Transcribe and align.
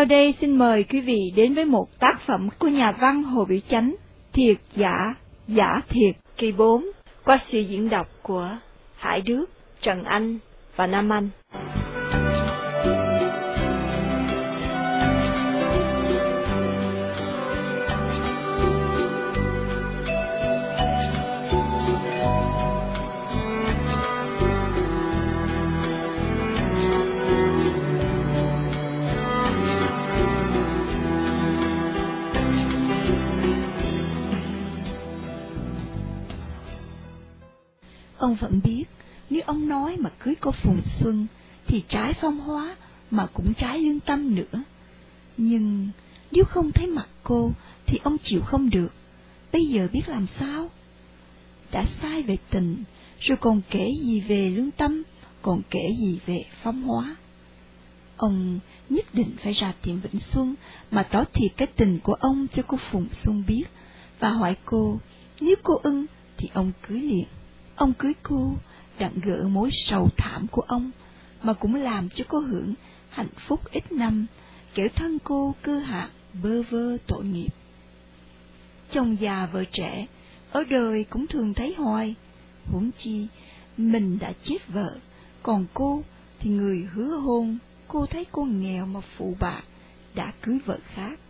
Sau 0.00 0.04
đây 0.04 0.34
xin 0.40 0.56
mời 0.56 0.84
quý 0.84 1.00
vị 1.00 1.32
đến 1.36 1.54
với 1.54 1.64
một 1.64 1.86
tác 1.98 2.20
phẩm 2.26 2.48
của 2.58 2.68
nhà 2.68 2.92
văn 2.92 3.22
Hồ 3.22 3.44
Biểu 3.44 3.58
Chánh, 3.70 3.94
Thiệt 4.32 4.56
Giả, 4.76 5.14
Giả 5.46 5.80
Thiệt, 5.88 6.16
kỳ 6.36 6.52
4, 6.52 6.86
qua 7.24 7.38
sự 7.52 7.60
diễn 7.60 7.90
đọc 7.90 8.06
của 8.22 8.48
Hải 8.96 9.20
Đức, 9.20 9.46
Trần 9.80 10.04
Anh 10.04 10.38
và 10.76 10.86
Nam 10.86 11.12
Anh. 11.12 11.28
Ông 38.20 38.34
vẫn 38.34 38.60
biết, 38.64 38.84
nếu 39.30 39.42
ông 39.46 39.68
nói 39.68 39.96
mà 39.96 40.10
cưới 40.18 40.34
cô 40.40 40.50
Phùng 40.50 40.80
Xuân, 40.98 41.26
thì 41.66 41.84
trái 41.88 42.14
phong 42.20 42.40
hóa, 42.40 42.76
mà 43.10 43.26
cũng 43.26 43.54
trái 43.54 43.78
lương 43.78 44.00
tâm 44.00 44.34
nữa. 44.34 44.62
Nhưng 45.36 45.88
nếu 46.30 46.44
không 46.44 46.72
thấy 46.72 46.86
mặt 46.86 47.06
cô, 47.22 47.52
thì 47.86 47.98
ông 48.04 48.16
chịu 48.24 48.40
không 48.40 48.70
được. 48.70 48.88
Bây 49.52 49.66
giờ 49.66 49.88
biết 49.92 50.02
làm 50.08 50.26
sao? 50.38 50.70
Đã 51.72 51.86
sai 52.02 52.22
về 52.22 52.36
tình, 52.50 52.84
rồi 53.20 53.38
còn 53.40 53.60
kể 53.70 53.92
gì 54.02 54.20
về 54.20 54.50
lương 54.50 54.70
tâm, 54.70 55.02
còn 55.42 55.62
kể 55.70 55.96
gì 55.98 56.18
về 56.26 56.44
phong 56.62 56.82
hóa. 56.82 57.16
Ông 58.16 58.60
nhất 58.88 59.14
định 59.14 59.36
phải 59.42 59.52
ra 59.52 59.72
tiệm 59.82 60.00
Vĩnh 60.00 60.20
Xuân 60.32 60.54
mà 60.90 61.02
tỏ 61.02 61.24
thiệt 61.32 61.50
cái 61.56 61.68
tình 61.76 61.98
của 62.00 62.14
ông 62.14 62.46
cho 62.54 62.62
cô 62.66 62.78
Phùng 62.90 63.08
Xuân 63.22 63.42
biết, 63.46 63.64
và 64.18 64.30
hỏi 64.30 64.56
cô, 64.64 64.98
nếu 65.40 65.54
cô 65.62 65.74
ưng 65.82 66.06
thì 66.36 66.48
ông 66.54 66.72
cưới 66.88 67.00
liền. 67.00 67.24
Ông 67.80 67.92
cưới 67.92 68.12
cô, 68.22 68.54
đặng 68.98 69.20
gỡ 69.22 69.48
mối 69.48 69.70
sầu 69.72 70.08
thảm 70.16 70.46
của 70.50 70.62
ông, 70.62 70.90
mà 71.42 71.52
cũng 71.52 71.74
làm 71.74 72.08
cho 72.14 72.24
cô 72.28 72.38
hưởng 72.38 72.74
hạnh 73.08 73.28
phúc 73.48 73.60
ít 73.70 73.92
năm, 73.92 74.26
kẻo 74.74 74.88
thân 74.94 75.18
cô 75.24 75.54
cơ 75.62 75.78
hạ 75.78 76.10
bơ 76.42 76.62
vơ 76.62 76.96
tội 77.06 77.24
nghiệp. 77.24 77.48
Chồng 78.90 79.20
già 79.20 79.48
vợ 79.52 79.64
trẻ, 79.72 80.06
ở 80.50 80.64
đời 80.64 81.04
cũng 81.04 81.26
thường 81.26 81.54
thấy 81.54 81.74
hoài, 81.74 82.14
huống 82.66 82.90
chi, 82.98 83.26
mình 83.76 84.18
đã 84.18 84.32
chết 84.44 84.68
vợ, 84.68 84.96
còn 85.42 85.66
cô 85.74 86.02
thì 86.38 86.50
người 86.50 86.88
hứa 86.92 87.16
hôn, 87.16 87.58
cô 87.88 88.06
thấy 88.06 88.26
cô 88.32 88.44
nghèo 88.44 88.86
mà 88.86 89.00
phụ 89.16 89.36
bạc, 89.40 89.62
đã 90.14 90.32
cưới 90.42 90.58
vợ 90.64 90.78
khác. 90.94 91.20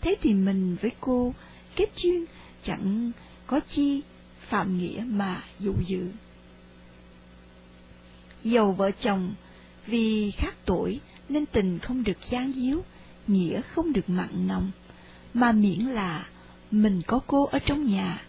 Thế 0.00 0.16
thì 0.22 0.34
mình 0.34 0.76
với 0.82 0.90
cô 1.00 1.34
kết 1.76 1.88
duyên 1.96 2.24
chẳng 2.64 3.12
có 3.46 3.60
chi 3.74 4.02
phạm 4.48 4.78
nghĩa 4.78 5.04
mà 5.08 5.42
dụ 5.60 5.74
dự. 5.86 6.06
Dầu 8.44 8.72
vợ 8.72 8.90
chồng, 8.90 9.34
vì 9.86 10.30
khác 10.30 10.54
tuổi 10.64 11.00
nên 11.28 11.46
tình 11.46 11.78
không 11.78 12.04
được 12.04 12.18
gian 12.30 12.52
díu, 12.52 12.82
nghĩa 13.26 13.60
không 13.60 13.92
được 13.92 14.10
mặn 14.10 14.46
nồng, 14.48 14.70
mà 15.34 15.52
miễn 15.52 15.80
là 15.80 16.26
mình 16.70 17.02
có 17.06 17.20
cô 17.26 17.46
ở 17.46 17.58
trong 17.58 17.86
nhà, 17.86 18.22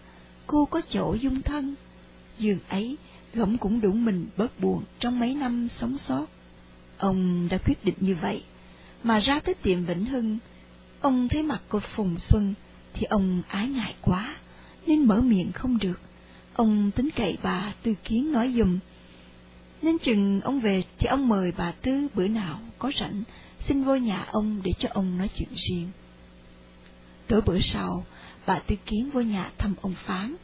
cô 0.46 0.64
có 0.64 0.80
chỗ 0.90 1.14
dung 1.14 1.42
thân, 1.42 1.74
giường 2.38 2.58
ấy 2.68 2.96
gỗng 3.34 3.58
cũng 3.58 3.80
đủ 3.80 3.92
mình 3.92 4.26
bớt 4.36 4.60
buồn 4.60 4.84
trong 4.98 5.20
mấy 5.20 5.34
năm 5.34 5.68
sống 5.80 5.96
sót. 6.08 6.26
Ông 6.98 7.48
đã 7.50 7.58
quyết 7.58 7.84
định 7.84 7.94
như 8.00 8.16
vậy, 8.20 8.44
mà 9.02 9.18
ra 9.18 9.40
tới 9.40 9.54
tiệm 9.54 9.84
Vĩnh 9.84 10.04
Hưng, 10.04 10.38
ông 11.00 11.28
thấy 11.28 11.42
mặt 11.42 11.60
cô 11.68 11.80
Phùng 11.96 12.16
Xuân 12.28 12.54
thì 12.92 13.04
ông 13.04 13.42
ái 13.48 13.68
ngại 13.68 13.94
quá, 14.00 14.36
nên 14.86 15.06
mở 15.06 15.20
miệng 15.20 15.52
không 15.52 15.78
được. 15.78 16.00
Ông 16.54 16.90
tính 16.90 17.08
cậy 17.16 17.38
bà 17.42 17.72
Tư 17.82 17.94
Kiến 18.04 18.32
nói 18.32 18.54
dùm. 18.56 18.78
Nên 19.82 19.98
chừng 19.98 20.40
ông 20.40 20.60
về 20.60 20.82
thì 20.98 21.06
ông 21.06 21.28
mời 21.28 21.52
bà 21.56 21.72
Tư 21.72 22.08
bữa 22.14 22.28
nào 22.28 22.58
có 22.78 22.92
rảnh, 23.00 23.22
xin 23.68 23.84
vô 23.84 23.96
nhà 23.96 24.26
ông 24.32 24.60
để 24.64 24.72
cho 24.78 24.88
ông 24.92 25.18
nói 25.18 25.28
chuyện 25.38 25.48
riêng. 25.54 25.88
Tối 27.26 27.40
bữa 27.46 27.58
sau, 27.72 28.04
bà 28.46 28.58
Tư 28.58 28.76
Kiến 28.86 29.10
vô 29.10 29.20
nhà 29.20 29.50
thăm 29.58 29.74
ông 29.82 29.94
Phán. 30.06 30.36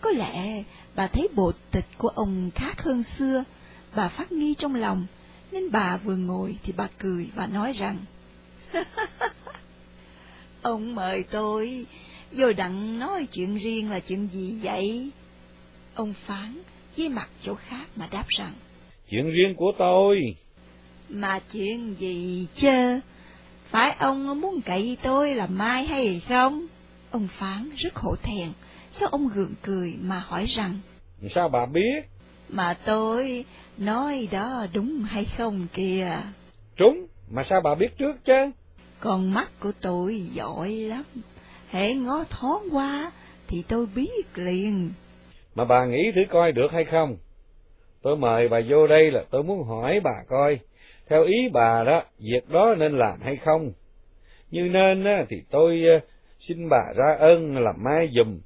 Có 0.00 0.10
lẽ 0.10 0.64
bà 0.96 1.06
thấy 1.06 1.28
bộ 1.34 1.52
tịch 1.70 1.86
của 1.98 2.08
ông 2.08 2.50
khác 2.54 2.82
hơn 2.82 3.04
xưa, 3.18 3.44
bà 3.94 4.08
phát 4.08 4.32
nghi 4.32 4.54
trong 4.58 4.74
lòng, 4.74 5.06
nên 5.52 5.70
bà 5.70 5.96
vừa 5.96 6.16
ngồi 6.16 6.58
thì 6.62 6.72
bà 6.76 6.88
cười 6.98 7.28
và 7.34 7.46
nói 7.46 7.72
rằng, 7.72 7.98
Ông 10.62 10.94
mời 10.94 11.24
tôi, 11.30 11.86
vô 12.32 12.52
đặng 12.52 12.98
nói 12.98 13.26
chuyện 13.26 13.56
riêng 13.56 13.90
là 13.90 14.00
chuyện 14.00 14.28
gì 14.28 14.58
vậy? 14.62 15.10
Ông 15.98 16.14
Phán 16.26 16.54
với 16.96 17.08
mặt 17.08 17.28
chỗ 17.42 17.54
khác 17.54 17.86
mà 17.96 18.08
đáp 18.10 18.24
rằng, 18.28 18.52
Chuyện 19.10 19.30
riêng 19.30 19.54
của 19.56 19.72
tôi. 19.78 20.36
Mà 21.08 21.40
chuyện 21.52 21.94
gì 21.98 22.46
chứ? 22.56 23.00
Phải 23.70 23.96
ông 23.98 24.40
muốn 24.40 24.60
cậy 24.60 24.96
tôi 25.02 25.34
là 25.34 25.46
mai 25.46 25.86
hay 25.86 26.22
không? 26.28 26.66
Ông 27.10 27.28
Phán 27.38 27.70
rất 27.76 27.94
hổ 27.96 28.16
thẹn, 28.22 28.52
sao 29.00 29.08
ông 29.08 29.28
gượng 29.28 29.54
cười 29.62 29.94
mà 30.00 30.18
hỏi 30.18 30.46
rằng, 30.46 30.78
Sao 31.34 31.48
bà 31.48 31.66
biết? 31.66 32.08
Mà 32.48 32.76
tôi 32.84 33.44
nói 33.78 34.28
đó 34.30 34.66
đúng 34.72 35.02
hay 35.02 35.26
không 35.38 35.66
kìa? 35.74 36.22
Trúng, 36.76 37.06
mà 37.30 37.44
sao 37.50 37.60
bà 37.60 37.74
biết 37.74 37.98
trước 37.98 38.24
chứ? 38.24 38.50
Con 39.00 39.34
mắt 39.34 39.60
của 39.60 39.72
tôi 39.80 40.22
giỏi 40.32 40.70
lắm, 40.70 41.04
hễ 41.70 41.94
ngó 41.94 42.24
thoáng 42.30 42.68
qua 42.72 43.12
thì 43.46 43.62
tôi 43.68 43.86
biết 43.86 44.38
liền. 44.38 44.90
Mà 45.58 45.64
bà 45.64 45.84
nghĩ 45.84 46.12
thử 46.14 46.20
coi 46.30 46.52
được 46.52 46.72
hay 46.72 46.84
không? 46.84 47.16
Tôi 48.02 48.16
mời 48.16 48.48
bà 48.48 48.60
vô 48.68 48.86
đây 48.86 49.10
là 49.10 49.24
tôi 49.30 49.42
muốn 49.42 49.64
hỏi 49.64 50.00
bà 50.00 50.22
coi, 50.28 50.58
theo 51.08 51.24
ý 51.24 51.48
bà 51.52 51.84
đó, 51.84 52.02
việc 52.18 52.48
đó 52.48 52.74
nên 52.78 52.98
làm 52.98 53.20
hay 53.20 53.36
không? 53.36 53.72
Như 54.50 54.62
nên 54.62 55.04
á, 55.04 55.24
thì 55.28 55.36
tôi 55.50 55.82
ờ, 55.92 56.00
xin 56.40 56.68
bà 56.68 56.92
ra 56.96 57.16
ơn 57.18 57.58
làm 57.58 57.74
mai 57.84 58.08
dùm. 58.12 58.38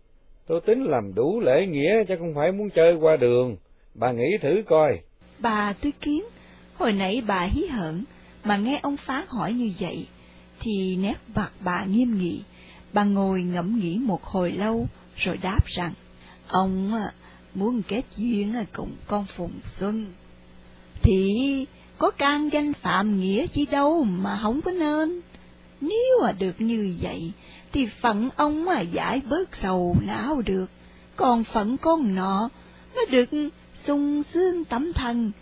Tôi 0.46 0.60
tính 0.60 0.84
làm 0.84 1.14
đủ 1.14 1.40
lễ 1.40 1.66
nghĩa 1.66 2.04
chứ 2.08 2.16
không 2.18 2.34
phải 2.34 2.52
muốn 2.52 2.70
chơi 2.70 2.94
qua 2.94 3.16
đường. 3.16 3.56
Bà 3.94 4.12
nghĩ 4.12 4.38
thử 4.42 4.62
coi. 4.66 4.98
Bà 5.38 5.74
tôi 5.82 5.92
kiến, 6.00 6.24
hồi 6.74 6.92
nãy 6.92 7.22
bà 7.26 7.48
hí 7.50 7.66
hận, 7.66 8.04
mà 8.44 8.56
nghe 8.56 8.80
ông 8.82 8.96
Phán 9.06 9.24
hỏi 9.28 9.52
như 9.52 9.72
vậy, 9.80 10.06
thì 10.60 10.96
nét 10.96 11.16
mặt 11.34 11.52
bà 11.60 11.84
nghiêm 11.84 12.18
nghị. 12.18 12.42
Bà 12.92 13.04
ngồi 13.04 13.42
ngẫm 13.42 13.78
nghĩ 13.78 13.98
một 14.02 14.22
hồi 14.22 14.50
lâu, 14.50 14.86
rồi 15.16 15.38
đáp 15.42 15.60
rằng, 15.66 15.92
ông 16.48 16.92
muốn 17.54 17.82
kết 17.82 18.02
duyên 18.16 18.54
cùng 18.72 18.90
con 19.06 19.26
Phùng 19.36 19.60
Xuân, 19.78 20.06
thì 21.02 21.66
có 21.98 22.10
can 22.10 22.48
danh 22.52 22.72
phạm 22.72 23.20
nghĩa 23.20 23.46
chi 23.46 23.66
đâu 23.66 24.04
mà 24.04 24.40
không 24.42 24.62
có 24.62 24.70
nên. 24.70 25.20
Nếu 25.80 26.20
mà 26.22 26.32
được 26.32 26.60
như 26.60 26.96
vậy, 27.00 27.32
thì 27.72 27.88
phận 28.00 28.30
ông 28.36 28.64
mà 28.64 28.80
giải 28.80 29.22
bớt 29.30 29.48
sầu 29.62 29.96
não 30.02 30.42
được, 30.46 30.66
còn 31.16 31.44
phận 31.44 31.76
con 31.76 32.14
nọ, 32.14 32.48
nó 32.94 33.02
được 33.10 33.50
sung 33.86 34.22
sướng 34.34 34.64
tấm 34.64 34.92
thân. 34.92 35.32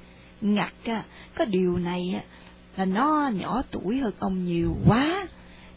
Ngặt 0.41 0.73
có 1.35 1.45
điều 1.45 1.79
này 1.79 2.23
là 2.77 2.85
nó 2.85 3.31
nhỏ 3.35 3.63
tuổi 3.71 3.99
hơn 3.99 4.13
ông 4.19 4.45
nhiều 4.45 4.77
quá. 4.89 5.29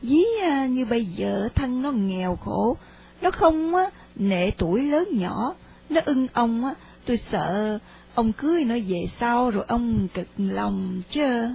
Dí 0.01 0.23
à, 0.41 0.65
như 0.65 0.85
bây 0.85 1.05
giờ 1.05 1.49
thân 1.55 1.81
nó 1.81 1.91
nghèo 1.91 2.35
khổ, 2.35 2.77
nó 3.21 3.31
không 3.31 3.73
nệ 4.15 4.51
tuổi 4.57 4.81
lớn 4.81 5.07
nhỏ, 5.11 5.55
nó 5.89 6.01
ưng 6.05 6.27
ông 6.33 6.65
á, 6.65 6.73
tôi 7.05 7.19
sợ 7.31 7.79
ông 8.15 8.33
cưới 8.33 8.63
nó 8.63 8.75
về 8.87 9.05
sau 9.19 9.49
rồi 9.49 9.65
ông 9.67 10.07
cực 10.13 10.27
lòng 10.37 11.01
chứ. 11.09 11.49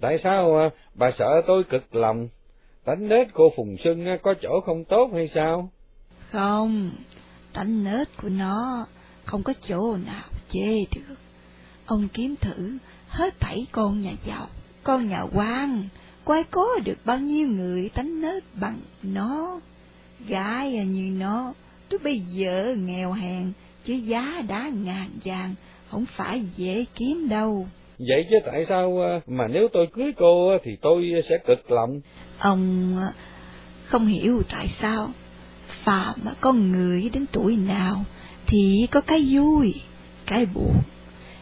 Tại 0.00 0.18
sao 0.24 0.70
bà 0.94 1.10
sợ 1.18 1.42
tôi 1.46 1.64
cực 1.64 1.94
lòng? 1.94 2.28
Tánh 2.84 3.08
nết 3.08 3.28
cô 3.34 3.52
Phùng 3.56 3.76
Xuân 3.84 4.06
có 4.22 4.34
chỗ 4.42 4.60
không 4.66 4.84
tốt 4.84 5.10
hay 5.14 5.30
sao? 5.34 5.70
Không, 6.30 6.90
tánh 7.52 7.84
nết 7.84 8.16
của 8.22 8.28
nó 8.28 8.86
không 9.24 9.42
có 9.42 9.52
chỗ 9.68 9.96
nào 9.96 10.24
chê 10.50 10.84
được. 10.94 11.14
Ông 11.86 12.08
kiếm 12.12 12.34
thử 12.40 12.78
hết 13.08 13.40
thảy 13.40 13.66
con 13.72 14.00
nhà 14.00 14.12
giàu, 14.26 14.48
con 14.82 15.08
nhà 15.08 15.22
quan, 15.34 15.88
quay 16.24 16.44
có 16.44 16.66
được 16.84 16.98
bao 17.04 17.18
nhiêu 17.18 17.48
người 17.48 17.88
tánh 17.88 18.20
nết 18.20 18.42
bằng 18.60 18.78
nó. 19.02 19.60
Gái 20.26 20.84
như 20.84 21.10
nó, 21.18 21.52
tôi 21.94 22.00
bây 22.04 22.20
giờ 22.20 22.74
nghèo 22.78 23.12
hèn, 23.12 23.52
chứ 23.84 23.94
giá 23.94 24.42
đã 24.48 24.70
ngàn 24.84 25.08
vàng, 25.24 25.54
không 25.90 26.04
phải 26.16 26.42
dễ 26.56 26.84
kiếm 26.94 27.28
đâu. 27.28 27.66
Vậy 27.98 28.26
chứ 28.30 28.36
tại 28.46 28.66
sao 28.68 28.98
mà 29.26 29.48
nếu 29.48 29.68
tôi 29.72 29.86
cưới 29.92 30.12
cô 30.16 30.58
thì 30.64 30.76
tôi 30.82 31.22
sẽ 31.28 31.38
cực 31.46 31.70
lòng? 31.70 32.00
Ông 32.38 32.96
không 33.84 34.06
hiểu 34.06 34.42
tại 34.48 34.70
sao, 34.80 35.10
phàm 35.84 36.14
con 36.40 36.72
người 36.72 37.10
đến 37.12 37.26
tuổi 37.32 37.56
nào 37.56 38.04
thì 38.46 38.86
có 38.90 39.00
cái 39.00 39.26
vui, 39.32 39.74
cái 40.26 40.46
buồn, 40.46 40.76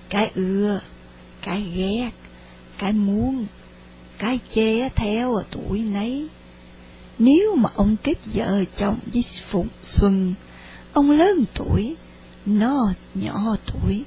cái 0.08 0.30
ưa, 0.34 0.80
cái 1.42 1.62
ghét, 1.76 2.10
cái 2.78 2.92
muốn, 2.92 3.46
cái 4.18 4.38
che 4.54 4.88
theo 4.88 5.42
tuổi 5.50 5.78
nấy. 5.78 6.28
Nếu 7.18 7.54
mà 7.56 7.70
ông 7.74 7.96
kết 8.02 8.14
vợ 8.34 8.64
chồng 8.76 8.98
với 9.12 9.24
Phụng 9.50 9.68
Xuân, 9.92 10.34
ông 10.92 11.10
lớn 11.10 11.44
tuổi, 11.54 11.96
nó 12.46 12.92
nhỏ 13.14 13.56
tuổi, 13.66 14.04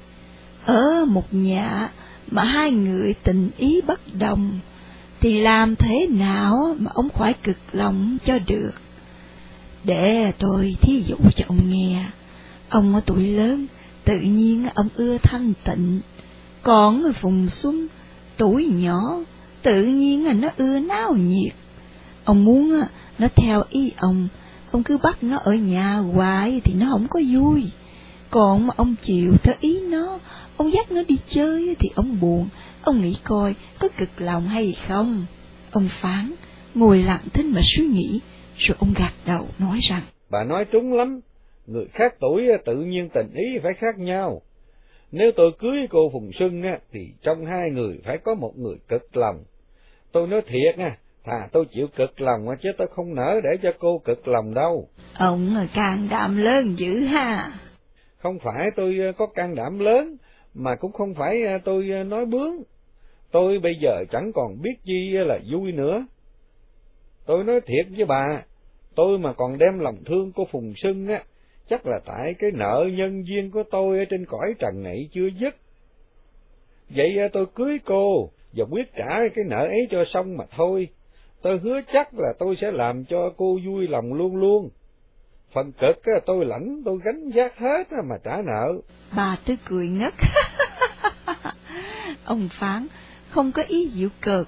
ở 0.65 1.05
một 1.05 1.33
nhà 1.33 1.91
mà 2.31 2.43
hai 2.43 2.71
người 2.71 3.13
tình 3.23 3.49
ý 3.57 3.81
bất 3.81 3.99
đồng, 4.19 4.59
thì 5.19 5.41
làm 5.41 5.75
thế 5.75 6.07
nào 6.07 6.75
mà 6.79 6.91
ông 6.93 7.09
khỏi 7.09 7.33
cực 7.43 7.57
lòng 7.71 8.17
cho 8.25 8.39
được? 8.47 8.71
Để 9.83 10.31
tôi 10.39 10.75
thí 10.81 11.03
dụ 11.07 11.15
cho 11.35 11.45
ông 11.47 11.69
nghe, 11.69 12.05
ông 12.69 12.95
ở 12.95 13.01
tuổi 13.05 13.27
lớn, 13.27 13.65
tự 14.03 14.13
nhiên 14.23 14.67
ông 14.75 14.89
ưa 14.95 15.17
thanh 15.17 15.53
tịnh, 15.63 15.99
còn 16.63 17.03
ở 17.03 17.11
Phùng 17.21 17.47
Xuân, 17.49 17.87
tuổi 18.37 18.65
nhỏ, 18.65 19.19
tự 19.61 19.83
nhiên 19.83 20.25
là 20.25 20.33
nó 20.33 20.49
ưa 20.57 20.79
náo 20.79 21.13
nhiệt. 21.13 21.53
Ông 22.25 22.45
muốn 22.45 22.81
nó 23.19 23.27
theo 23.35 23.63
ý 23.69 23.91
ông, 23.97 24.27
ông 24.71 24.83
cứ 24.83 24.97
bắt 24.97 25.23
nó 25.23 25.37
ở 25.37 25.53
nhà 25.53 25.93
hoài 25.93 26.61
thì 26.63 26.73
nó 26.73 26.87
không 26.91 27.07
có 27.09 27.19
vui. 27.33 27.71
Còn 28.29 28.67
mà 28.67 28.73
ông 28.77 28.95
chịu 29.01 29.33
theo 29.43 29.55
ý 29.59 29.81
nó, 29.81 30.19
ông 30.57 30.73
dắt 30.73 30.91
nó 30.91 31.03
đi 31.07 31.17
chơi 31.29 31.75
thì 31.79 31.89
ông 31.95 32.19
buồn, 32.21 32.49
ông 32.83 33.01
nghĩ 33.01 33.17
coi 33.23 33.55
có 33.79 33.87
cực 33.97 34.09
lòng 34.17 34.47
hay 34.47 34.77
không. 34.87 35.25
Ông 35.71 35.89
phán, 36.01 36.31
ngồi 36.75 37.03
lặng 37.03 37.23
thinh 37.33 37.51
mà 37.51 37.61
suy 37.63 37.87
nghĩ, 37.87 38.19
rồi 38.57 38.77
ông 38.79 38.93
gật 38.97 39.13
đầu 39.25 39.47
nói 39.59 39.79
rằng, 39.89 40.01
Bà 40.29 40.43
nói 40.43 40.65
trúng 40.65 40.93
lắm, 40.93 41.19
người 41.67 41.85
khác 41.93 42.15
tuổi 42.19 42.47
tự 42.65 42.75
nhiên 42.75 43.09
tình 43.13 43.33
ý 43.33 43.59
phải 43.63 43.73
khác 43.73 43.97
nhau. 43.97 44.41
Nếu 45.11 45.31
tôi 45.35 45.51
cưới 45.59 45.87
cô 45.89 46.09
Phùng 46.13 46.31
Xuân 46.39 46.63
á, 46.63 46.77
thì 46.91 47.07
trong 47.21 47.45
hai 47.45 47.69
người 47.71 47.99
phải 48.05 48.17
có 48.23 48.35
một 48.35 48.57
người 48.57 48.75
cực 48.87 49.17
lòng. 49.17 49.43
Tôi 50.11 50.27
nói 50.27 50.41
thiệt 50.41 50.77
nha, 50.77 50.97
thà 51.25 51.47
tôi 51.51 51.65
chịu 51.71 51.87
cực 51.95 52.21
lòng 52.21 52.45
chứ 52.61 52.69
tôi 52.77 52.87
không 52.91 53.15
nỡ 53.15 53.41
để 53.43 53.49
cho 53.63 53.71
cô 53.79 54.01
cực 54.05 54.27
lòng 54.27 54.53
đâu. 54.53 54.89
Ông 55.17 55.67
càng 55.75 56.07
đảm 56.11 56.37
lớn 56.37 56.75
dữ 56.77 56.99
ha. 56.99 57.51
Không 58.17 58.39
phải 58.39 58.71
tôi 58.75 59.13
có 59.17 59.27
can 59.27 59.55
đảm 59.55 59.79
lớn, 59.79 60.17
mà 60.53 60.75
cũng 60.75 60.91
không 60.91 61.13
phải 61.13 61.43
tôi 61.65 61.83
nói 61.85 62.25
bướng. 62.25 62.55
Tôi 63.31 63.59
bây 63.59 63.75
giờ 63.81 64.03
chẳng 64.11 64.31
còn 64.35 64.61
biết 64.61 64.75
chi 64.83 65.09
là 65.11 65.39
vui 65.51 65.71
nữa. 65.71 66.05
Tôi 67.25 67.43
nói 67.43 67.61
thiệt 67.61 67.85
với 67.97 68.05
bà, 68.05 68.43
tôi 68.95 69.17
mà 69.19 69.33
còn 69.33 69.57
đem 69.57 69.79
lòng 69.79 69.97
thương 70.05 70.31
cô 70.35 70.47
Phùng 70.51 70.73
Xuân 70.77 71.07
á, 71.07 71.23
chắc 71.69 71.87
là 71.87 71.99
tại 72.05 72.33
cái 72.39 72.51
nợ 72.53 72.85
nhân 72.97 73.27
duyên 73.27 73.51
của 73.51 73.63
tôi 73.71 73.99
ở 73.99 74.05
trên 74.09 74.25
cõi 74.25 74.53
trần 74.59 74.83
này 74.83 75.09
chưa 75.11 75.27
dứt. 75.39 75.55
Vậy 76.89 77.17
tôi 77.33 77.45
cưới 77.55 77.79
cô 77.85 78.29
và 78.53 78.65
quyết 78.71 78.93
trả 78.95 79.19
cái 79.35 79.45
nợ 79.47 79.57
ấy 79.57 79.87
cho 79.91 80.03
xong 80.13 80.37
mà 80.37 80.43
thôi. 80.57 80.87
Tôi 81.45 81.59
hứa 81.63 81.81
chắc 81.93 82.19
là 82.19 82.33
tôi 82.39 82.55
sẽ 82.61 82.71
làm 82.71 83.05
cho 83.05 83.31
cô 83.37 83.59
vui 83.65 83.87
lòng 83.87 84.13
luôn 84.13 84.35
luôn. 84.35 84.69
Phần 85.53 85.71
cực 85.71 86.01
tôi 86.25 86.45
lãnh 86.45 86.81
tôi 86.85 86.99
gánh 87.05 87.31
vác 87.35 87.57
hết 87.57 87.87
mà 88.09 88.15
trả 88.23 88.41
nợ. 88.45 88.73
Bà 89.15 89.37
tôi 89.45 89.57
cười 89.65 89.87
ngất. 89.87 90.13
ông 92.25 92.49
phán 92.59 92.87
không 93.29 93.51
có 93.51 93.63
ý 93.67 93.85
dịu 93.85 94.09
cợt, 94.21 94.47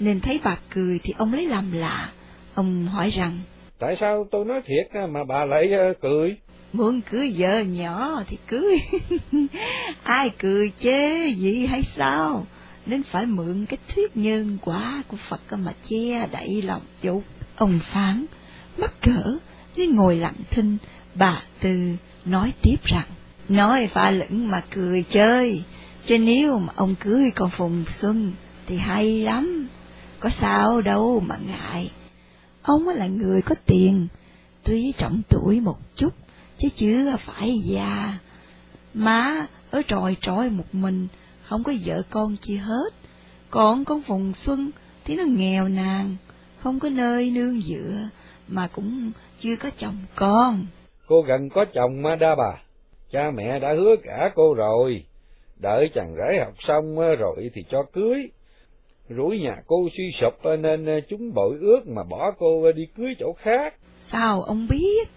nên 0.00 0.20
thấy 0.20 0.40
bà 0.44 0.58
cười 0.74 1.00
thì 1.02 1.14
ông 1.18 1.32
lấy 1.32 1.46
làm 1.46 1.72
lạ. 1.72 2.12
Ông 2.54 2.86
hỏi 2.86 3.10
rằng, 3.10 3.40
Tại 3.78 3.96
sao 4.00 4.26
tôi 4.30 4.44
nói 4.44 4.62
thiệt 4.64 5.08
mà 5.08 5.24
bà 5.24 5.44
lại 5.44 5.70
cười? 6.00 6.36
Muốn 6.72 7.00
cưới 7.10 7.34
vợ 7.38 7.60
nhỏ 7.60 8.22
thì 8.28 8.38
cưới. 8.46 8.78
Ai 10.02 10.30
cười 10.38 10.72
chê 10.80 11.28
gì 11.28 11.66
hay 11.66 11.82
sao? 11.96 12.46
Nên 12.86 13.02
phải 13.02 13.26
mượn 13.26 13.66
cái 13.66 13.78
thuyết 13.94 14.16
nhân 14.16 14.58
quả 14.62 15.02
của 15.08 15.16
Phật 15.28 15.40
mà 15.58 15.72
che 15.88 16.26
đậy 16.26 16.62
lòng 16.62 16.82
dục. 17.02 17.24
Ông 17.56 17.80
phán, 17.92 18.26
mắc 18.78 18.92
cỡ, 19.00 19.38
nên 19.76 19.94
ngồi 19.94 20.16
lặng 20.16 20.36
thinh, 20.50 20.76
bà 21.14 21.42
Tư 21.60 21.96
nói 22.24 22.52
tiếp 22.62 22.84
rằng, 22.84 23.08
nói 23.48 23.88
pha 23.92 24.10
lửng 24.10 24.48
mà 24.48 24.62
cười 24.70 25.02
chơi, 25.02 25.62
chứ 26.06 26.18
nếu 26.18 26.58
mà 26.58 26.72
ông 26.76 26.94
cưới 26.94 27.30
con 27.30 27.50
Phùng 27.50 27.84
Xuân 28.00 28.32
thì 28.66 28.76
hay 28.76 29.20
lắm, 29.20 29.68
có 30.20 30.30
sao 30.40 30.80
đâu 30.80 31.20
mà 31.26 31.36
ngại. 31.46 31.90
Ông 32.62 32.88
là 32.88 33.06
người 33.06 33.42
có 33.42 33.54
tiền, 33.66 34.08
tuy 34.62 34.92
trọng 34.98 35.22
tuổi 35.28 35.60
một 35.60 35.76
chút, 35.96 36.14
chứ 36.58 36.68
chưa 36.76 37.16
phải 37.24 37.58
già. 37.64 38.18
Má 38.94 39.46
ở 39.70 39.82
tròi 39.88 40.16
tròi 40.20 40.50
một 40.50 40.74
mình, 40.74 41.08
không 41.48 41.62
có 41.64 41.72
vợ 41.84 42.02
con 42.10 42.36
chi 42.42 42.56
hết. 42.56 42.90
Còn 43.50 43.84
con 43.84 44.02
Phùng 44.02 44.32
Xuân 44.34 44.70
thì 45.04 45.16
nó 45.16 45.24
nghèo 45.24 45.68
nàn, 45.68 46.16
không 46.58 46.80
có 46.80 46.88
nơi 46.88 47.30
nương 47.30 47.60
dựa, 47.60 48.08
mà 48.48 48.66
cũng 48.66 49.12
chưa 49.40 49.56
có 49.56 49.70
chồng 49.78 49.96
con. 50.14 50.66
Cô 51.06 51.22
gần 51.22 51.48
có 51.48 51.64
chồng 51.64 52.02
mà 52.02 52.16
đa 52.16 52.34
bà, 52.34 52.62
cha 53.10 53.30
mẹ 53.30 53.58
đã 53.58 53.74
hứa 53.74 53.96
cả 54.02 54.30
cô 54.34 54.54
rồi, 54.54 55.04
đợi 55.62 55.90
chàng 55.94 56.14
rể 56.16 56.38
học 56.44 56.54
xong 56.58 56.96
rồi 56.96 57.50
thì 57.54 57.62
cho 57.70 57.82
cưới. 57.92 58.28
Rủi 59.08 59.40
nhà 59.40 59.56
cô 59.66 59.88
suy 59.96 60.12
sụp 60.20 60.34
nên 60.58 60.86
chúng 61.08 61.34
bội 61.34 61.56
ước 61.60 61.80
mà 61.86 62.02
bỏ 62.10 62.32
cô 62.38 62.72
đi 62.72 62.86
cưới 62.96 63.14
chỗ 63.18 63.32
khác. 63.32 63.74
Sao 64.12 64.42
ông 64.42 64.66
biết? 64.70 65.08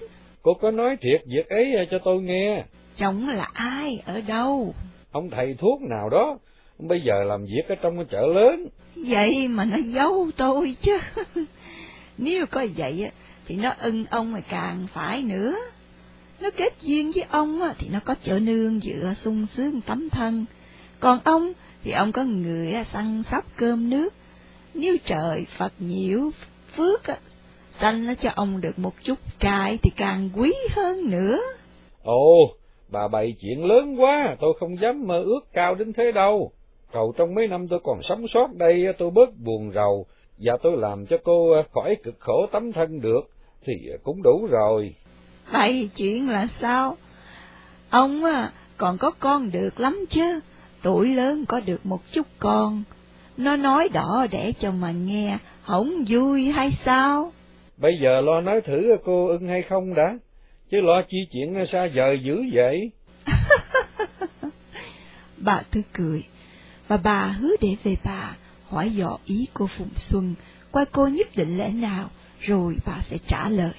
Cô 0.41 0.53
có 0.53 0.71
nói 0.71 0.95
thiệt 1.01 1.21
việc 1.25 1.49
ấy 1.49 1.87
cho 1.91 1.97
tôi 2.03 2.21
nghe. 2.21 2.63
Chồng 2.97 3.29
là 3.29 3.47
ai, 3.53 4.01
ở 4.05 4.21
đâu? 4.21 4.73
Ông 5.11 5.29
thầy 5.29 5.53
thuốc 5.53 5.81
nào 5.81 6.09
đó, 6.09 6.37
bây 6.79 7.01
giờ 7.01 7.23
làm 7.23 7.45
việc 7.45 7.63
ở 7.69 7.75
trong 7.75 7.95
cái 7.95 8.05
chợ 8.11 8.27
lớn. 8.27 8.67
Vậy 8.95 9.47
mà 9.47 9.65
nó 9.65 9.77
giấu 9.77 10.27
tôi 10.37 10.75
chứ. 10.81 10.97
Nếu 12.17 12.45
có 12.45 12.65
vậy 12.77 13.11
thì 13.45 13.55
nó 13.55 13.73
ưng 13.79 14.05
ông 14.05 14.31
mà 14.31 14.39
càng 14.39 14.87
phải 14.93 15.21
nữa. 15.21 15.55
Nó 16.39 16.49
kết 16.57 16.73
duyên 16.81 17.11
với 17.15 17.23
ông 17.29 17.61
thì 17.77 17.89
nó 17.89 17.99
có 18.05 18.15
chỗ 18.23 18.39
nương 18.39 18.79
dựa 18.79 19.13
sung 19.23 19.45
sướng 19.57 19.81
tấm 19.81 20.09
thân. 20.09 20.45
Còn 20.99 21.19
ông 21.23 21.53
thì 21.83 21.91
ông 21.91 22.11
có 22.11 22.23
người 22.23 22.73
săn 22.93 23.23
sóc 23.31 23.45
cơm 23.55 23.89
nước. 23.89 24.13
Nếu 24.73 24.97
trời 25.05 25.45
Phật 25.57 25.73
nhiễu 25.79 26.31
phước 26.75 27.01
sanh 27.81 28.05
nó 28.05 28.13
cho 28.13 28.29
ông 28.35 28.61
được 28.61 28.79
một 28.79 28.93
chút 29.03 29.19
trai 29.39 29.77
thì 29.83 29.91
càng 29.95 30.29
quý 30.35 30.53
hơn 30.75 31.09
nữa. 31.09 31.39
Ồ, 32.03 32.58
bà 32.91 33.07
bày 33.07 33.35
chuyện 33.41 33.65
lớn 33.65 33.95
quá, 34.01 34.35
tôi 34.39 34.53
không 34.59 34.81
dám 34.81 35.07
mơ 35.07 35.23
ước 35.23 35.39
cao 35.53 35.75
đến 35.75 35.93
thế 35.93 36.11
đâu. 36.11 36.51
Cầu 36.91 37.13
trong 37.17 37.35
mấy 37.35 37.47
năm 37.47 37.67
tôi 37.67 37.79
còn 37.83 37.99
sống 38.09 38.25
sót 38.27 38.47
đây 38.53 38.85
tôi 38.97 39.11
bớt 39.11 39.29
buồn 39.45 39.71
rầu, 39.75 40.05
và 40.37 40.57
tôi 40.63 40.77
làm 40.77 41.05
cho 41.05 41.17
cô 41.23 41.63
khỏi 41.73 41.95
cực 42.03 42.15
khổ 42.19 42.45
tấm 42.51 42.71
thân 42.71 43.01
được, 43.01 43.21
thì 43.65 43.73
cũng 44.03 44.21
đủ 44.23 44.47
rồi. 44.51 44.95
Bày 45.53 45.89
chuyện 45.95 46.29
là 46.29 46.47
sao? 46.61 46.97
Ông 47.89 48.23
còn 48.77 48.97
có 48.97 49.11
con 49.19 49.51
được 49.51 49.79
lắm 49.79 50.05
chứ, 50.09 50.39
tuổi 50.83 51.07
lớn 51.07 51.45
có 51.47 51.59
được 51.59 51.85
một 51.85 51.99
chút 52.11 52.27
con. 52.39 52.83
Nó 53.37 53.55
nói 53.55 53.89
đỏ 53.89 54.27
để 54.31 54.53
cho 54.59 54.71
mà 54.71 54.91
nghe, 54.91 55.37
không 55.61 55.89
vui 56.09 56.45
hay 56.45 56.71
sao? 56.85 57.31
Bây 57.77 57.93
giờ 58.03 58.21
lo 58.21 58.41
nói 58.41 58.61
thử 58.61 58.97
cô 59.05 59.27
ưng 59.27 59.47
hay 59.47 59.61
không 59.61 59.93
đã, 59.93 60.17
chứ 60.71 60.81
lo 60.81 61.01
chi 61.01 61.17
chuyện 61.31 61.65
xa 61.71 61.87
vời 61.95 62.19
dữ 62.23 62.43
vậy. 62.51 62.91
bà 65.37 65.63
tươi 65.71 65.83
cười, 65.93 66.23
và 66.87 66.97
bà 66.97 67.25
hứa 67.25 67.55
để 67.61 67.75
về 67.83 67.95
bà 68.03 68.35
hỏi 68.67 68.89
dò 68.89 69.17
ý 69.25 69.47
cô 69.53 69.67
Phùng 69.77 69.89
Xuân, 70.09 70.35
coi 70.71 70.85
cô 70.85 71.07
nhất 71.07 71.27
định 71.35 71.57
lẽ 71.57 71.69
nào, 71.69 72.09
rồi 72.39 72.75
bà 72.85 73.01
sẽ 73.09 73.17
trả 73.27 73.49
lời. 73.49 73.73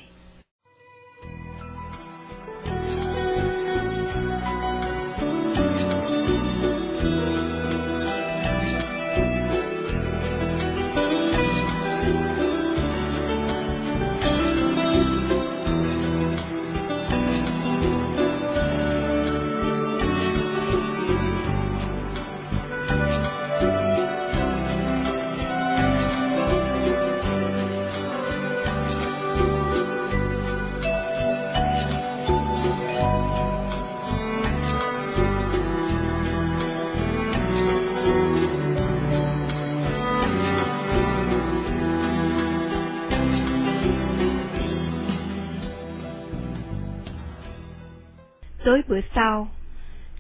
Tối 48.71 48.83
bữa 48.89 49.01
sau, 49.15 49.49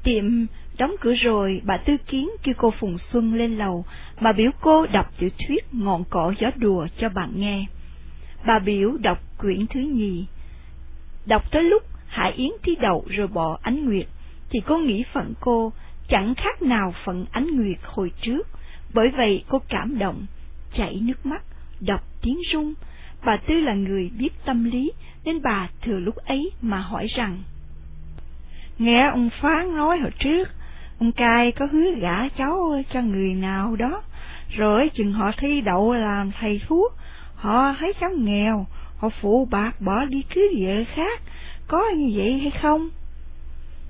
Tiệm 0.02 0.46
đóng 0.78 0.94
cửa 1.00 1.14
rồi, 1.14 1.60
bà 1.64 1.76
Tư 1.76 1.96
Kiến 2.06 2.30
kêu 2.42 2.54
cô 2.58 2.70
Phùng 2.70 2.98
Xuân 2.98 3.34
lên 3.34 3.56
lầu, 3.56 3.84
bà 4.20 4.32
biểu 4.32 4.50
cô 4.60 4.86
đọc 4.86 5.06
tiểu 5.18 5.30
thuyết 5.38 5.64
ngọn 5.72 6.04
cỏ 6.10 6.34
gió 6.38 6.48
đùa 6.56 6.86
cho 6.96 7.08
bạn 7.08 7.32
nghe. 7.36 7.66
Bà 8.46 8.58
biểu 8.58 8.96
đọc 8.96 9.18
quyển 9.38 9.66
thứ 9.66 9.80
nhì. 9.80 10.26
Đọc 11.26 11.50
tới 11.50 11.62
lúc 11.62 11.82
Hải 12.06 12.32
Yến 12.32 12.50
thi 12.62 12.76
đậu 12.80 13.04
rồi 13.08 13.26
bỏ 13.26 13.58
ánh 13.62 13.84
nguyệt, 13.84 14.06
thì 14.50 14.60
cô 14.66 14.78
nghĩ 14.78 15.04
phận 15.12 15.34
cô 15.40 15.72
chẳng 16.08 16.34
khác 16.36 16.62
nào 16.62 16.94
phận 17.04 17.26
ánh 17.32 17.46
nguyệt 17.46 17.78
hồi 17.84 18.10
trước, 18.20 18.48
bởi 18.94 19.08
vậy 19.16 19.44
cô 19.48 19.58
cảm 19.68 19.98
động, 19.98 20.26
chảy 20.72 21.00
nước 21.02 21.26
mắt, 21.26 21.42
đọc 21.80 22.00
tiếng 22.22 22.38
rung. 22.52 22.74
Bà 23.24 23.36
Tư 23.36 23.60
là 23.60 23.74
người 23.74 24.10
biết 24.18 24.30
tâm 24.44 24.64
lý, 24.64 24.92
nên 25.24 25.42
bà 25.42 25.68
thừa 25.82 25.98
lúc 25.98 26.16
ấy 26.16 26.50
mà 26.62 26.78
hỏi 26.78 27.06
rằng, 27.06 27.42
Nghe 28.80 29.08
ông 29.08 29.30
Phán 29.30 29.76
nói 29.76 29.98
hồi 29.98 30.10
trước, 30.18 30.48
ông 30.98 31.12
cai 31.12 31.52
có 31.52 31.66
hứa 31.72 31.94
gả 32.00 32.28
cháu 32.28 32.82
cho 32.92 33.00
người 33.00 33.34
nào 33.34 33.76
đó, 33.76 34.02
rồi 34.56 34.88
chừng 34.88 35.12
họ 35.12 35.30
thi 35.36 35.60
đậu 35.60 35.92
làm 35.92 36.30
thầy 36.40 36.60
thuốc, 36.68 36.92
họ 37.34 37.74
thấy 37.78 37.92
cháu 38.00 38.10
nghèo, 38.10 38.66
họ 38.96 39.08
phụ 39.08 39.48
bạc 39.50 39.80
bỏ 39.80 40.04
đi 40.04 40.22
cưới 40.34 40.44
vợ 40.58 40.74
khác, 40.94 41.20
có 41.68 41.90
như 41.96 42.12
vậy 42.14 42.38
hay 42.38 42.50
không? 42.50 42.90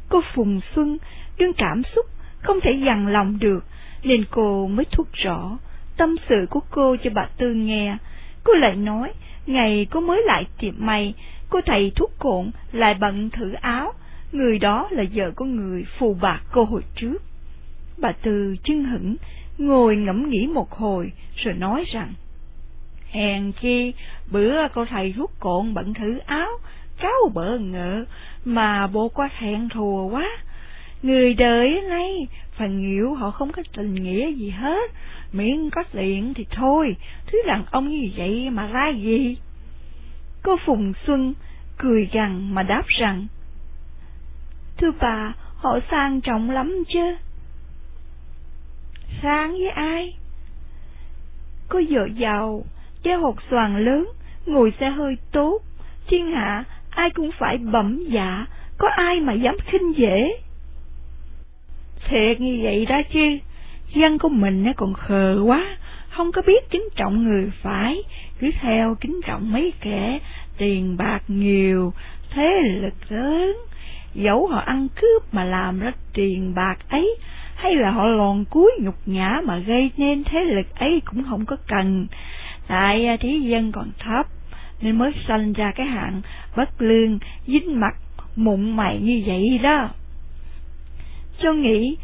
Cô 0.09 0.21
Phùng 0.35 0.61
Xuân 0.75 0.99
đương 1.39 1.53
cảm 1.57 1.83
xúc, 1.83 2.07
không 2.39 2.61
thể 2.63 2.73
dằn 2.73 3.07
lòng 3.07 3.39
được, 3.39 3.65
nên 4.05 4.25
cô 4.31 4.67
mới 4.67 4.85
thúc 4.85 5.09
rõ 5.13 5.59
tâm 5.97 6.17
sự 6.29 6.47
của 6.51 6.61
cô 6.71 6.97
cho 6.97 7.11
bà 7.15 7.29
Tư 7.37 7.55
nghe. 7.55 7.97
Cô 8.45 8.53
lại 8.53 8.77
nói, 8.77 9.13
ngày 9.47 9.87
cô 9.91 10.01
mới 10.01 10.23
lại 10.27 10.45
tiệm 10.59 10.75
mày, 10.79 11.15
cô 11.51 11.61
thầy 11.67 11.93
thuốc 11.97 12.13
cộn 12.19 12.51
lại 12.73 12.95
bận 12.95 13.31
thử 13.31 13.53
áo, 13.53 13.93
người 14.33 14.59
đó 14.59 14.89
là 14.91 15.05
vợ 15.15 15.31
của 15.37 15.45
người 15.45 15.85
phù 15.99 16.15
bạc 16.15 16.43
cô 16.53 16.65
hồi 16.65 16.83
trước. 16.95 17.23
Bà 17.99 18.13
Tư 18.13 18.57
chưng 18.63 18.85
hững, 18.85 19.17
ngồi 19.59 19.97
ngẫm 19.97 20.29
nghĩ 20.29 20.47
một 20.47 20.71
hồi, 20.71 21.13
rồi 21.37 21.55
nói 21.55 21.85
rằng, 21.93 22.13
Hèn 23.11 23.53
chi, 23.53 23.95
bữa 24.31 24.69
cô 24.75 24.85
thầy 24.85 25.13
rút 25.13 25.31
cộn 25.41 25.75
bận 25.75 25.95
thử 25.95 26.19
áo, 26.19 26.51
cáo 26.99 27.31
bỡ 27.35 27.59
ngỡ, 27.59 28.05
mà 28.45 28.87
bộ 28.87 29.09
quá 29.09 29.29
thẹn 29.39 29.69
thùa 29.69 30.09
quá. 30.09 30.27
Người 31.03 31.35
đời 31.35 31.83
nay 31.89 32.27
phần 32.59 32.79
nhiều 32.79 33.15
họ 33.15 33.31
không 33.31 33.53
có 33.53 33.63
tình 33.77 33.95
nghĩa 33.95 34.33
gì 34.33 34.51
hết, 34.51 34.91
miễn 35.33 35.71
có 35.71 35.85
tiền 35.93 36.35
thì 36.35 36.47
thôi, 36.51 36.97
thứ 37.27 37.39
đàn 37.47 37.65
ông 37.71 37.89
như 37.89 38.09
vậy 38.17 38.51
mà 38.51 38.67
ra 38.67 38.89
gì. 38.89 39.37
Cô 40.43 40.57
Phùng 40.57 40.93
Xuân 41.07 41.35
cười 41.79 42.09
gằn 42.13 42.55
mà 42.55 42.63
đáp 42.63 42.87
rằng, 42.87 43.27
Thưa 44.81 44.91
bà, 45.01 45.33
họ 45.57 45.79
sang 45.91 46.21
trọng 46.21 46.51
lắm 46.51 46.85
chứ. 46.89 47.17
Sang 49.23 49.53
với 49.53 49.69
ai? 49.69 50.17
Có 51.69 51.83
vợ 51.91 52.09
giàu, 52.15 52.65
đeo 53.03 53.21
hột 53.21 53.37
xoàn 53.51 53.85
lớn, 53.85 54.09
ngồi 54.47 54.71
xe 54.71 54.91
hơi 54.91 55.19
tốt, 55.33 55.61
thiên 56.07 56.31
hạ 56.31 56.65
ai 56.91 57.11
cũng 57.11 57.31
phải 57.33 57.59
bẩm 57.59 58.05
dạ, 58.07 58.47
có 58.79 58.89
ai 58.89 59.21
mà 59.21 59.33
dám 59.33 59.57
khinh 59.67 59.97
dễ. 59.97 60.41
Thiệt 62.09 62.41
như 62.41 62.59
vậy 62.63 62.87
đó 62.87 63.01
chứ, 63.13 63.39
dân 63.95 64.19
của 64.19 64.29
mình 64.29 64.65
nó 64.65 64.73
còn 64.77 64.95
khờ 64.95 65.43
quá, 65.47 65.77
không 66.11 66.33
có 66.33 66.43
biết 66.47 66.71
kính 66.71 66.89
trọng 66.97 67.25
người 67.25 67.51
phải, 67.63 68.03
cứ 68.39 68.51
theo 68.61 68.95
kính 69.01 69.21
trọng 69.27 69.53
mấy 69.53 69.73
kẻ 69.81 70.19
tiền 70.59 70.97
bạc 70.97 71.23
nhiều, 71.29 71.93
thế 72.31 72.61
lực 72.63 72.95
lớn, 73.09 73.57
dẫu 74.15 74.47
họ 74.47 74.59
ăn 74.61 74.89
cướp 74.89 75.35
mà 75.35 75.45
làm 75.45 75.81
ra 75.81 75.93
tiền 76.13 76.55
bạc 76.55 76.77
ấy, 76.89 77.17
hay 77.55 77.75
là 77.75 77.91
họ 77.91 78.07
lòn 78.07 78.45
cuối 78.51 78.73
nhục 78.81 78.95
nhã 79.07 79.41
mà 79.45 79.59
gây 79.59 79.91
nên 79.97 80.25
thế 80.25 80.45
lực 80.45 80.79
ấy 80.79 81.03
cũng 81.05 81.25
không 81.25 81.47
có 81.47 81.57
cần, 81.67 82.07
tại 82.69 83.07
à, 83.07 83.17
thế 83.21 83.37
dân 83.43 83.73
còn 83.73 83.91
thấp, 83.99 84.27
nên 84.81 84.99
mới 84.99 85.13
sanh 85.29 85.53
ra 85.53 85.73
cái 85.75 85.87
hạng 85.87 86.23
bất 86.57 86.83
lương, 86.83 87.19
dính 87.47 87.81
mặt, 87.81 87.95
mụn 88.37 88.77
mày 88.77 88.99
như 88.99 89.23
vậy 89.27 89.61
đó. 89.63 89.89
Cháu 91.39 91.55
nghĩ, 91.55 91.97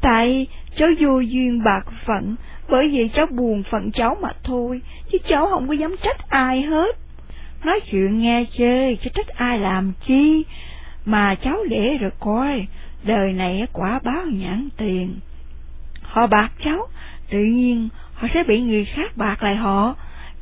tại 0.00 0.46
cháu 0.76 0.88
vô 1.00 1.20
duyên 1.20 1.64
bạc 1.64 1.86
phận, 2.06 2.36
bởi 2.68 2.88
vì 2.88 3.08
cháu 3.08 3.26
buồn 3.26 3.62
phận 3.62 3.90
cháu 3.92 4.16
mà 4.22 4.28
thôi, 4.42 4.80
chứ 5.12 5.18
cháu 5.28 5.48
không 5.50 5.68
có 5.68 5.74
dám 5.74 5.96
trách 6.02 6.28
ai 6.28 6.62
hết. 6.62 6.96
Nói 7.64 7.80
chuyện 7.80 8.18
nghe 8.18 8.44
chơi, 8.58 8.98
chứ 9.02 9.10
trách 9.14 9.28
ai 9.28 9.58
làm 9.58 9.92
chi, 10.06 10.44
mà 11.04 11.34
cháu 11.34 11.56
để 11.68 11.98
rồi 12.00 12.10
coi, 12.20 12.66
đời 13.04 13.32
này 13.32 13.66
quả 13.72 14.00
báo 14.04 14.22
nhãn 14.26 14.68
tiền. 14.76 15.14
Họ 16.02 16.26
bạc 16.26 16.52
cháu, 16.64 16.88
tự 17.30 17.38
nhiên 17.38 17.88
họ 18.14 18.28
sẽ 18.34 18.44
bị 18.44 18.60
người 18.60 18.84
khác 18.84 19.16
bạc 19.16 19.42
lại 19.42 19.56
họ, 19.56 19.94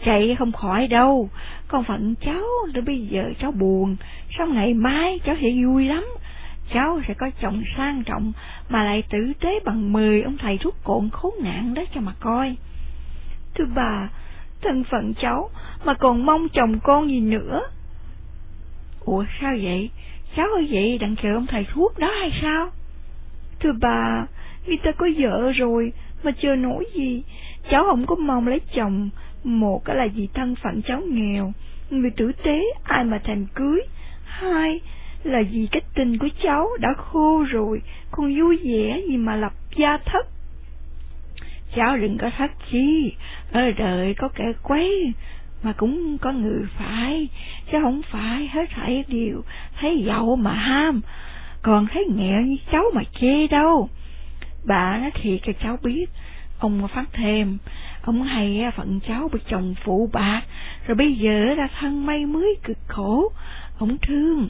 chạy 0.04 0.36
không 0.38 0.52
khỏi 0.52 0.86
đâu. 0.86 1.28
Còn 1.68 1.84
phận 1.84 2.14
cháu, 2.20 2.44
rồi 2.74 2.82
bây 2.82 3.06
giờ 3.06 3.32
cháu 3.38 3.52
buồn, 3.52 3.96
sau 4.30 4.46
ngày 4.46 4.74
mai 4.74 5.18
cháu 5.24 5.34
sẽ 5.40 5.48
vui 5.62 5.88
lắm. 5.88 6.06
Cháu 6.72 7.00
sẽ 7.08 7.14
có 7.14 7.30
chồng 7.40 7.62
sang 7.76 8.02
trọng, 8.04 8.32
mà 8.68 8.84
lại 8.84 9.02
tử 9.10 9.32
tế 9.40 9.60
bằng 9.64 9.92
mười 9.92 10.22
ông 10.22 10.36
thầy 10.38 10.58
thuốc 10.58 10.74
cộn 10.84 11.10
khốn 11.10 11.34
nạn 11.42 11.74
đó 11.74 11.82
cho 11.94 12.00
mà 12.00 12.12
coi. 12.20 12.56
Thưa 13.54 13.64
bà, 13.74 14.08
thân 14.62 14.84
phận 14.84 15.14
cháu 15.14 15.50
mà 15.84 15.94
còn 15.94 16.26
mong 16.26 16.48
chồng 16.48 16.78
con 16.82 17.08
gì 17.08 17.20
nữa. 17.20 17.60
Ủa 19.00 19.24
sao 19.40 19.54
vậy? 19.62 19.90
Cháu 20.36 20.46
ơi 20.54 20.68
vậy 20.70 20.98
đặng 20.98 21.16
chờ 21.22 21.34
ông 21.34 21.46
thầy 21.46 21.66
thuốc 21.74 21.98
đó 21.98 22.10
hay 22.20 22.38
sao? 22.42 22.70
Thưa 23.60 23.72
bà, 23.80 24.26
người 24.66 24.76
ta 24.76 24.92
có 24.92 25.08
vợ 25.18 25.52
rồi, 25.52 25.92
mà 26.22 26.30
chờ 26.30 26.56
nổi 26.56 26.84
gì? 26.94 27.22
Cháu 27.70 27.84
không 27.84 28.06
có 28.06 28.14
mong 28.14 28.48
lấy 28.48 28.60
chồng, 28.74 29.10
một 29.44 29.88
là 29.88 30.06
vì 30.14 30.28
thân 30.34 30.54
phận 30.54 30.82
cháu 30.82 31.00
nghèo, 31.00 31.52
người 31.90 32.10
tử 32.10 32.32
tế 32.42 32.64
ai 32.84 33.04
mà 33.04 33.20
thành 33.24 33.46
cưới. 33.54 33.80
Hai 34.24 34.80
là 35.24 35.42
vì 35.52 35.68
cái 35.72 35.82
tình 35.94 36.18
của 36.18 36.28
cháu 36.42 36.68
đã 36.80 36.88
khô 36.96 37.44
rồi, 37.48 37.82
còn 38.10 38.34
vui 38.38 38.58
vẻ 38.64 39.00
gì 39.08 39.16
mà 39.16 39.36
lập 39.36 39.52
gia 39.76 39.96
thất. 39.96 40.26
Cháu 41.76 41.96
đừng 41.96 42.18
có 42.18 42.30
thất 42.38 42.50
chi, 42.70 43.12
ở 43.52 43.70
đời 43.70 44.14
có 44.14 44.28
kẻ 44.28 44.44
quấy, 44.62 45.12
mà 45.62 45.72
cũng 45.72 46.18
có 46.18 46.32
người 46.32 46.62
phải, 46.78 47.28
chứ 47.72 47.78
không 47.82 48.02
phải 48.02 48.48
hết 48.48 48.70
thảy 48.70 49.04
đều 49.08 49.42
thấy 49.80 50.02
giàu 50.06 50.36
mà 50.36 50.52
ham, 50.52 51.00
còn 51.62 51.86
thấy 51.92 52.06
nghèo 52.16 52.40
như 52.40 52.56
cháu 52.72 52.84
mà 52.94 53.02
chê 53.20 53.46
đâu. 53.46 53.88
Bà 54.64 54.98
nói 54.98 55.10
thiệt 55.14 55.40
cho 55.42 55.52
cháu 55.52 55.76
biết, 55.82 56.06
ông 56.58 56.88
phát 56.88 57.08
thêm, 57.12 57.58
ông 58.02 58.22
hay 58.22 58.70
phận 58.76 59.00
cháu 59.00 59.28
bị 59.32 59.40
chồng 59.48 59.74
phụ 59.84 60.10
bạc, 60.12 60.42
rồi 60.86 60.94
bây 60.94 61.14
giờ 61.14 61.54
ra 61.56 61.68
thân 61.78 62.06
may 62.06 62.26
mới 62.26 62.56
cực 62.62 62.78
khổ, 62.86 63.32
ông 63.78 63.98
thương, 63.98 64.48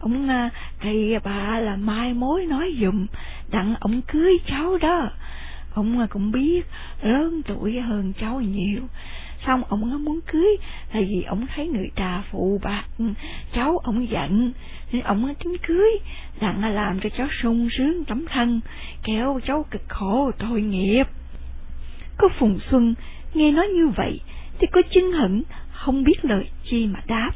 ông 0.00 0.28
à, 0.28 0.50
thì 0.80 1.14
bà 1.24 1.60
là 1.60 1.76
mai 1.76 2.14
mối 2.14 2.46
nói 2.46 2.74
dùm, 2.80 3.06
đặng 3.50 3.74
ông 3.80 4.02
cưới 4.02 4.38
cháu 4.46 4.78
đó. 4.78 5.10
Ông 5.74 5.98
à, 6.00 6.06
cũng 6.10 6.30
biết 6.30 6.66
lớn 7.02 7.42
tuổi 7.46 7.80
hơn 7.80 8.12
cháu 8.20 8.40
nhiều, 8.40 8.80
xong 9.46 9.62
ông 9.68 9.90
nó 9.90 9.98
muốn 9.98 10.20
cưới 10.26 10.56
là 10.92 11.00
vì 11.00 11.22
ông 11.22 11.46
thấy 11.54 11.68
người 11.68 11.90
ta 11.94 12.22
phụ 12.30 12.60
bạc 12.62 12.84
ừ, 12.98 13.04
cháu 13.52 13.78
ông 13.78 14.08
giận. 14.08 14.52
Nên 14.92 15.02
ông 15.02 15.26
nó 15.26 15.34
tính 15.34 15.56
cưới 15.62 15.90
đặng 16.40 16.74
làm 16.74 17.00
cho 17.00 17.08
cháu 17.08 17.26
sung 17.42 17.68
sướng 17.70 18.04
tấm 18.04 18.26
thân 18.26 18.60
kéo 19.02 19.40
cháu 19.46 19.64
cực 19.70 19.88
khổ 19.88 20.30
tội 20.38 20.60
nghiệp. 20.62 21.04
Có 22.16 22.28
phùng 22.28 22.58
xuân 22.58 22.94
nghe 23.34 23.50
nói 23.50 23.66
như 23.66 23.88
vậy, 23.88 24.20
thì 24.58 24.66
có 24.66 24.82
chân 24.90 25.12
hận, 25.12 25.42
không 25.72 26.04
biết 26.04 26.24
lời 26.24 26.48
chi 26.64 26.86
mà 26.86 27.00
đáp. 27.06 27.30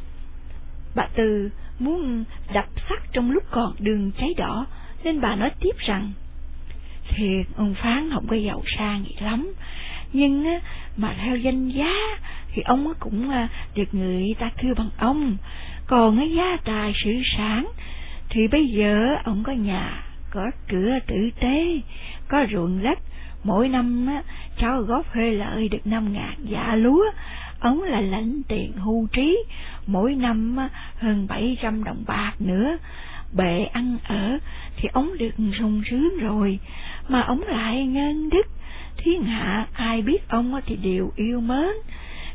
Bà 0.95 1.07
tư 1.15 1.51
muốn 1.79 2.25
đập 2.55 2.67
sắt 2.89 3.13
trong 3.13 3.31
lúc 3.31 3.43
còn 3.51 3.75
đường 3.79 4.11
cháy 4.19 4.35
đỏ, 4.37 4.67
nên 5.05 5.21
bà 5.21 5.37
nói 5.37 5.51
tiếp 5.61 5.77
rằng, 5.79 6.13
thiệt, 7.09 7.47
ông 7.57 7.75
phán 7.75 8.11
không 8.13 8.27
có 8.27 8.37
giàu 8.37 8.63
sang 8.77 9.05
gì 9.05 9.15
lắm 9.21 9.53
nhưng 10.15 10.45
á, 10.45 10.61
mà 10.97 11.15
theo 11.25 11.37
danh 11.37 11.69
giá 11.69 11.95
thì 12.53 12.63
ông 12.63 12.93
cũng 13.01 13.31
à, 13.31 13.49
được 13.75 13.95
người 13.95 14.35
ta 14.39 14.51
kêu 14.59 14.75
bằng 14.75 14.91
ông. 14.97 15.37
Còn 15.87 16.19
cái 16.19 16.33
gia 16.33 16.57
tài 16.65 16.93
sự 17.05 17.13
sản 17.37 17.67
thì 18.29 18.49
bây 18.49 18.67
giờ 18.67 19.07
ông 19.25 19.43
có 19.43 19.53
nhà 19.53 20.05
có 20.31 20.51
cửa 20.69 20.99
tử 21.07 21.31
tế 21.41 21.81
có 22.29 22.47
ruộng 22.51 22.83
đất. 22.83 22.99
Mỗi 23.45 23.69
năm 23.69 24.07
á, 24.07 24.23
cháu 24.57 24.83
góp 24.83 25.13
hơi 25.13 25.33
lợi 25.33 25.69
được 25.69 25.87
năm 25.87 26.13
ngàn 26.13 26.35
dạ 26.43 26.75
lúa. 26.75 27.05
Ông 27.61 27.83
là 27.83 28.01
lãnh 28.01 28.43
tiền 28.49 28.73
hưu 28.73 29.07
trí. 29.13 29.45
Mỗi 29.87 30.15
năm 30.15 30.57
á, 30.57 30.69
hơn 30.99 31.27
bảy 31.29 31.57
trăm 31.63 31.85
đồng 31.85 32.05
bạc 32.07 32.33
nữa. 32.39 32.77
Bệ 33.33 33.65
ăn 33.73 33.97
ở 34.05 34.39
thì 34.77 34.89
ông 34.93 35.19
được 35.19 35.35
sung 35.59 35.83
sướng 35.85 36.19
rồi. 36.21 36.59
Mà 37.09 37.21
ông 37.21 37.41
lại 37.47 37.87
ngân 37.87 38.31
đức 38.31 38.47
thiên 38.97 39.25
hạ 39.25 39.67
ai 39.73 40.03
biết 40.03 40.29
ông 40.29 40.61
thì 40.67 40.77
đều 40.77 41.13
yêu 41.17 41.41
mến 41.41 41.71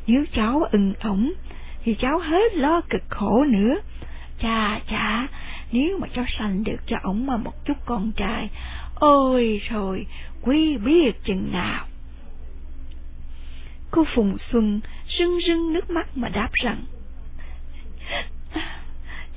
nếu 0.07 0.25
cháu 0.33 0.63
ưng 0.71 0.93
ổng 0.99 1.31
thì 1.83 1.95
cháu 1.95 2.19
hết 2.19 2.55
lo 2.55 2.81
cực 2.89 3.01
khổ 3.09 3.45
nữa 3.47 3.75
chà 4.39 4.79
chà 4.89 5.27
nếu 5.71 5.97
mà 5.97 6.07
cháu 6.15 6.25
sanh 6.27 6.63
được 6.63 6.77
cho 6.85 6.97
ổng 7.03 7.25
mà 7.25 7.37
một 7.37 7.65
chút 7.65 7.77
con 7.85 8.11
trai, 8.11 8.49
ôi 8.95 9.61
rồi, 9.69 10.05
quý 10.41 10.77
biết 10.77 11.11
chừng 11.23 11.51
nào. 11.51 11.85
Cô 13.91 14.03
Phùng 14.15 14.37
Xuân 14.51 14.79
rưng 15.19 15.39
rưng 15.47 15.73
nước 15.73 15.89
mắt 15.89 16.17
mà 16.17 16.29
đáp 16.29 16.49
rằng, 16.53 16.85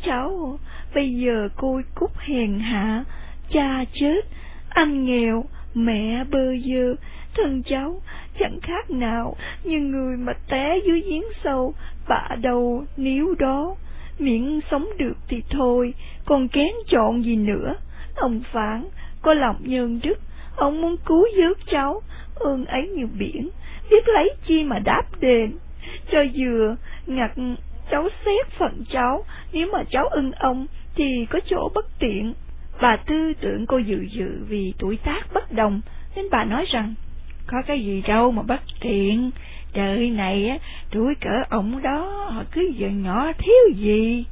Cháu, 0.03 0.59
bây 0.95 1.15
giờ 1.15 1.49
cô 1.57 1.81
cút 1.95 2.11
hèn 2.19 2.61
hạ, 2.61 3.05
cha 3.49 3.85
chết, 3.93 4.25
anh 4.69 5.05
nghèo, 5.05 5.45
mẹ 5.75 6.25
bơ 6.31 6.57
dơ, 6.57 6.95
thân 7.35 7.63
cháu 7.63 8.03
chẳng 8.39 8.59
khác 8.63 8.91
nào 8.91 9.37
như 9.65 9.81
người 9.81 10.17
mà 10.17 10.33
té 10.49 10.79
dưới 10.85 11.01
giếng 11.01 11.25
sâu, 11.45 11.75
bạ 12.09 12.29
đầu 12.41 12.85
níu 12.97 13.35
đó, 13.39 13.77
miệng 14.19 14.61
sống 14.71 14.87
được 14.99 15.17
thì 15.29 15.43
thôi, 15.51 15.95
còn 16.25 16.49
kén 16.49 16.73
chọn 16.87 17.25
gì 17.25 17.37
nữa. 17.37 17.75
Ông 18.17 18.41
Phản 18.53 18.89
có 19.23 19.35
lòng 19.35 19.57
nhân 19.61 20.01
đức, 20.03 20.19
ông 20.57 20.81
muốn 20.81 20.97
cứu 20.97 21.27
giúp 21.37 21.59
cháu, 21.67 22.03
ơn 22.35 22.65
ấy 22.65 22.89
như 22.89 23.07
biển, 23.19 23.49
biết 23.91 24.09
lấy 24.09 24.35
chi 24.47 24.65
mà 24.65 24.79
đáp 24.79 25.03
đền. 25.21 25.53
Cho 26.11 26.25
vừa 26.37 26.77
ngặt 27.07 27.31
cháu 27.91 28.09
xét 28.25 28.47
phận 28.47 28.85
cháu, 28.91 29.25
nếu 29.53 29.69
mà 29.73 29.85
cháu 29.91 30.09
ưng 30.09 30.33
ông 30.33 30.67
thì 30.95 31.27
có 31.31 31.41
chỗ 31.47 31.69
bất 31.75 31.99
tiện. 31.99 32.35
Bà 32.83 32.97
tư 32.97 33.33
tưởng 33.41 33.67
cô 33.67 33.79
dự 33.79 34.07
dự 34.11 34.45
vì 34.49 34.75
tuổi 34.79 34.97
tác 34.97 35.33
bất 35.35 35.53
đồng, 35.53 35.81
nên 36.17 36.25
bà 36.31 36.45
nói 36.45 36.65
rằng, 36.69 36.95
có 37.47 37.63
cái 37.67 37.85
gì 37.85 38.03
đâu 38.03 38.33
mà 38.33 38.43
bất 38.43 38.61
tiện, 38.81 39.31
trời 39.73 40.11
này 40.11 40.49
á, 40.49 40.59
tuổi 40.91 41.15
cỡ 41.15 41.43
ổng 41.51 41.83
đó, 41.83 42.29
họ 42.33 42.45
cứ 42.53 42.73
giờ 42.77 42.89
nhỏ 42.89 43.33
thiếu 43.39 43.77
gì. 43.77 44.25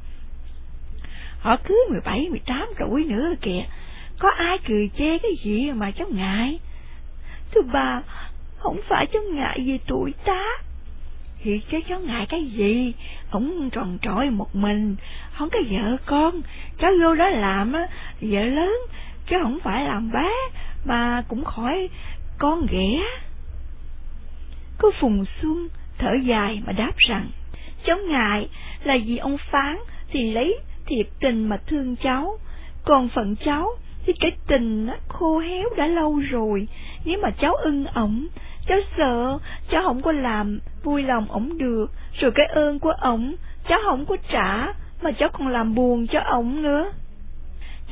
Họ 1.39 1.57
cứ 1.63 1.87
mười 1.89 1.99
bảy 2.05 2.29
mười 2.29 2.39
tám 2.39 2.67
tuổi 2.79 3.05
nữa 3.05 3.33
kìa, 3.41 3.63
có 4.19 4.29
ai 4.37 4.57
cười 4.67 4.89
chê 4.97 5.17
cái 5.17 5.31
gì 5.43 5.71
mà 5.71 5.91
cháu 5.91 6.07
ngại. 6.11 6.59
Thưa 7.51 7.61
bà, 7.73 8.01
không 8.57 8.77
phải 8.89 9.05
cháu 9.13 9.23
ngại 9.33 9.59
vì 9.65 9.79
tuổi 9.87 10.13
tác, 10.25 10.61
thì 11.43 11.59
chứ 11.59 11.79
cháu 11.87 11.99
ngại 11.99 12.25
cái 12.25 12.45
gì, 12.45 12.93
ông 13.29 13.69
tròn 13.69 13.97
trọi 14.01 14.29
một 14.29 14.55
mình, 14.55 14.95
không 15.33 15.49
có 15.49 15.59
vợ 15.69 15.97
con, 16.05 16.41
cháu 16.77 16.91
vô 17.01 17.15
đó 17.15 17.29
làm 17.29 17.73
á, 17.73 17.87
vợ 18.21 18.43
lớn, 18.43 18.73
chứ 19.27 19.37
không 19.41 19.59
phải 19.63 19.83
làm 19.83 20.11
bé, 20.11 20.29
mà 20.85 21.23
cũng 21.27 21.43
khỏi 21.43 21.89
con 22.37 22.65
ghẻ. 22.71 22.99
Cô 24.77 24.91
Phùng 24.99 25.25
Xuân 25.25 25.67
thở 25.97 26.13
dài 26.23 26.61
mà 26.65 26.73
đáp 26.73 26.97
rằng, 26.97 27.29
cháu 27.85 27.97
ngại 28.09 28.49
là 28.83 28.97
vì 29.05 29.17
ông 29.17 29.37
Phán 29.37 29.77
thì 30.11 30.31
lấy 30.31 30.59
thiệt 30.85 31.07
tình 31.19 31.49
mà 31.49 31.57
thương 31.67 31.95
cháu, 31.95 32.37
còn 32.85 33.07
phận 33.07 33.35
cháu 33.35 33.69
thì 34.05 34.13
cái 34.19 34.31
tình 34.47 34.85
nó 34.85 34.93
khô 35.07 35.39
héo 35.39 35.69
đã 35.77 35.87
lâu 35.87 36.19
rồi, 36.29 36.67
nếu 37.05 37.19
mà 37.23 37.29
cháu 37.31 37.55
ưng 37.55 37.85
ổng, 37.85 38.27
cháu 38.67 38.79
sợ 38.97 39.37
cháu 39.69 39.83
không 39.83 40.01
có 40.01 40.11
làm 40.11 40.59
vui 40.83 41.03
lòng 41.03 41.25
ổng 41.29 41.57
được, 41.57 41.85
rồi 42.19 42.31
cái 42.31 42.45
ơn 42.45 42.79
của 42.79 42.91
ổng 42.91 43.35
cháu 43.67 43.79
không 43.85 44.05
có 44.05 44.17
trả, 44.29 44.73
mà 45.01 45.11
cháu 45.11 45.29
còn 45.29 45.47
làm 45.47 45.75
buồn 45.75 46.07
cho 46.07 46.19
ổng 46.19 46.61
nữa. 46.61 46.91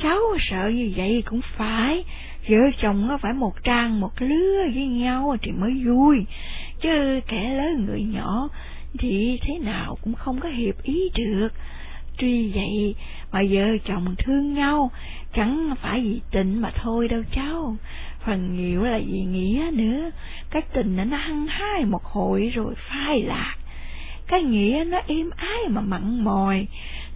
Cháu 0.04 0.20
sợ 0.40 0.70
như 0.74 0.92
vậy 0.96 1.24
cũng 1.26 1.42
phải, 1.58 2.04
vợ 2.50 2.58
chồng 2.82 3.08
nó 3.08 3.18
phải 3.18 3.34
một 3.34 3.64
trang 3.64 4.00
một 4.00 4.12
lứa 4.20 4.64
với 4.74 4.88
nhau 4.88 5.36
thì 5.42 5.52
mới 5.52 5.84
vui, 5.86 6.26
chứ 6.82 7.20
kẻ 7.28 7.54
lớn 7.58 7.86
người 7.86 8.04
nhỏ 8.04 8.50
thì 9.00 9.40
thế 9.42 9.58
nào 9.60 9.98
cũng 10.04 10.14
không 10.14 10.40
có 10.40 10.50
hiệp 10.50 10.84
ý 10.84 11.10
được. 11.16 11.50
Tuy 12.18 12.52
vậy 12.52 12.96
mà 13.32 13.40
vợ 13.50 13.78
chồng 13.86 14.16
thương 14.18 14.54
nhau, 14.54 14.92
chẳng 15.34 15.76
phải 15.82 16.02
vì 16.02 16.22
tình 16.32 16.62
mà 16.62 16.72
thôi 16.76 17.08
đâu 17.08 17.22
cháu, 17.32 17.76
phần 18.30 18.56
nhiều 18.56 18.84
là 18.84 19.00
vì 19.08 19.20
nghĩa 19.20 19.70
nữa, 19.74 20.12
cái 20.50 20.62
tình 20.74 20.98
nó 21.10 21.18
hăng 21.18 21.48
hai 21.48 21.86
một 21.86 22.04
hồi 22.04 22.52
rồi 22.54 22.74
phai 22.76 23.22
lạc, 23.22 23.56
cái 24.28 24.44
nghĩa 24.44 24.84
nó 24.88 25.02
êm 25.08 25.30
ái 25.36 25.60
mà 25.70 25.82
mặn 25.82 26.24
mòi, 26.24 26.68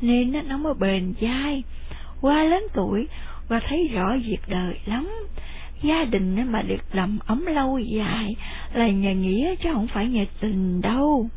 nên 0.01 0.33
nó 0.47 0.57
mới 0.57 0.73
bền 0.73 1.13
dai. 1.21 1.63
Qua 2.21 2.43
lớn 2.43 2.63
tuổi, 2.73 3.07
và 3.47 3.59
thấy 3.69 3.87
rõ 3.93 4.17
việc 4.25 4.39
đời 4.47 4.79
lắm. 4.85 5.09
Gia 5.83 6.03
đình 6.03 6.51
mà 6.51 6.61
được 6.61 6.95
làm 6.95 7.19
ấm 7.25 7.45
lâu 7.45 7.79
dài 7.79 8.35
là 8.73 8.87
nhà 8.87 9.13
nghĩa 9.13 9.55
chứ 9.55 9.69
không 9.73 9.87
phải 9.87 10.07
nhà 10.07 10.25
tình 10.41 10.81
đâu. 10.81 11.29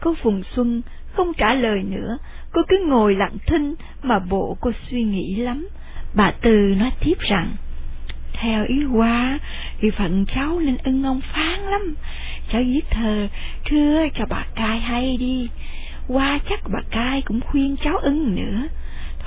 Cô 0.00 0.14
Phùng 0.14 0.42
Xuân 0.42 0.82
không 1.12 1.32
trả 1.34 1.54
lời 1.54 1.82
nữa, 1.82 2.18
cô 2.52 2.62
cứ 2.68 2.84
ngồi 2.88 3.14
lặng 3.14 3.36
thinh 3.46 3.74
mà 4.02 4.18
bộ 4.18 4.56
cô 4.60 4.70
suy 4.72 5.02
nghĩ 5.02 5.36
lắm. 5.36 5.68
Bà 6.14 6.30
tư 6.30 6.74
nói 6.78 6.90
tiếp 7.00 7.18
rằng, 7.18 7.56
theo 8.40 8.64
ý 8.68 8.84
qua 8.84 9.38
thì 9.80 9.90
phận 9.90 10.24
cháu 10.34 10.60
nên 10.60 10.76
ưng 10.84 11.02
ông 11.02 11.20
phán 11.20 11.60
lắm. 11.60 11.94
Cháu 12.52 12.62
viết 12.62 12.84
thơ 12.90 13.28
thưa 13.64 14.06
cho 14.14 14.26
bà 14.30 14.44
cai 14.54 14.80
hay 14.80 15.16
đi. 15.16 15.48
Qua 16.08 16.38
chắc 16.48 16.60
bà 16.72 16.80
cai 16.90 17.22
cũng 17.22 17.40
khuyên 17.40 17.76
cháu 17.76 17.96
ưng 17.96 18.36
nữa. 18.36 18.68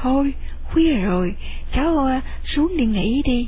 Thôi, 0.02 0.34
khuya 0.64 0.94
rồi, 0.94 1.36
cháu 1.72 1.98
ờ, 1.98 2.20
xuống 2.44 2.78
đi 2.78 2.86
nghỉ 2.86 3.22
đi. 3.26 3.48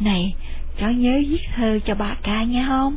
Này, 0.00 0.34
cháu 0.78 0.92
nhớ 0.92 1.22
viết 1.28 1.40
thơ 1.54 1.78
cho 1.84 1.94
bà 1.94 2.16
ca 2.22 2.42
nha 2.42 2.66
không? 2.68 2.96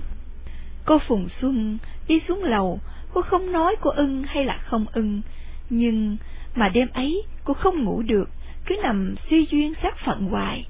Cô 0.86 0.99
Phùng 0.99 1.28
Xuân 1.41 1.78
đi 2.08 2.19
xuống 2.28 2.43
lầu, 2.43 2.80
cô 3.13 3.21
không 3.21 3.51
nói 3.51 3.75
cô 3.82 3.89
ưng 3.89 4.23
hay 4.28 4.45
là 4.45 4.54
không 4.54 4.86
ưng, 4.93 5.21
nhưng 5.69 6.17
mà 6.56 6.69
đêm 6.69 6.88
ấy 6.93 7.23
cô 7.43 7.54
không 7.54 7.84
ngủ 7.84 8.01
được, 8.01 8.30
cứ 8.65 8.75
nằm 8.84 9.15
suy 9.30 9.45
duyên 9.51 9.73
sát 9.84 9.97
phận 9.97 10.21
hoài, 10.21 10.65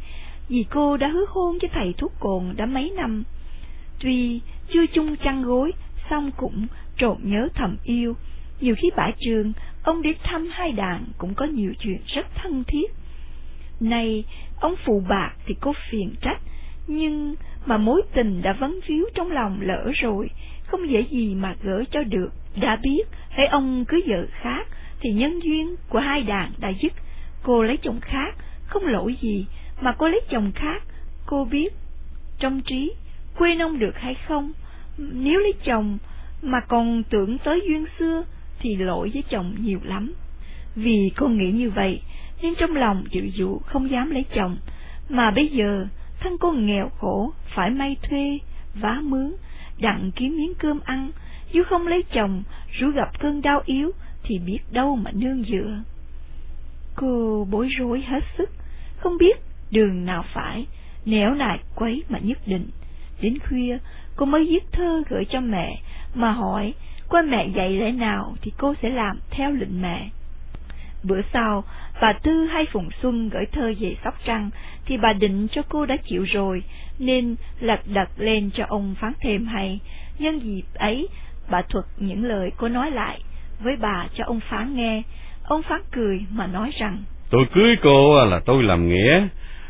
vì 0.49 0.65
cô 0.69 0.97
đã 0.97 1.07
hứa 1.07 1.25
hôn 1.29 1.57
với 1.61 1.69
thầy 1.73 1.93
thuốc 1.97 2.13
cồn 2.19 2.53
đã 2.55 2.65
mấy 2.65 2.91
năm. 2.95 3.23
Tuy 3.99 4.41
chưa 4.69 4.85
chung 4.87 5.15
chăn 5.15 5.43
gối, 5.43 5.71
song 6.09 6.31
cũng 6.37 6.67
trộn 6.97 7.17
nhớ 7.23 7.47
thầm 7.55 7.77
yêu, 7.83 8.15
nhiều 8.61 8.75
khi 8.77 8.89
bãi 8.95 9.13
trường, 9.19 9.53
ông 9.83 10.01
đi 10.01 10.13
thăm 10.23 10.47
hai 10.51 10.71
đàn 10.71 11.05
cũng 11.17 11.33
có 11.33 11.45
nhiều 11.45 11.73
chuyện 11.79 12.01
rất 12.07 12.25
thân 12.35 12.63
thiết. 12.63 12.91
Này, 13.79 14.23
ông 14.59 14.75
phụ 14.85 15.03
bạc 15.09 15.33
thì 15.45 15.55
cô 15.59 15.73
phiền 15.89 16.15
trách, 16.21 16.41
nhưng 16.87 17.35
mà 17.65 17.77
mối 17.77 18.01
tình 18.13 18.41
đã 18.41 18.53
vấn 18.53 18.79
víu 18.87 19.05
trong 19.13 19.31
lòng 19.31 19.61
lỡ 19.61 19.91
rồi, 19.95 20.29
không 20.63 20.89
dễ 20.89 21.01
gì 21.01 21.35
mà 21.35 21.55
gỡ 21.63 21.83
cho 21.91 22.03
được. 22.03 22.29
Đã 22.55 22.79
biết, 22.83 23.03
hãy 23.29 23.47
ông 23.47 23.85
cứ 23.85 24.01
vợ 24.07 24.25
khác, 24.31 24.67
thì 24.99 25.13
nhân 25.13 25.39
duyên 25.43 25.75
của 25.89 25.99
hai 25.99 26.21
đàn 26.21 26.51
đã 26.57 26.71
dứt. 26.81 26.93
Cô 27.43 27.63
lấy 27.63 27.77
chồng 27.77 27.99
khác, 28.01 28.35
không 28.65 28.85
lỗi 28.85 29.15
gì, 29.21 29.45
mà 29.81 29.91
cô 29.91 30.07
lấy 30.07 30.21
chồng 30.29 30.51
khác, 30.55 30.83
cô 31.25 31.45
biết. 31.45 31.73
Trong 32.39 32.61
trí, 32.61 32.93
quên 33.37 33.61
ông 33.61 33.79
được 33.79 33.99
hay 33.99 34.13
không? 34.13 34.51
Nếu 34.97 35.39
lấy 35.39 35.53
chồng 35.63 35.97
mà 36.41 36.59
còn 36.59 37.03
tưởng 37.03 37.37
tới 37.37 37.61
duyên 37.67 37.85
xưa, 37.99 38.23
thì 38.59 38.75
lỗi 38.75 39.11
với 39.13 39.23
chồng 39.29 39.55
nhiều 39.59 39.79
lắm. 39.83 40.13
Vì 40.75 41.11
cô 41.15 41.27
nghĩ 41.27 41.51
như 41.51 41.69
vậy, 41.69 42.01
nên 42.41 42.55
trong 42.55 42.75
lòng 42.75 43.03
dịu 43.11 43.25
dụ 43.25 43.59
không 43.65 43.89
dám 43.89 44.09
lấy 44.09 44.25
chồng, 44.33 44.57
mà 45.09 45.31
bây 45.31 45.47
giờ 45.47 45.87
thân 46.19 46.37
cô 46.37 46.51
nghèo 46.51 46.89
khổ, 46.89 47.33
phải 47.45 47.69
may 47.69 47.95
thuê, 48.03 48.39
vá 48.75 48.99
mướn, 49.03 49.35
đặng 49.79 50.11
kiếm 50.15 50.37
miếng 50.37 50.53
cơm 50.55 50.79
ăn, 50.85 51.11
nếu 51.53 51.63
không 51.63 51.87
lấy 51.87 52.03
chồng, 52.03 52.43
rủi 52.79 52.91
gặp 52.91 53.19
cơn 53.19 53.41
đau 53.41 53.61
yếu, 53.65 53.91
thì 54.23 54.39
biết 54.39 54.59
đâu 54.71 54.95
mà 54.95 55.11
nương 55.11 55.43
dựa. 55.43 55.77
Cô 56.95 57.47
bối 57.51 57.67
rối 57.67 58.01
hết 58.01 58.23
sức, 58.37 58.49
không 58.97 59.17
biết 59.17 59.37
đường 59.75 60.05
nào 60.05 60.23
phải, 60.33 60.65
nẻo 61.05 61.33
nại 61.33 61.59
quấy 61.75 62.03
mà 62.09 62.19
nhất 62.19 62.37
định. 62.45 62.69
Đến 63.21 63.37
khuya, 63.39 63.77
cô 64.15 64.25
mới 64.25 64.45
viết 64.45 64.63
thơ 64.71 65.03
gửi 65.09 65.25
cho 65.25 65.41
mẹ, 65.41 65.81
mà 66.13 66.31
hỏi 66.31 66.73
qua 67.09 67.21
mẹ 67.21 67.47
dạy 67.47 67.69
lẽ 67.69 67.91
nào 67.91 68.35
thì 68.41 68.51
cô 68.57 68.73
sẽ 68.73 68.89
làm 68.89 69.19
theo 69.29 69.51
lệnh 69.51 69.81
mẹ. 69.81 70.09
Bữa 71.03 71.21
sau, 71.21 71.63
bà 72.01 72.13
Tư 72.13 72.45
hay 72.45 72.65
Phùng 72.65 72.89
Xuân 73.01 73.29
gửi 73.29 73.45
thơ 73.45 73.73
về 73.79 73.95
Sóc 74.03 74.15
Trăng, 74.25 74.49
thì 74.85 74.97
bà 74.97 75.13
định 75.13 75.47
cho 75.47 75.61
cô 75.69 75.85
đã 75.85 75.97
chịu 75.97 76.23
rồi, 76.23 76.63
nên 76.99 77.35
lật 77.59 77.79
đật 77.85 78.09
lên 78.17 78.49
cho 78.53 78.65
ông 78.67 78.95
phán 78.99 79.13
thêm 79.21 79.45
hay. 79.45 79.79
Nhân 80.19 80.39
dịp 80.39 80.63
ấy, 80.73 81.07
bà 81.49 81.61
thuật 81.61 81.85
những 81.97 82.23
lời 82.25 82.51
cô 82.57 82.67
nói 82.67 82.91
lại 82.91 83.19
với 83.59 83.75
bà 83.75 84.07
cho 84.13 84.23
ông 84.27 84.39
phán 84.39 84.75
nghe. 84.75 85.01
Ông 85.43 85.61
phán 85.61 85.81
cười 85.91 86.25
mà 86.29 86.47
nói 86.47 86.71
rằng, 86.79 87.03
Tôi 87.29 87.45
cưới 87.53 87.75
cô 87.83 88.25
là 88.25 88.39
tôi 88.45 88.63
làm 88.63 88.89
nghĩa, 88.89 89.27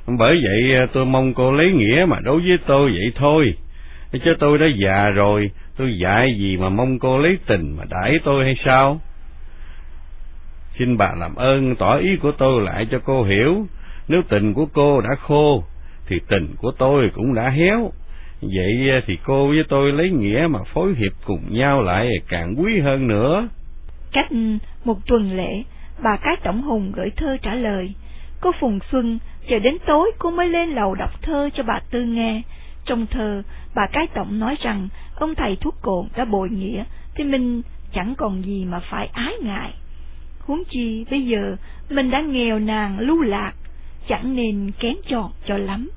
bởi 0.07 0.41
vậy 0.43 0.75
à, 0.75 0.87
tôi 0.93 1.05
mong 1.05 1.33
cô 1.33 1.51
lấy 1.51 1.71
nghĩa 1.71 2.05
mà 2.07 2.19
đối 2.23 2.41
với 2.41 2.57
tôi 2.67 2.91
vậy 2.91 3.11
thôi. 3.15 3.53
Chứ 4.11 4.35
tôi 4.39 4.57
đã 4.57 4.65
già 4.65 5.09
rồi, 5.09 5.51
tôi 5.77 5.97
dạy 5.97 6.35
gì 6.37 6.57
mà 6.57 6.69
mong 6.69 6.99
cô 6.99 7.17
lấy 7.17 7.37
tình 7.45 7.75
mà 7.77 7.83
đãi 7.89 8.19
tôi 8.23 8.45
hay 8.45 8.55
sao? 8.55 9.01
Xin 10.79 10.97
bà 10.97 11.11
làm 11.19 11.35
ơn 11.35 11.75
tỏ 11.75 11.97
ý 11.97 12.15
của 12.15 12.31
tôi 12.31 12.61
lại 12.61 12.87
cho 12.91 12.99
cô 12.99 13.23
hiểu, 13.23 13.65
nếu 14.07 14.21
tình 14.29 14.53
của 14.53 14.65
cô 14.65 15.01
đã 15.01 15.09
khô, 15.19 15.63
thì 16.07 16.19
tình 16.27 16.55
của 16.57 16.71
tôi 16.71 17.09
cũng 17.13 17.33
đã 17.33 17.49
héo. 17.49 17.91
Vậy 18.41 18.89
à, 18.91 19.01
thì 19.07 19.17
cô 19.23 19.47
với 19.47 19.63
tôi 19.69 19.91
lấy 19.91 20.09
nghĩa 20.09 20.47
mà 20.49 20.59
phối 20.73 20.93
hiệp 20.97 21.11
cùng 21.25 21.41
nhau 21.49 21.81
lại 21.81 22.09
càng 22.29 22.55
quý 22.57 22.79
hơn 22.79 23.07
nữa. 23.07 23.47
Cách 24.13 24.31
một 24.85 24.97
tuần 25.07 25.37
lễ, 25.37 25.63
bà 26.03 26.17
cái 26.17 26.35
Tổng 26.43 26.61
Hùng 26.61 26.91
gửi 26.95 27.09
thơ 27.17 27.37
trả 27.41 27.55
lời, 27.55 27.93
Cô 28.45 28.51
Phùng 28.51 28.79
Xuân 28.91 29.19
chờ 29.47 29.60
đến 29.60 29.77
tối 29.86 30.12
cô 30.19 30.31
mới 30.31 30.49
lên 30.49 30.69
lầu 30.69 30.95
đọc 30.95 31.21
thơ 31.21 31.49
cho 31.53 31.63
bà 31.63 31.79
Tư 31.89 32.03
nghe. 32.03 32.41
Trong 32.86 33.05
thơ, 33.08 33.43
bà 33.75 33.88
Cái 33.91 34.08
Tổng 34.08 34.39
nói 34.39 34.55
rằng 34.60 34.88
ông 35.15 35.36
thầy 35.36 35.55
thuốc 35.55 35.75
cồn 35.81 36.08
đã 36.15 36.25
bội 36.25 36.49
nghĩa, 36.49 36.84
thì 37.15 37.23
mình 37.23 37.62
chẳng 37.93 38.15
còn 38.17 38.45
gì 38.45 38.65
mà 38.65 38.79
phải 38.79 39.10
ái 39.13 39.34
ngại. 39.41 39.73
Huống 40.39 40.63
chi 40.69 41.05
bây 41.12 41.25
giờ 41.25 41.55
mình 41.89 42.12
đã 42.12 42.21
nghèo 42.21 42.60
nàn 42.60 42.99
lưu 42.99 43.21
lạc, 43.21 43.53
chẳng 44.08 44.36
nên 44.36 44.71
kén 44.79 44.95
chọn 45.08 45.31
cho 45.45 45.58
lắm. 45.58 45.89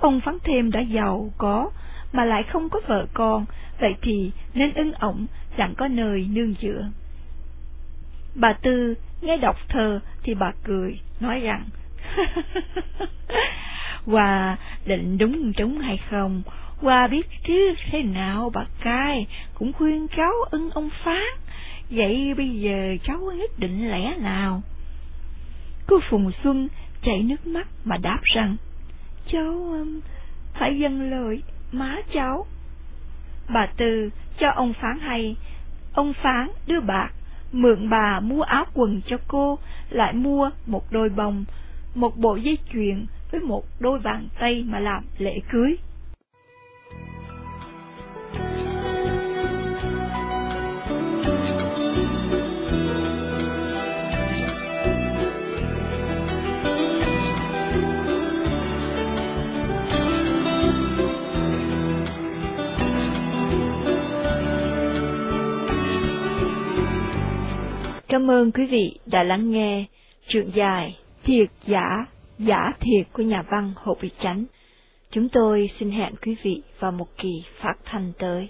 Ông 0.00 0.20
phán 0.20 0.38
thêm 0.44 0.70
đã 0.70 0.80
giàu 0.80 1.32
có, 1.38 1.70
mà 2.12 2.24
lại 2.24 2.42
không 2.42 2.68
có 2.68 2.80
vợ 2.86 3.06
con, 3.12 3.44
vậy 3.80 3.94
thì 4.02 4.30
nên 4.54 4.74
ưng 4.74 4.92
ổng 4.92 5.26
chẳng 5.56 5.74
có 5.74 5.88
nơi 5.88 6.28
nương 6.32 6.54
dựa. 6.54 6.90
Bà 8.34 8.52
Tư 8.52 8.94
nghe 9.20 9.36
đọc 9.36 9.56
thơ 9.68 10.00
thì 10.22 10.34
bà 10.34 10.52
cười, 10.64 10.98
nói 11.20 11.40
rằng, 11.40 11.64
Hoa 14.06 14.56
định 14.84 15.18
đúng 15.18 15.52
trúng 15.52 15.78
hay 15.78 15.96
không, 15.96 16.42
Hoa 16.76 17.06
biết 17.06 17.26
trước 17.44 17.74
thế 17.90 18.02
nào 18.02 18.50
bà 18.54 18.64
cai, 18.84 19.26
cũng 19.54 19.72
khuyên 19.72 20.06
cháu 20.16 20.32
ưng 20.50 20.70
ông 20.70 20.90
phán, 21.04 21.26
vậy 21.90 22.34
bây 22.36 22.48
giờ 22.48 22.96
cháu 23.04 23.18
nhất 23.18 23.58
định 23.58 23.90
lẽ 23.90 24.14
nào? 24.18 24.62
Cô 25.86 26.00
Phùng 26.00 26.32
Xuân 26.32 26.68
chảy 27.02 27.22
nước 27.22 27.46
mắt 27.46 27.68
mà 27.84 27.96
đáp 27.96 28.18
rằng, 28.22 28.56
cháu 29.26 29.76
phải 30.54 30.78
dâng 30.78 31.10
lời 31.10 31.42
má 31.72 31.96
cháu. 32.12 32.46
Bà 33.48 33.66
Tư 33.66 34.10
cho 34.38 34.50
ông 34.50 34.72
Phán 34.72 34.98
hay, 34.98 35.36
ông 35.92 36.12
Phán 36.12 36.48
đưa 36.66 36.80
bạc, 36.80 37.10
mượn 37.52 37.88
bà 37.88 38.20
mua 38.20 38.42
áo 38.42 38.64
quần 38.74 39.00
cho 39.06 39.16
cô, 39.28 39.58
lại 39.90 40.12
mua 40.12 40.50
một 40.66 40.92
đôi 40.92 41.08
bồng 41.08 41.44
một 41.94 42.16
bộ 42.16 42.36
dây 42.36 42.58
chuyền 42.72 43.06
với 43.30 43.40
một 43.40 43.64
đôi 43.80 43.98
bàn 43.98 44.28
tay 44.38 44.64
mà 44.68 44.80
làm 44.80 45.04
lễ 45.18 45.40
cưới. 45.50 45.76
Cảm 68.08 68.30
ơn 68.30 68.52
quý 68.52 68.66
vị 68.66 68.98
đã 69.06 69.22
lắng 69.22 69.50
nghe 69.50 69.84
chuyện 70.28 70.50
dài 70.54 70.96
Thiệt 71.24 71.48
giả, 71.66 72.06
giả 72.38 72.72
thiệt 72.80 73.06
của 73.12 73.22
nhà 73.22 73.42
văn 73.50 73.72
Hồ 73.76 73.96
Bị 74.02 74.10
Chánh. 74.22 74.44
Chúng 75.10 75.28
tôi 75.28 75.70
xin 75.78 75.90
hẹn 75.90 76.14
quý 76.22 76.36
vị 76.42 76.62
vào 76.78 76.92
một 76.92 77.06
kỳ 77.16 77.44
phát 77.60 77.74
thanh 77.84 78.12
tới. 78.18 78.48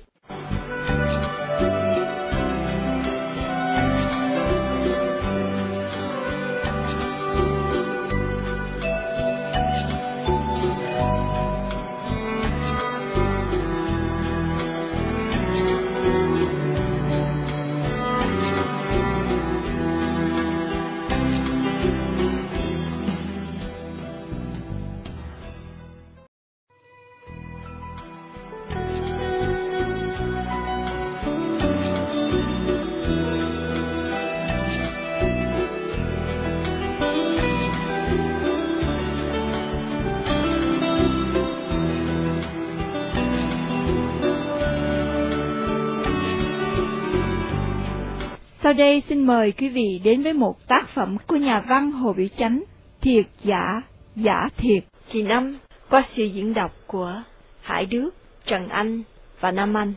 Sau 48.73 48.79
đây 48.79 49.03
xin 49.09 49.27
mời 49.27 49.53
quý 49.53 49.69
vị 49.69 50.01
đến 50.05 50.23
với 50.23 50.33
một 50.33 50.69
tác 50.69 50.89
phẩm 50.95 51.17
của 51.27 51.37
nhà 51.37 51.61
văn 51.69 51.93
Hồ 51.93 52.13
Biểu 52.13 52.27
Chánh, 52.39 52.63
Thiệt 53.01 53.27
Giả, 53.45 53.83
Giả 54.17 54.49
Thiệt, 54.57 54.85
kỳ 55.11 55.23
năm, 55.23 55.59
qua 55.91 56.03
sự 56.17 56.25
diễn 56.25 56.55
đọc 56.55 56.73
của 56.87 57.23
Hải 57.61 57.87
Đức, 57.87 58.11
Trần 58.47 58.69
Anh 58.69 59.03
và 59.41 59.51
Nam 59.51 59.77
Anh. 59.77 59.93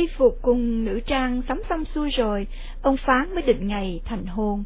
Y 0.00 0.06
phục 0.06 0.38
cùng 0.42 0.84
nữ 0.84 1.00
trang 1.06 1.42
sắm 1.48 1.62
xong 1.68 1.84
xuôi 1.84 2.10
rồi, 2.10 2.46
ông 2.82 2.96
Phán 2.96 3.34
mới 3.34 3.42
định 3.42 3.66
ngày 3.66 4.00
thành 4.04 4.26
hôn. 4.26 4.64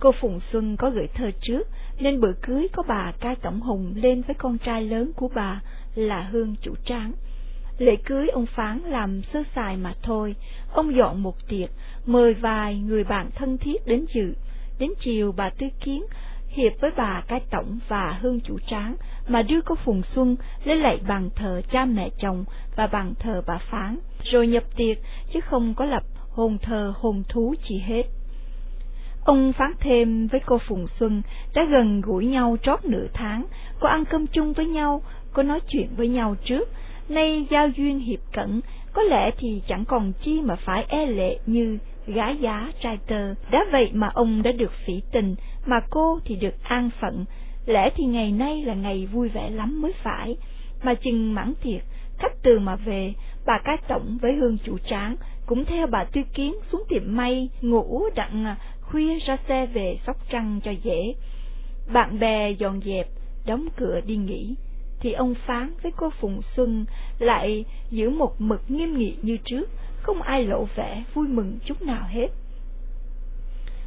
Cô 0.00 0.12
Phùng 0.12 0.40
Xuân 0.52 0.76
có 0.76 0.90
gửi 0.90 1.06
thơ 1.14 1.30
trước, 1.40 1.68
nên 2.00 2.20
bữa 2.20 2.32
cưới 2.42 2.68
có 2.72 2.82
bà 2.88 3.12
Cai 3.20 3.36
Tổng 3.36 3.60
Hùng 3.60 3.94
lên 3.96 4.22
với 4.22 4.34
con 4.34 4.58
trai 4.58 4.82
lớn 4.82 5.12
của 5.16 5.28
bà 5.34 5.62
là 5.94 6.22
Hương 6.22 6.54
Chủ 6.62 6.74
Tráng. 6.84 7.12
Lễ 7.78 7.96
cưới 8.04 8.28
ông 8.28 8.46
Phán 8.46 8.78
làm 8.78 9.22
sơ 9.22 9.42
sài 9.54 9.76
mà 9.76 9.92
thôi, 10.02 10.34
ông 10.72 10.94
dọn 10.94 11.22
một 11.22 11.48
tiệc, 11.48 11.70
mời 12.06 12.34
vài 12.34 12.78
người 12.78 13.04
bạn 13.04 13.30
thân 13.34 13.58
thiết 13.58 13.86
đến 13.86 14.04
dự. 14.14 14.34
Đến 14.78 14.90
chiều 15.00 15.32
bà 15.32 15.50
Tư 15.50 15.66
Kiến 15.80 16.04
hiệp 16.48 16.72
với 16.80 16.90
bà 16.96 17.22
Cái 17.28 17.40
Tổng 17.50 17.78
và 17.88 18.18
Hương 18.22 18.40
Chủ 18.40 18.58
Tráng 18.66 18.96
mà 19.28 19.42
đưa 19.42 19.60
cô 19.60 19.74
Phùng 19.74 20.02
Xuân 20.02 20.36
lên 20.64 20.78
lạy 20.78 20.98
bàn 21.08 21.30
thờ 21.36 21.62
cha 21.70 21.84
mẹ 21.84 22.10
chồng 22.18 22.44
và 22.76 22.86
bàn 22.86 23.14
thờ 23.18 23.42
bà 23.46 23.58
Phán, 23.58 23.98
rồi 24.22 24.46
nhập 24.46 24.64
tiệc 24.76 24.98
chứ 25.32 25.40
không 25.40 25.74
có 25.74 25.84
lập 25.84 26.02
hồn 26.30 26.58
thờ 26.58 26.92
hồn 26.96 27.22
thú 27.28 27.54
chi 27.62 27.78
hết. 27.78 28.02
Ông 29.24 29.52
phán 29.52 29.72
thêm 29.80 30.26
với 30.26 30.40
cô 30.46 30.58
Phùng 30.58 30.86
Xuân 30.86 31.22
đã 31.54 31.64
gần 31.64 32.00
gũi 32.00 32.26
nhau 32.26 32.56
trót 32.62 32.84
nửa 32.84 33.06
tháng, 33.12 33.46
có 33.80 33.88
ăn 33.88 34.04
cơm 34.04 34.26
chung 34.26 34.52
với 34.52 34.66
nhau, 34.66 35.02
có 35.32 35.42
nói 35.42 35.60
chuyện 35.68 35.88
với 35.96 36.08
nhau 36.08 36.36
trước, 36.44 36.68
nay 37.08 37.46
giao 37.50 37.68
duyên 37.68 37.98
hiệp 37.98 38.20
cận, 38.32 38.60
có 38.92 39.02
lẽ 39.02 39.30
thì 39.38 39.62
chẳng 39.68 39.84
còn 39.84 40.12
chi 40.12 40.40
mà 40.40 40.56
phải 40.56 40.84
e 40.88 41.06
lệ 41.06 41.38
như 41.46 41.78
gái 42.06 42.36
giá 42.36 42.72
trai 42.80 42.98
tơ. 43.06 43.34
Đã 43.50 43.64
vậy 43.72 43.90
mà 43.92 44.10
ông 44.14 44.42
đã 44.42 44.52
được 44.52 44.72
phỉ 44.86 45.02
tình, 45.12 45.34
mà 45.66 45.80
cô 45.90 46.18
thì 46.24 46.36
được 46.36 46.54
an 46.62 46.90
phận, 47.00 47.24
lẽ 47.66 47.90
thì 47.94 48.04
ngày 48.04 48.32
nay 48.32 48.62
là 48.64 48.74
ngày 48.74 49.06
vui 49.06 49.28
vẻ 49.28 49.50
lắm 49.50 49.82
mới 49.82 49.92
phải. 49.92 50.36
Mà 50.82 50.94
chừng 50.94 51.34
mãn 51.34 51.52
thiệt, 51.62 51.82
khách 52.18 52.42
từ 52.42 52.58
mà 52.58 52.76
về, 52.76 53.12
bà 53.46 53.58
cái 53.64 53.76
tổng 53.88 54.18
với 54.22 54.34
hương 54.34 54.58
chủ 54.64 54.78
tráng, 54.78 55.16
cũng 55.46 55.64
theo 55.64 55.86
bà 55.86 56.04
tư 56.04 56.22
kiến 56.34 56.54
xuống 56.72 56.82
tiệm 56.88 57.02
may, 57.06 57.48
ngủ 57.60 58.02
đặng 58.14 58.44
à, 58.44 58.56
khuya 58.80 59.18
ra 59.18 59.36
xe 59.48 59.66
về 59.66 59.96
sóc 60.06 60.16
trăng 60.28 60.60
cho 60.64 60.70
dễ. 60.70 61.14
Bạn 61.92 62.18
bè 62.18 62.50
dọn 62.50 62.80
dẹp, 62.80 63.06
đóng 63.46 63.68
cửa 63.76 64.00
đi 64.06 64.16
nghỉ, 64.16 64.54
thì 65.00 65.12
ông 65.12 65.34
Phán 65.34 65.74
với 65.82 65.92
cô 65.96 66.10
Phùng 66.10 66.42
Xuân 66.42 66.84
lại 67.18 67.64
giữ 67.90 68.10
một 68.10 68.40
mực 68.40 68.70
nghiêm 68.70 68.98
nghị 68.98 69.16
như 69.22 69.36
trước, 69.44 69.70
không 70.00 70.22
ai 70.22 70.44
lộ 70.44 70.66
vẻ 70.76 71.04
vui 71.14 71.28
mừng 71.28 71.58
chút 71.64 71.82
nào 71.82 72.06
hết. 72.08 72.28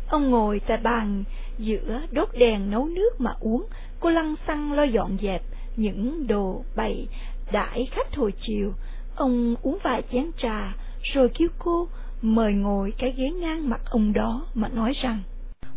Ông 0.09 0.29
ngồi 0.29 0.61
tại 0.67 0.77
bàn 0.77 1.23
giữa 1.57 2.01
đốt 2.11 2.29
đèn 2.37 2.69
nấu 2.71 2.85
nước 2.85 3.09
mà 3.21 3.31
uống, 3.39 3.67
cô 3.99 4.09
lăng 4.09 4.35
xăng 4.47 4.73
lo 4.73 4.83
dọn 4.83 5.17
dẹp 5.21 5.41
những 5.75 6.27
đồ 6.27 6.63
bày 6.75 7.07
đãi 7.51 7.87
khách 7.91 8.15
hồi 8.15 8.33
chiều. 8.39 8.73
Ông 9.15 9.55
uống 9.61 9.77
vài 9.83 10.01
chén 10.11 10.31
trà, 10.37 10.73
rồi 11.13 11.29
kêu 11.37 11.47
cô 11.59 11.87
mời 12.21 12.53
ngồi 12.53 12.93
cái 12.97 13.13
ghế 13.17 13.29
ngang 13.29 13.69
mặt 13.69 13.81
ông 13.89 14.13
đó 14.13 14.47
mà 14.53 14.67
nói 14.67 14.93
rằng 15.03 15.23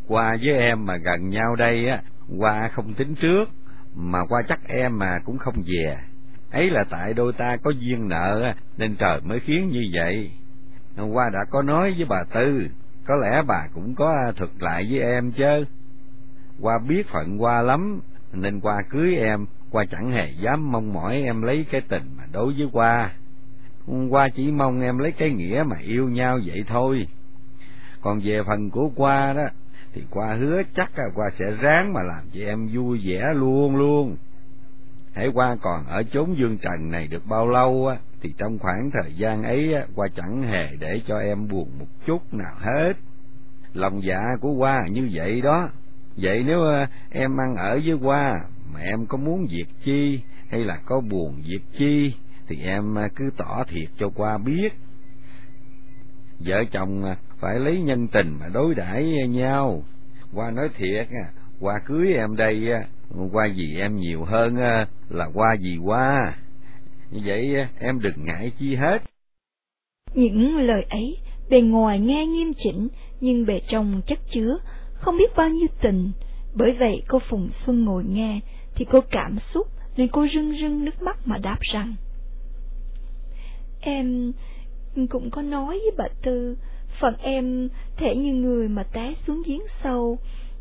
qua 0.08 0.36
với 0.42 0.54
em 0.58 0.86
mà 0.86 0.96
gần 0.96 1.28
nhau 1.28 1.56
đây 1.56 1.88
á 1.88 2.02
qua 2.38 2.68
không 2.68 2.94
tính 2.94 3.14
trước 3.14 3.44
mà 3.94 4.18
qua 4.28 4.42
chắc 4.48 4.60
em 4.68 4.98
mà 4.98 5.18
cũng 5.24 5.38
không 5.38 5.54
về. 5.66 5.98
Ấy 6.50 6.70
là 6.70 6.84
tại 6.90 7.14
đôi 7.14 7.32
ta 7.32 7.56
có 7.56 7.70
duyên 7.70 8.08
nợ 8.08 8.52
nên 8.76 8.96
trời 8.96 9.20
mới 9.24 9.40
khiến 9.40 9.68
như 9.68 9.80
vậy. 9.94 10.30
Hôm 10.96 11.10
qua 11.10 11.30
đã 11.32 11.40
có 11.50 11.62
nói 11.62 11.94
với 11.96 12.04
bà 12.04 12.24
tư 12.34 12.68
có 13.04 13.16
lẽ 13.16 13.42
bà 13.46 13.68
cũng 13.74 13.94
có 13.94 14.32
thực 14.36 14.62
lại 14.62 14.86
với 14.90 15.00
em 15.00 15.32
chứ. 15.32 15.64
Qua 16.60 16.78
biết 16.88 17.08
phận 17.08 17.42
qua 17.42 17.62
lắm, 17.62 18.00
nên 18.32 18.60
qua 18.60 18.82
cưới 18.90 19.16
em, 19.16 19.46
qua 19.70 19.84
chẳng 19.84 20.10
hề 20.10 20.30
dám 20.30 20.72
mong 20.72 20.92
mỏi 20.92 21.22
em 21.22 21.42
lấy 21.42 21.66
cái 21.70 21.80
tình 21.80 22.04
mà 22.16 22.24
đối 22.32 22.52
với 22.52 22.68
qua. 22.72 23.12
Qua 24.10 24.28
chỉ 24.28 24.50
mong 24.50 24.82
em 24.82 24.98
lấy 24.98 25.12
cái 25.12 25.30
nghĩa 25.30 25.62
mà 25.66 25.76
yêu 25.78 26.08
nhau 26.08 26.38
vậy 26.46 26.64
thôi. 26.66 27.06
Còn 28.00 28.20
về 28.24 28.42
phần 28.42 28.70
của 28.70 28.90
qua 28.96 29.32
đó, 29.32 29.48
thì 29.92 30.02
qua 30.10 30.34
hứa 30.34 30.62
chắc 30.74 30.98
là 30.98 31.04
qua 31.14 31.30
sẽ 31.38 31.50
ráng 31.50 31.92
mà 31.92 32.00
làm 32.02 32.24
cho 32.32 32.40
em 32.40 32.68
vui 32.74 33.00
vẻ 33.04 33.24
luôn 33.34 33.76
luôn. 33.76 34.16
Hãy 35.12 35.28
qua 35.28 35.56
còn 35.60 35.86
ở 35.86 36.02
chốn 36.02 36.36
dương 36.38 36.58
trần 36.58 36.90
này 36.90 37.06
được 37.06 37.26
bao 37.26 37.48
lâu 37.48 37.86
á 37.86 37.96
thì 38.22 38.34
trong 38.38 38.58
khoảng 38.58 38.90
thời 38.90 39.14
gian 39.14 39.42
ấy 39.42 39.74
qua 39.94 40.08
chẳng 40.14 40.42
hề 40.42 40.76
để 40.78 41.00
cho 41.06 41.18
em 41.18 41.48
buồn 41.48 41.68
một 41.78 41.86
chút 42.06 42.34
nào 42.34 42.54
hết. 42.58 42.92
Lòng 43.72 44.02
dạ 44.02 44.22
của 44.40 44.52
qua 44.52 44.86
như 44.90 45.08
vậy 45.12 45.40
đó. 45.40 45.70
Vậy 46.16 46.44
nếu 46.46 46.62
ờ, 46.62 46.86
em 47.10 47.40
ăn 47.40 47.56
ở 47.56 47.80
với 47.84 47.98
qua 48.02 48.40
mà 48.72 48.80
em 48.80 49.06
có 49.06 49.18
muốn 49.18 49.46
việc 49.50 49.66
chi 49.82 50.20
hay 50.48 50.64
là 50.64 50.76
có 50.84 51.00
buồn 51.00 51.42
việc 51.46 51.60
chi, 51.78 52.14
thì 52.48 52.62
em 52.62 52.94
ờ, 52.94 53.08
cứ 53.16 53.30
tỏ 53.36 53.64
thiệt 53.68 53.88
cho 53.98 54.08
qua 54.08 54.38
biết. 54.38 54.72
Vợ 56.38 56.64
chồng 56.64 57.04
ờ, 57.04 57.14
phải 57.38 57.58
lấy 57.58 57.80
nhân 57.80 58.08
tình 58.08 58.36
mà 58.40 58.48
đối 58.52 58.74
đãi 58.74 59.12
nhau. 59.28 59.82
Qua 60.34 60.50
nói 60.50 60.68
thiệt 60.76 61.08
qua 61.60 61.78
cưới 61.78 62.12
em 62.12 62.36
đây 62.36 62.68
qua 63.32 63.46
gì 63.46 63.76
em 63.76 63.96
nhiều 63.96 64.24
hơn 64.24 64.56
là 65.08 65.30
qua 65.34 65.54
gì 65.54 65.78
qua 65.84 66.34
như 67.10 67.20
vậy 67.24 67.56
à, 67.56 67.68
em 67.80 68.00
đừng 68.00 68.24
ngại 68.24 68.52
chi 68.58 68.74
hết. 68.74 69.02
Những 70.14 70.56
lời 70.56 70.86
ấy, 70.90 71.16
bề 71.50 71.60
ngoài 71.60 72.00
nghe 72.00 72.26
nghiêm 72.26 72.52
chỉnh, 72.64 72.88
nhưng 73.20 73.46
bề 73.46 73.60
trong 73.68 74.00
chất 74.06 74.18
chứa, 74.32 74.58
không 74.94 75.18
biết 75.18 75.36
bao 75.36 75.48
nhiêu 75.48 75.68
tình. 75.82 76.12
Bởi 76.54 76.72
vậy, 76.72 77.02
cô 77.08 77.18
phùng 77.18 77.50
xuân 77.66 77.84
ngồi 77.84 78.04
nghe, 78.04 78.40
thì 78.74 78.84
cô 78.90 79.00
cảm 79.10 79.38
xúc 79.54 79.66
nên 79.96 80.08
cô 80.08 80.26
rưng 80.34 80.52
rưng 80.60 80.84
nước 80.84 81.02
mắt 81.02 81.16
mà 81.24 81.38
đáp 81.38 81.58
rằng, 81.60 81.94
em 83.80 84.32
cũng 85.10 85.30
có 85.30 85.42
nói 85.42 85.68
với 85.68 85.90
bà 85.98 86.04
tư, 86.22 86.56
phần 87.00 87.14
em 87.22 87.68
thể 87.96 88.16
như 88.16 88.34
người 88.34 88.68
mà 88.68 88.82
té 88.82 89.14
xuống 89.26 89.42
giếng 89.46 89.62
sâu. 89.82 90.18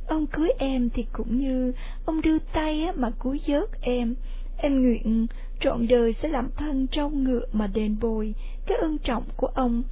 Ông 0.08 0.28
cưới 0.28 0.50
em 0.60 0.90
thì 0.90 1.06
cũng 1.12 1.38
như 1.38 1.74
ông 2.06 2.22
đưa 2.22 2.40
tay 2.40 2.86
mà 2.96 3.10
cúi 3.20 3.42
vớt 3.48 3.70
em 3.82 4.16
em 4.62 4.82
nguyện 4.82 5.28
trọn 5.60 5.88
đời 5.88 6.14
sẽ 6.14 6.28
làm 6.28 6.50
thân 6.58 6.88
trâu 6.88 7.10
ngựa 7.10 7.46
mà 7.52 7.68
đền 7.68 8.00
bồi 8.02 8.36
cái 8.68 8.78
ơn 8.78 8.98
trọng 8.98 9.24
của 9.36 9.48
ông. 9.48 9.84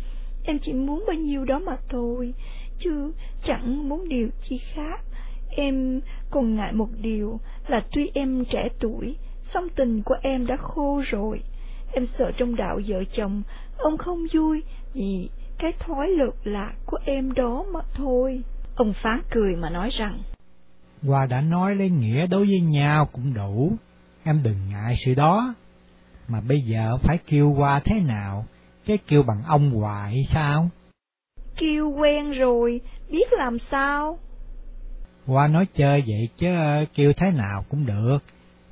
Em 0.44 0.60
chỉ 0.60 0.74
muốn 0.74 1.04
bao 1.08 1.16
nhiêu 1.16 1.46
đó 1.46 1.60
mà 1.60 1.78
thôi 1.90 2.34
chứ 2.80 3.12
chẳng 3.44 3.90
muốn 3.90 4.10
điều 4.10 4.30
chi 4.44 4.58
khác. 4.74 5.02
Em 5.50 6.02
còn 6.30 6.56
ngại 6.56 6.74
một 6.74 6.90
điều 7.02 7.40
là 7.68 7.86
tuy 7.92 8.12
em 8.14 8.46
trẻ 8.46 8.70
tuổi 8.80 9.16
song 9.54 9.68
tình 9.76 10.04
của 10.04 10.16
em 10.22 10.48
đã 10.48 10.58
khô 10.58 11.02
rồi. 11.06 11.42
Em 11.94 12.08
sợ 12.18 12.32
trong 12.38 12.56
đạo 12.56 12.80
vợ 12.88 13.04
chồng 13.04 13.44
ông 13.78 13.98
không 13.98 14.26
vui 14.34 14.64
vì 14.94 15.30
cái 15.60 15.72
thói 15.80 16.08
lược 16.08 16.48
lạc 16.48 16.74
của 16.86 16.98
em 17.06 17.34
đó 17.34 17.66
mà 17.72 17.80
thôi. 17.94 18.42
Ông 18.76 18.94
phán 19.04 19.22
cười 19.30 19.56
mà 19.56 19.70
nói 19.70 19.90
rằng 19.90 20.20
Hoa 21.04 21.26
đã 21.26 21.42
nói 21.42 21.76
lấy 21.76 21.90
nghĩa 21.90 22.28
đối 22.28 22.46
với 22.46 22.60
nhau 22.60 23.06
cũng 23.14 23.34
đủ 23.34 23.72
em 24.28 24.44
đừng 24.44 24.70
ngại 24.70 24.96
sự 25.06 25.14
đó. 25.14 25.56
Mà 26.28 26.42
bây 26.42 26.62
giờ 26.62 26.98
phải 27.04 27.18
kêu 27.28 27.54
Hoa 27.54 27.80
thế 27.80 28.00
nào? 28.00 28.46
Cái 28.86 28.98
kêu 29.08 29.24
bằng 29.24 29.44
ông 29.48 29.72
hoài 29.72 30.28
sao? 30.34 30.70
Kêu 31.58 31.90
quen 31.90 32.32
rồi 32.32 32.82
biết 33.10 33.34
làm 33.38 33.58
sao? 33.72 34.20
Hoa 35.26 35.48
nói 35.48 35.66
chơi 35.74 36.04
vậy 36.08 36.30
chứ 36.38 36.48
kêu 36.96 37.14
thế 37.18 37.32
nào 37.32 37.66
cũng 37.70 37.86
được. 37.86 38.18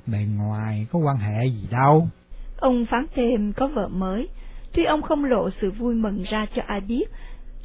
Bề 0.06 0.18
ngoài 0.36 0.86
có 0.92 0.98
quan 0.98 1.16
hệ 1.16 1.46
gì 1.46 1.68
đâu. 1.70 2.08
Ông 2.56 2.86
phán 2.86 3.06
thêm 3.14 3.52
có 3.52 3.66
vợ 3.66 3.88
mới. 3.88 4.28
Tuy 4.72 4.84
ông 4.84 5.02
không 5.02 5.24
lộ 5.24 5.50
sự 5.50 5.70
vui 5.70 5.94
mừng 5.94 6.22
ra 6.22 6.46
cho 6.54 6.62
ai 6.66 6.80
biết 6.80 7.04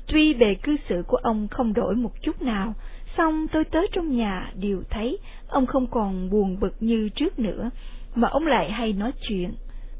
tuy 0.08 0.34
bề 0.34 0.54
cư 0.54 0.78
xử 0.90 1.04
của 1.08 1.18
ông 1.18 1.48
không 1.48 1.74
đổi 1.74 1.96
một 1.96 2.12
chút 2.22 2.42
nào 2.42 2.74
xong 3.18 3.48
tôi 3.52 3.64
tới 3.64 3.88
trong 3.92 4.16
nhà, 4.16 4.52
đều 4.56 4.84
thấy 4.90 5.18
ông 5.48 5.66
không 5.66 5.88
còn 5.88 6.30
buồn 6.30 6.58
bực 6.60 6.76
như 6.80 7.10
trước 7.10 7.40
nữa, 7.40 7.70
mà 8.16 8.28
ông 8.28 8.48
lại 8.48 8.72
hay 8.72 8.94
nói 8.94 9.12
chuyện. 9.28 9.52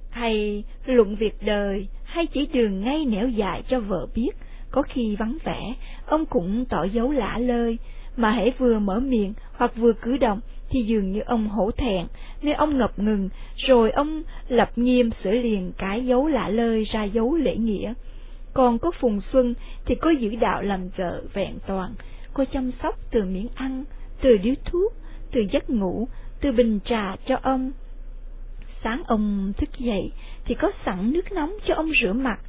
Hay 0.10 0.64
luận 0.86 1.16
việc 1.16 1.36
đời, 1.42 1.88
hay 2.04 2.26
chỉ 2.26 2.46
đường 2.46 2.82
ngay 2.82 3.06
nẻo 3.06 3.28
dài 3.28 3.64
cho 3.68 3.80
vợ 3.80 4.08
biết. 4.16 4.32
Có 4.72 4.82
khi 4.82 5.16
vắng 5.16 5.38
vẻ, 5.44 5.74
ông 6.06 6.26
cũng 6.26 6.66
tỏ 6.66 6.84
dấu 6.84 7.12
lả 7.12 7.38
lơi, 7.38 7.78
mà 8.18 8.32
hãy 8.32 8.54
vừa 8.58 8.80
mở 8.80 9.00
miệng 9.00 9.34
hoặc 9.54 9.76
vừa 9.76 9.94
cử 9.94 10.18
động 10.18 10.40
thì 10.70 10.82
dường 10.84 11.12
như 11.12 11.20
ông 11.26 11.50
hổ 11.50 11.72
thẹn, 11.72 12.08
nên 12.42 12.56
ông 12.56 12.78
ngập 12.78 13.00
ngừng, 13.00 13.30
rồi 13.56 13.92
ông 13.92 14.24
lập 14.48 14.72
nghiêm 14.76 15.10
sửa 15.24 15.32
liền 15.32 15.72
cái 15.78 16.06
dấu 16.06 16.28
lạ 16.28 16.50
lơi 16.50 16.84
ra 16.84 17.04
dấu 17.04 17.36
lễ 17.36 17.56
nghĩa. 17.56 17.94
Còn 18.54 18.80
có 18.80 18.92
phùng 18.92 19.22
xuân 19.22 19.54
thì 19.86 19.96
có 19.96 20.10
giữ 20.10 20.36
đạo 20.36 20.62
làm 20.62 20.90
vợ 20.98 21.24
vẹn 21.34 21.58
toàn 21.68 21.94
cô 22.34 22.44
chăm 22.52 22.72
sóc 22.84 22.96
từ 23.12 23.26
miếng 23.26 23.48
ăn, 23.56 23.84
từ 24.22 24.38
điếu 24.38 24.54
thuốc, 24.66 24.94
từ 25.32 25.42
giấc 25.52 25.70
ngủ, 25.70 26.08
từ 26.42 26.52
bình 26.52 26.80
trà 26.84 27.16
cho 27.26 27.38
ông. 27.42 27.72
Sáng 28.84 29.04
ông 29.08 29.54
thức 29.58 29.70
dậy 29.78 30.12
thì 30.46 30.56
có 30.56 30.72
sẵn 30.86 31.12
nước 31.14 31.32
nóng 31.32 31.54
cho 31.66 31.76
ông 31.76 31.92
rửa 32.02 32.14
mặt, 32.14 32.40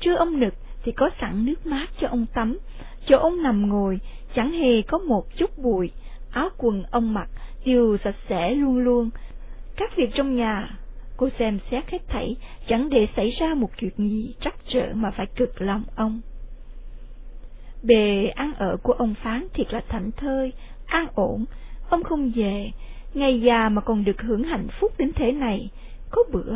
trưa 0.00 0.14
ông 0.14 0.40
nực 0.40 0.54
thì 0.84 0.92
có 0.92 1.10
sẵn 1.20 1.44
nước 1.44 1.66
mát 1.66 1.86
cho 2.00 2.08
ông 2.08 2.26
tắm. 2.34 2.58
Chỗ 3.06 3.18
ông 3.18 3.42
nằm 3.42 3.68
ngồi, 3.68 4.00
chẳng 4.34 4.52
hề 4.52 4.82
có 4.82 4.98
một 4.98 5.36
chút 5.36 5.58
bụi, 5.58 5.90
áo 6.30 6.48
quần 6.58 6.82
ông 6.90 7.14
mặc 7.14 7.28
đều 7.64 7.96
sạch 8.04 8.16
sẽ 8.28 8.50
luôn 8.50 8.78
luôn. 8.78 9.10
Các 9.76 9.96
việc 9.96 10.10
trong 10.14 10.34
nhà, 10.34 10.78
cô 11.16 11.28
xem 11.38 11.58
xét 11.70 11.90
hết 11.90 12.08
thảy 12.08 12.36
chẳng 12.66 12.88
để 12.90 13.08
xảy 13.16 13.30
ra 13.30 13.54
một 13.54 13.70
chuyện 13.76 13.92
gì 13.96 14.34
trắc 14.40 14.54
trở 14.66 14.86
mà 14.94 15.10
phải 15.16 15.26
cực 15.36 15.62
lòng 15.62 15.84
ông 15.96 16.20
bề 17.82 18.26
ăn 18.26 18.54
ở 18.54 18.76
của 18.82 18.92
ông 18.92 19.14
phán 19.14 19.46
thiệt 19.54 19.72
là 19.72 19.82
thảnh 19.88 20.10
thơi, 20.12 20.52
an 20.86 21.06
ổn. 21.14 21.44
Ông 21.90 22.02
không 22.02 22.32
về, 22.34 22.70
ngày 23.14 23.40
già 23.40 23.68
mà 23.68 23.80
còn 23.80 24.04
được 24.04 24.22
hưởng 24.22 24.44
hạnh 24.44 24.68
phúc 24.80 24.92
đến 24.98 25.12
thế 25.14 25.32
này. 25.32 25.70
Có 26.10 26.22
bữa, 26.32 26.54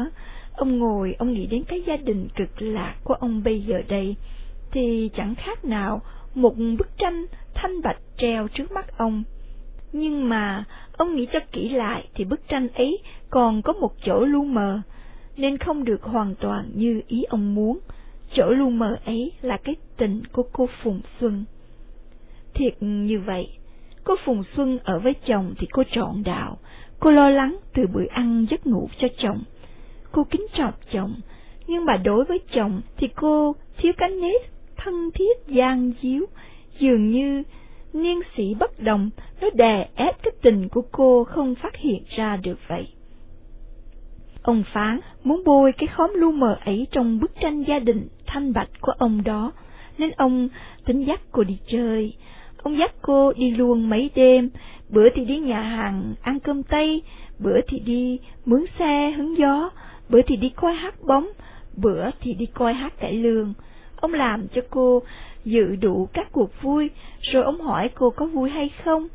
ông 0.53 0.79
ngồi, 0.79 1.15
ông 1.19 1.33
nghĩ 1.33 1.47
đến 1.47 1.65
cái 1.65 1.83
gia 1.83 1.97
đình 1.97 2.29
cực 2.37 2.63
lạc 2.63 2.95
của 3.05 3.15
ông 3.15 3.43
bây 3.43 3.61
giờ 3.61 3.83
đây, 3.89 4.17
thì 4.71 5.11
chẳng 5.15 5.35
khác 5.35 5.65
nào 5.65 6.01
một 6.35 6.55
bức 6.79 6.99
tranh 6.99 7.27
thanh 7.55 7.83
bạch 7.83 7.99
treo 8.17 8.49
trước 8.49 8.73
mắt 8.73 8.99
ông. 8.99 9.23
Nhưng 9.93 10.29
mà 10.29 10.65
ông 10.97 11.15
nghĩ 11.15 11.27
cho 11.33 11.41
kỹ 11.53 11.69
lại 11.69 12.09
thì 12.15 12.25
bức 12.25 12.49
tranh 12.49 12.69
ấy 12.69 12.99
còn 13.31 13.63
có 13.63 13.73
một 13.73 13.93
chỗ 14.05 14.25
lu 14.25 14.45
mờ, 14.45 14.81
nên 15.37 15.59
không 15.59 15.85
được 15.85 16.03
hoàn 16.03 16.35
toàn 16.35 16.71
như 16.75 17.01
ý 17.07 17.23
ông 17.23 17.55
muốn 17.55 17.79
chỗ 18.33 18.51
lu 18.51 18.71
mờ 18.71 18.99
ấy 19.05 19.33
là 19.43 19.57
cái 19.65 19.77
tình 19.97 20.23
của 20.33 20.43
cô 20.53 20.69
phùng 20.83 21.01
xuân. 21.21 21.45
Thiệt 22.55 22.75
như 22.81 23.21
vậy, 23.21 23.49
cô 24.05 24.15
phùng 24.25 24.43
xuân 24.43 24.79
ở 24.85 24.99
với 24.99 25.15
chồng 25.15 25.55
thì 25.59 25.67
cô 25.73 25.83
trọn 25.91 26.23
đạo. 26.25 26.59
Cô 27.01 27.11
lo 27.11 27.31
lắng 27.31 27.57
từ 27.75 27.87
bữa 27.87 28.07
ăn 28.11 28.47
giấc 28.51 28.67
ngủ 28.67 28.89
cho 28.99 29.09
chồng. 29.19 29.43
Cô 30.13 30.25
kính 30.25 30.47
trọng 30.53 30.75
chồng, 30.93 31.15
nhưng 31.67 31.85
mà 31.85 31.97
đối 31.97 32.25
với 32.25 32.39
chồng 32.39 32.81
thì 32.97 33.09
cô 33.09 33.55
thiếu 33.77 33.93
cái 33.97 34.09
nét 34.09 34.51
thân 34.77 35.11
thiết, 35.15 35.47
gian 35.47 35.93
díu. 36.03 36.27
Dường 36.79 37.09
như 37.09 37.43
niên 37.93 38.21
sĩ 38.37 38.55
bất 38.55 38.81
đồng, 38.81 39.11
nó 39.41 39.51
đè 39.55 39.89
ép 39.95 40.23
cái 40.23 40.33
tình 40.43 40.69
của 40.69 40.83
cô 40.93 41.25
không 41.25 41.55
phát 41.55 41.77
hiện 41.77 42.03
ra 42.17 42.37
được 42.37 42.59
vậy. 42.69 42.87
Ông 44.43 44.63
phán 44.73 45.01
muốn 45.25 45.43
bôi 45.45 45.73
cái 45.73 45.87
khóm 45.87 46.13
lu 46.15 46.33
mờ 46.33 46.59
ấy 46.65 46.87
trong 46.91 47.21
bức 47.21 47.41
tranh 47.41 47.63
gia 47.63 47.79
đình 47.79 48.09
thanh 48.37 48.53
bạch 48.53 48.71
của 48.81 48.93
ông 48.93 49.25
đó 49.25 49.53
nên 49.99 50.11
ông 50.11 50.49
tính 50.85 51.07
dắt 51.07 51.21
cô 51.33 51.45
đi 51.45 51.59
chơi 51.67 52.15
ông 52.63 52.77
dắt 52.77 52.95
cô 53.03 53.33
đi 53.33 53.51
luôn 53.51 53.91
mấy 53.91 54.11
đêm 54.15 54.51
bữa 54.89 55.09
thì 55.09 55.25
đi 55.25 55.39
nhà 55.39 55.61
hàng 55.61 56.15
ăn 56.23 56.41
cơm 56.41 56.63
tây 56.63 57.03
bữa 57.39 57.61
thì 57.69 57.79
đi 57.79 58.19
mướn 58.45 58.65
xe 58.79 59.11
hứng 59.11 59.39
gió 59.39 59.71
bữa 60.09 60.23
thì 60.23 60.37
đi 60.37 60.49
coi 60.49 60.73
hát 60.73 60.95
bóng 61.03 61.29
bữa 61.77 62.11
thì 62.21 62.35
đi 62.35 62.47
coi 62.47 62.75
hát 62.75 62.93
cải 63.01 63.13
lương 63.13 63.55
ông 63.97 64.15
làm 64.15 64.49
cho 64.49 64.63
cô 64.71 65.03
dự 65.45 65.77
đủ 65.77 66.09
các 66.13 66.33
cuộc 66.33 66.63
vui, 66.63 66.91
rồi 67.21 67.45
ông 67.45 67.61
hỏi 67.61 67.91
cô 67.95 68.11
có 68.11 68.27
vui 68.27 68.51
hay 68.51 68.69
không, 68.85 69.09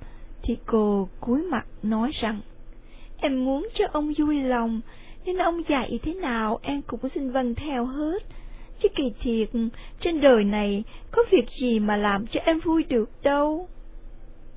thì 0.44 0.58
cô 0.66 1.10
cúi 1.20 1.44
mặt 1.44 1.66
nói 1.84 2.12
rằng, 2.22 2.40
em 3.18 3.46
muốn 3.46 3.68
cho 3.74 3.86
ông 3.92 4.12
vui 4.18 4.42
lòng, 4.42 4.82
nên 5.26 5.38
ông 5.38 5.62
dạy 5.70 6.00
thế 6.04 6.14
nào 6.14 6.60
em 6.62 6.82
cũng 6.82 7.00
xin 7.16 7.32
vâng 7.32 7.56
theo 7.56 7.86
hết. 7.86 8.24
Chứ 8.82 8.90
kỳ 8.96 9.14
thiệt, 9.20 9.50
trên 10.00 10.22
đời 10.22 10.44
này 10.44 10.84
có 11.12 11.24
việc 11.32 11.46
gì 11.62 11.80
mà 11.80 11.98
làm 11.98 12.28
cho 12.28 12.40
em 12.46 12.60
vui 12.60 12.84
được 12.84 13.10
đâu. 13.24 13.68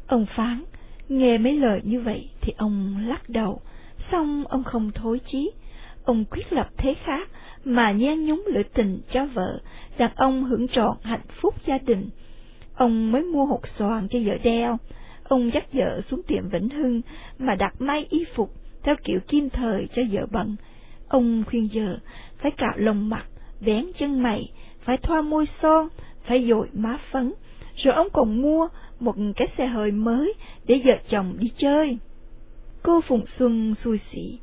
Ông 0.07 0.27
phán, 0.27 0.65
nghe 1.09 1.39
mấy 1.39 1.53
lời 1.53 1.81
như 1.85 2.01
vậy 2.01 2.31
thì 2.41 2.53
ông 2.57 3.05
lắc 3.07 3.29
đầu, 3.29 3.61
xong 4.11 4.45
ông 4.49 4.65
không 4.65 4.91
thối 4.95 5.21
chí. 5.27 5.51
Ông 6.05 6.25
quyết 6.25 6.53
lập 6.53 6.69
thế 6.77 6.95
khác, 6.95 7.29
mà 7.65 7.93
nhan 7.93 8.25
nhúng 8.25 8.45
lửa 8.47 8.63
tình 8.75 9.01
cho 9.13 9.27
vợ, 9.27 9.61
đàn 9.99 10.11
ông 10.17 10.45
hưởng 10.45 10.69
trọn 10.69 10.97
hạnh 11.03 11.27
phúc 11.41 11.55
gia 11.67 11.79
đình. 11.79 12.11
Ông 12.75 13.13
mới 13.13 13.23
mua 13.23 13.45
hột 13.45 13.67
xoàn 13.79 14.09
cho 14.11 14.19
vợ 14.25 14.35
đeo, 14.43 14.79
ông 15.25 15.53
dắt 15.53 15.73
vợ 15.73 16.01
xuống 16.01 16.23
tiệm 16.23 16.49
Vĩnh 16.49 16.69
Hưng 16.69 17.01
mà 17.39 17.55
đặt 17.55 17.75
may 17.79 18.07
y 18.11 18.25
phục, 18.35 18.51
theo 18.83 18.95
kiểu 19.05 19.21
kim 19.29 19.51
thời 19.51 19.89
cho 19.95 20.03
vợ 20.11 20.27
bận. 20.31 20.57
Ông 21.09 21.45
khuyên 21.47 21.69
vợ 21.75 21.99
phải 22.39 22.51
cạo 22.51 22.73
lông 22.77 23.09
mặt, 23.09 23.27
vén 23.65 23.87
chân 23.99 24.21
mày, 24.21 24.53
phải 24.81 24.97
thoa 24.97 25.23
môi 25.23 25.47
son, 25.63 25.89
phải 26.23 26.45
dội 26.49 26.69
má 26.73 26.99
phấn, 27.11 27.33
rồi 27.77 27.95
ông 27.95 28.09
còn 28.13 28.43
mua 28.43 28.69
một 29.01 29.15
cái 29.37 29.49
xe 29.59 29.67
hơi 29.67 29.91
mới 29.91 30.35
để 30.67 30.83
vợ 30.85 30.95
chồng 31.09 31.35
đi 31.39 31.53
chơi. 31.57 31.99
Cô 32.83 33.01
Phùng 33.01 33.25
Xuân 33.39 33.75
xui 33.85 34.01
xỉ, 34.13 34.39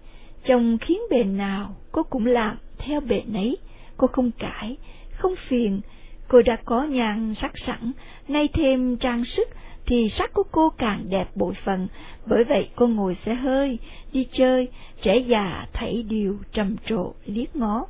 chồng 0.45 0.77
khiến 0.77 0.99
bề 1.11 1.23
nào 1.23 1.75
cô 1.91 2.03
cũng 2.03 2.25
làm 2.25 2.57
theo 2.77 3.01
bề 3.01 3.21
nấy, 3.25 3.57
cô 3.97 4.07
không 4.07 4.31
cãi, 4.39 4.77
không 5.11 5.35
phiền, 5.47 5.81
cô 6.27 6.41
đã 6.41 6.57
có 6.65 6.83
nhàn 6.83 7.33
sắc 7.41 7.51
sẵn, 7.65 7.91
nay 8.27 8.47
thêm 8.53 8.97
trang 8.97 9.25
sức 9.25 9.49
thì 9.85 10.09
sắc 10.09 10.33
của 10.33 10.43
cô 10.51 10.69
càng 10.69 11.05
đẹp 11.09 11.27
bội 11.35 11.53
phần, 11.65 11.87
bởi 12.25 12.43
vậy 12.43 12.69
cô 12.75 12.87
ngồi 12.87 13.15
xe 13.25 13.33
hơi, 13.33 13.79
đi 14.13 14.27
chơi, 14.31 14.67
trẻ 15.01 15.17
già 15.17 15.67
thấy 15.73 16.05
điều 16.09 16.37
trầm 16.51 16.75
trộ 16.85 17.13
liếc 17.25 17.55
ngó 17.55 17.85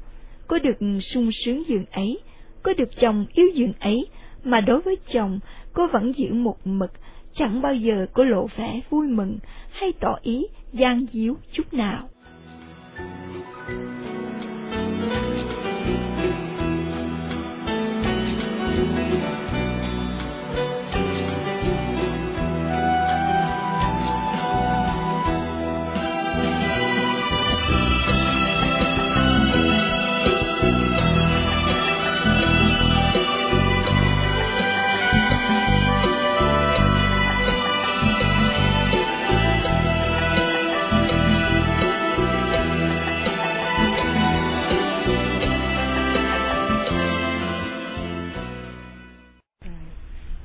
có 0.52 0.60
được 0.60 0.78
sung 1.02 1.30
sướng 1.46 1.68
giường 1.68 1.86
ấy, 1.92 2.20
có 2.64 2.74
được 2.74 2.90
chồng 3.00 3.26
yêu 3.34 3.48
giường 3.54 3.74
ấy, 3.80 4.06
mà 4.44 4.62
đối 4.62 4.82
với 4.82 4.98
chồng, 5.14 5.40
cô 5.74 5.88
vẫn 5.88 6.12
giữ 6.16 6.34
một 6.34 6.58
mực, 6.66 6.92
chẳng 7.34 7.62
bao 7.62 7.74
giờ 7.74 8.06
cô 8.14 8.24
lộ 8.24 8.48
vẻ 8.56 8.82
vui 8.90 9.08
mừng 9.08 9.38
hay 9.72 9.94
tỏ 10.00 10.18
ý 10.22 10.48
gian 10.74 11.06
díu 11.12 11.36
chút 11.52 11.74
nào. 11.74 12.10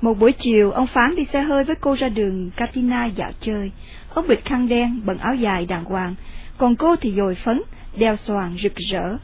Một 0.07 0.19
buổi 0.19 0.33
chiều, 0.33 0.71
ông 0.71 0.87
Phán 0.87 1.17
đi 1.17 1.25
xe 1.33 1.43
hơi 1.43 1.65
với 1.65 1.77
cô 1.77 1.97
ra 1.99 2.09
đường 2.09 2.51
Katina 2.57 3.07
dạo 3.07 3.31
chơi. 3.41 3.71
Ông 4.15 4.29
bịt 4.29 4.45
khăn 4.45 4.69
đen, 4.69 5.01
bận 5.05 5.19
áo 5.19 5.35
dài 5.35 5.67
đàng 5.67 5.85
hoàng, 5.85 6.15
còn 6.59 6.77
cô 6.77 6.97
thì 6.97 7.13
dồi 7.17 7.35
phấn, 7.35 7.63
đeo 7.97 8.17
xoàn 8.17 8.57
rực 8.63 8.75
rỡ. 8.77 9.17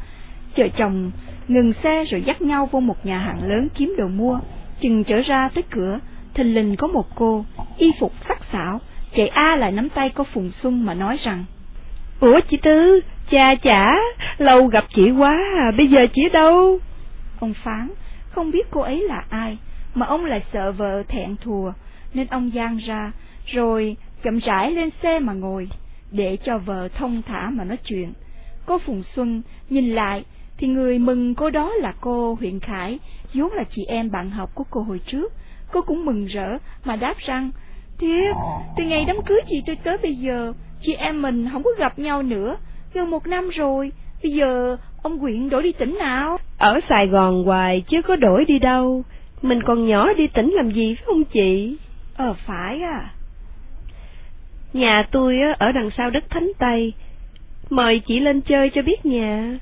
Chợ 0.54 0.68
chồng 0.68 1.10
ngừng 1.48 1.72
xe 1.82 2.04
rồi 2.04 2.22
dắt 2.26 2.42
nhau 2.42 2.68
vô 2.72 2.80
một 2.80 3.06
nhà 3.06 3.18
hàng 3.18 3.48
lớn 3.48 3.68
kiếm 3.74 3.94
đồ 3.98 4.08
mua. 4.08 4.38
Chừng 4.80 5.04
trở 5.04 5.20
ra 5.20 5.48
tới 5.48 5.64
cửa, 5.70 5.98
thình 6.34 6.54
lình 6.54 6.76
có 6.76 6.86
một 6.86 7.06
cô, 7.14 7.44
y 7.78 7.92
phục 8.00 8.12
sắc 8.28 8.38
sảo, 8.52 8.80
chạy 9.16 9.28
A 9.28 9.56
lại 9.56 9.72
nắm 9.72 9.88
tay 9.88 10.10
cô 10.14 10.24
Phùng 10.24 10.50
Xuân 10.62 10.84
mà 10.84 10.94
nói 10.94 11.18
rằng, 11.24 11.44
Ủa 12.20 12.40
chị 12.50 12.56
Tư, 12.56 13.00
cha 13.30 13.54
chả, 13.54 13.94
lâu 14.38 14.66
gặp 14.66 14.84
chị 14.94 15.10
quá, 15.10 15.38
à, 15.58 15.70
bây 15.76 15.86
giờ 15.86 16.06
chị 16.14 16.28
đâu? 16.28 16.78
Ông 17.40 17.54
Phán, 17.54 17.88
không 18.30 18.50
biết 18.50 18.66
cô 18.70 18.80
ấy 18.80 19.02
là 19.08 19.24
ai, 19.30 19.58
mà 19.94 20.06
ông 20.06 20.24
lại 20.24 20.42
sợ 20.52 20.72
vợ 20.72 21.02
thẹn 21.08 21.36
thùa, 21.36 21.72
nên 22.14 22.26
ông 22.26 22.50
giang 22.54 22.76
ra, 22.76 23.12
rồi 23.46 23.96
chậm 24.22 24.38
rãi 24.38 24.70
lên 24.70 24.90
xe 25.02 25.18
mà 25.18 25.32
ngồi, 25.32 25.68
để 26.10 26.36
cho 26.44 26.58
vợ 26.58 26.88
thông 26.88 27.22
thả 27.22 27.50
mà 27.52 27.64
nói 27.64 27.76
chuyện. 27.84 28.12
Cô 28.66 28.78
Phùng 28.78 29.02
Xuân 29.02 29.42
nhìn 29.70 29.94
lại, 29.94 30.24
thì 30.58 30.66
người 30.68 30.98
mừng 30.98 31.34
cô 31.34 31.50
đó 31.50 31.72
là 31.72 31.94
cô 32.00 32.34
Huyện 32.40 32.60
Khải, 32.60 32.98
vốn 33.34 33.52
là 33.52 33.64
chị 33.70 33.84
em 33.88 34.10
bạn 34.10 34.30
học 34.30 34.50
của 34.54 34.64
cô 34.70 34.80
hồi 34.80 35.00
trước. 35.06 35.32
Cô 35.72 35.82
cũng 35.82 36.04
mừng 36.04 36.24
rỡ 36.24 36.48
mà 36.84 36.96
đáp 36.96 37.14
rằng, 37.18 37.50
Thiệt, 37.98 38.36
từ 38.76 38.84
ngày 38.84 39.04
đám 39.04 39.16
cưới 39.26 39.40
chị 39.48 39.62
tôi 39.66 39.76
tới 39.76 39.96
bây 40.02 40.14
giờ, 40.14 40.52
chị 40.80 40.94
em 40.94 41.22
mình 41.22 41.48
không 41.52 41.62
có 41.62 41.70
gặp 41.78 41.98
nhau 41.98 42.22
nữa, 42.22 42.56
gần 42.94 43.10
một 43.10 43.26
năm 43.26 43.48
rồi, 43.48 43.92
bây 44.22 44.32
giờ 44.32 44.76
ông 45.02 45.20
Quyện 45.20 45.48
đổi 45.48 45.62
đi 45.62 45.72
tỉnh 45.72 45.98
nào? 45.98 46.38
Ở 46.58 46.80
Sài 46.88 47.06
Gòn 47.06 47.44
hoài 47.44 47.84
chứ 47.88 48.02
có 48.02 48.16
đổi 48.16 48.44
đi 48.44 48.58
đâu, 48.58 49.04
mình 49.42 49.62
còn 49.62 49.86
nhỏ 49.86 50.12
đi 50.12 50.26
tỉnh 50.26 50.52
làm 50.52 50.70
gì 50.70 50.94
phải 50.94 51.04
không 51.06 51.24
chị? 51.24 51.76
Ờ 52.16 52.34
phải 52.46 52.80
à. 52.82 53.10
Nhà 54.72 55.08
tôi 55.10 55.38
ở 55.58 55.72
đằng 55.72 55.90
sau 55.90 56.10
đất 56.10 56.24
Thánh 56.30 56.52
Tây. 56.58 56.92
Mời 57.70 58.00
chị 58.00 58.20
lên 58.20 58.40
chơi 58.40 58.70
cho 58.70 58.82
biết 58.82 59.06
nhà. 59.06 59.58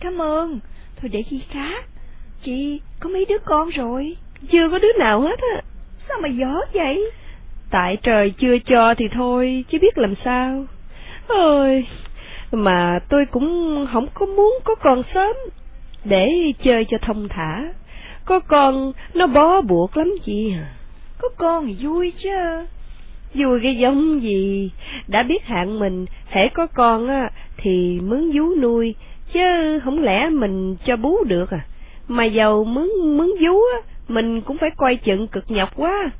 Cảm 0.00 0.22
ơn. 0.22 0.60
Thôi 0.96 1.08
để 1.12 1.22
khi 1.22 1.42
khác. 1.50 1.84
Chị 2.42 2.80
có 3.00 3.08
mấy 3.08 3.24
đứa 3.28 3.38
con 3.44 3.68
rồi? 3.68 4.16
Chưa 4.50 4.70
có 4.70 4.78
đứa 4.78 4.92
nào 4.98 5.20
hết 5.20 5.40
á. 5.54 5.62
Sao 6.08 6.18
mà 6.22 6.28
gió 6.28 6.60
vậy? 6.72 7.10
Tại 7.70 7.96
trời 8.02 8.30
chưa 8.30 8.58
cho 8.58 8.94
thì 8.94 9.08
thôi, 9.08 9.64
chứ 9.68 9.78
biết 9.82 9.98
làm 9.98 10.14
sao. 10.14 10.64
Ôi, 11.28 11.86
mà 12.52 12.98
tôi 13.08 13.26
cũng 13.26 13.86
không 13.92 14.06
có 14.14 14.26
muốn 14.26 14.58
có 14.64 14.74
con 14.74 15.02
sớm, 15.02 15.36
để 16.04 16.52
chơi 16.64 16.84
cho 16.84 16.98
thông 16.98 17.28
thả. 17.28 17.72
Có 18.24 18.40
con 18.40 18.92
nó 19.14 19.26
bó 19.26 19.60
buộc 19.60 19.96
lắm 19.96 20.14
chị 20.24 20.52
à. 20.54 20.74
Có 21.18 21.28
con 21.36 21.66
thì 21.66 21.76
vui 21.80 22.12
chứ. 22.18 22.66
Vui 23.34 23.60
cái 23.62 23.76
giống 23.76 24.22
gì, 24.22 24.70
đã 25.08 25.22
biết 25.22 25.44
hạn 25.44 25.78
mình, 25.78 26.06
hễ 26.26 26.48
có 26.48 26.66
con 26.66 27.08
á, 27.08 27.30
thì 27.56 28.00
mướn 28.02 28.30
vú 28.30 28.54
nuôi, 28.54 28.94
chứ 29.32 29.40
không 29.84 30.02
lẽ 30.02 30.28
mình 30.30 30.76
cho 30.84 30.96
bú 30.96 31.24
được 31.24 31.50
à. 31.50 31.66
Mà 32.08 32.24
giàu 32.24 32.64
mướn 32.64 32.88
mướn 33.16 33.28
vú 33.40 33.52
á, 33.52 33.78
mình 34.08 34.40
cũng 34.40 34.58
phải 34.58 34.70
coi 34.70 34.96
chừng 34.96 35.26
cực 35.26 35.50
nhọc 35.50 35.76
quá. 35.76 36.10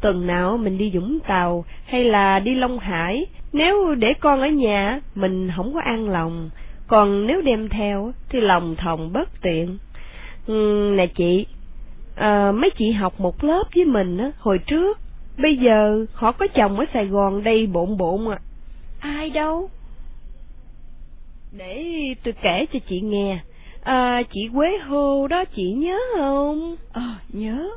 Tuần 0.00 0.26
nào 0.26 0.56
mình 0.56 0.78
đi 0.78 0.90
Dũng 0.94 1.18
Tàu 1.20 1.64
hay 1.84 2.04
là 2.04 2.38
đi 2.38 2.54
Long 2.54 2.78
Hải, 2.78 3.26
nếu 3.52 3.94
để 3.94 4.14
con 4.14 4.40
ở 4.40 4.48
nhà, 4.48 5.00
mình 5.14 5.50
không 5.56 5.74
có 5.74 5.80
an 5.80 6.08
lòng. 6.08 6.50
Còn 6.86 7.26
nếu 7.26 7.42
đem 7.42 7.68
theo 7.68 8.12
thì 8.28 8.40
lòng 8.40 8.76
thòng 8.76 9.12
bất 9.12 9.42
tiện. 9.42 9.78
Ừ, 10.46 10.90
nè 10.96 11.06
chị, 11.06 11.46
à, 12.14 12.52
mấy 12.52 12.70
chị 12.70 12.90
học 12.90 13.20
một 13.20 13.44
lớp 13.44 13.64
với 13.74 13.84
mình 13.84 14.18
á, 14.18 14.30
hồi 14.38 14.58
trước, 14.58 14.98
bây 15.38 15.56
giờ 15.56 16.06
họ 16.12 16.32
có 16.32 16.46
chồng 16.54 16.78
ở 16.78 16.84
Sài 16.92 17.06
Gòn 17.06 17.44
đây 17.44 17.66
bộn 17.66 17.96
bộn 17.96 18.28
à. 18.30 18.38
Ai 18.98 19.30
đâu? 19.30 19.68
Để 21.52 21.84
tôi 22.24 22.34
kể 22.42 22.66
cho 22.72 22.78
chị 22.88 23.00
nghe. 23.00 23.38
À, 23.82 24.22
chị 24.30 24.48
Quế 24.54 24.68
Hô 24.78 25.26
đó 25.26 25.44
chị 25.44 25.72
nhớ 25.72 25.98
không? 26.16 26.76
Ờ, 26.92 27.02
nhớ. 27.28 27.68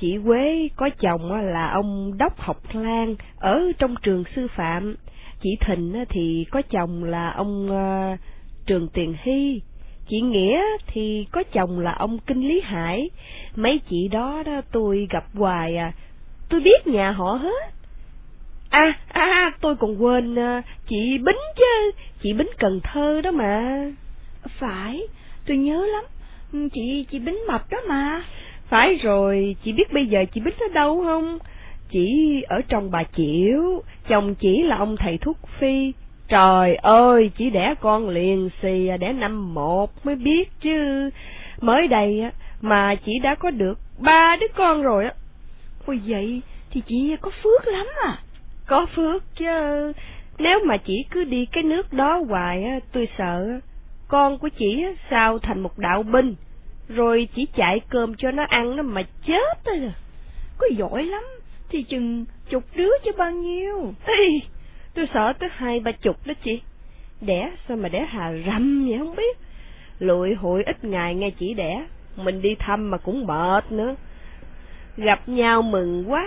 Chị 0.00 0.16
Quế 0.26 0.68
có 0.76 0.90
chồng 1.00 1.32
là 1.32 1.70
ông 1.70 2.18
Đốc 2.18 2.38
Học 2.40 2.56
Lan 2.72 3.14
ở 3.36 3.60
trong 3.78 3.94
trường 4.02 4.24
sư 4.24 4.46
phạm. 4.56 4.96
Chị 5.40 5.50
Thịnh 5.60 6.04
thì 6.08 6.44
có 6.50 6.62
chồng 6.70 7.04
là 7.04 7.30
ông 7.30 7.70
uh, 7.70 8.18
Trường 8.66 8.88
Tiền 8.88 9.14
Hy. 9.22 9.60
Chị 10.08 10.20
Nghĩa 10.20 10.60
thì 10.86 11.26
có 11.30 11.42
chồng 11.52 11.80
là 11.80 11.92
ông 11.92 12.18
Kinh 12.18 12.48
Lý 12.48 12.60
Hải. 12.60 13.10
Mấy 13.56 13.80
chị 13.90 14.08
đó 14.08 14.42
đó 14.46 14.60
tôi 14.72 15.06
gặp 15.10 15.24
hoài 15.34 15.76
à. 15.76 15.92
Tôi 16.48 16.60
biết 16.60 16.86
nhà 16.86 17.10
họ 17.10 17.32
hết. 17.32 17.72
À, 18.70 18.92
à, 19.08 19.52
tôi 19.60 19.76
còn 19.76 20.02
quên 20.02 20.38
à, 20.38 20.62
chị 20.88 21.18
Bính 21.18 21.36
chứ, 21.56 21.90
chị 22.22 22.32
Bính 22.32 22.48
Cần 22.58 22.80
Thơ 22.82 23.20
đó 23.20 23.30
mà. 23.30 23.82
Phải, 24.48 25.02
tôi 25.46 25.56
nhớ 25.56 25.86
lắm, 25.86 26.04
ừ, 26.52 26.68
chị 26.72 27.06
chị 27.10 27.18
Bính 27.18 27.38
mập 27.48 27.70
đó 27.70 27.78
mà. 27.88 28.22
Phải 28.68 28.94
rồi, 28.94 29.56
chị 29.64 29.72
biết 29.72 29.92
bây 29.92 30.06
giờ 30.06 30.24
chị 30.32 30.40
Bính 30.40 30.54
ở 30.60 30.68
đâu 30.74 31.02
không? 31.04 31.38
Chị 31.90 32.42
ở 32.48 32.60
trong 32.68 32.90
bà 32.90 33.04
Chiểu, 33.04 33.82
chồng 34.08 34.34
chỉ 34.34 34.62
là 34.62 34.76
ông 34.76 34.96
thầy 34.96 35.18
thuốc 35.18 35.36
phi, 35.58 35.92
Trời 36.28 36.76
ơi, 36.76 37.30
chỉ 37.36 37.50
đẻ 37.50 37.74
con 37.80 38.08
liền 38.08 38.50
xì 38.62 38.86
à, 38.88 38.96
đẻ 38.96 39.12
năm 39.12 39.54
một 39.54 40.06
mới 40.06 40.14
biết 40.14 40.60
chứ. 40.60 41.10
Mới 41.60 41.88
đây 41.88 42.20
á, 42.20 42.32
mà 42.60 42.94
chị 43.06 43.12
đã 43.22 43.34
có 43.34 43.50
được 43.50 43.78
ba 43.98 44.36
đứa 44.40 44.46
con 44.54 44.82
rồi 44.82 45.04
á. 45.04 45.12
Ôi 45.86 46.00
vậy 46.06 46.42
thì 46.70 46.82
chị 46.86 47.16
có 47.20 47.30
phước 47.42 47.68
lắm 47.68 47.86
à. 48.04 48.18
Có 48.66 48.86
phước 48.86 49.36
chứ. 49.36 49.92
Nếu 50.38 50.58
mà 50.66 50.76
chị 50.76 51.04
cứ 51.10 51.24
đi 51.24 51.46
cái 51.46 51.62
nước 51.62 51.92
đó 51.92 52.22
hoài 52.28 52.64
á, 52.64 52.78
tôi 52.92 53.08
sợ 53.18 53.46
con 54.08 54.38
của 54.38 54.48
chị 54.48 54.82
á, 54.82 54.90
sao 55.10 55.38
thành 55.38 55.60
một 55.60 55.78
đạo 55.78 56.02
binh, 56.02 56.34
rồi 56.88 57.28
chỉ 57.34 57.46
chạy 57.56 57.80
cơm 57.88 58.14
cho 58.18 58.30
nó 58.30 58.44
ăn 58.48 58.76
nó 58.76 58.82
mà 58.82 59.02
chết 59.26 59.64
rồi. 59.64 59.92
Có 60.58 60.66
giỏi 60.76 61.04
lắm, 61.04 61.22
thì 61.68 61.82
chừng 61.82 62.24
chục 62.50 62.64
đứa 62.74 62.90
chứ 63.04 63.10
bao 63.18 63.30
nhiêu. 63.30 63.94
Ê, 64.06 64.40
Tôi 64.94 65.06
sợ 65.06 65.32
tới 65.38 65.48
hai 65.52 65.80
ba 65.80 65.92
chục 65.92 66.26
đó 66.26 66.34
chị. 66.44 66.60
Đẻ 67.20 67.50
sao 67.68 67.76
mà 67.76 67.88
đẻ 67.88 68.06
hà 68.08 68.32
râm 68.46 68.86
vậy 68.88 68.98
không 68.98 69.16
biết. 69.16 69.38
Lụi 69.98 70.34
hội 70.34 70.62
ít 70.62 70.84
ngày 70.84 71.14
nghe 71.14 71.30
chỉ 71.30 71.54
đẻ, 71.54 71.86
mình 72.16 72.42
đi 72.42 72.54
thăm 72.54 72.90
mà 72.90 72.98
cũng 72.98 73.26
mệt 73.26 73.72
nữa. 73.72 73.94
Gặp 74.96 75.28
nhau 75.28 75.62
mừng 75.62 76.10
quá, 76.10 76.26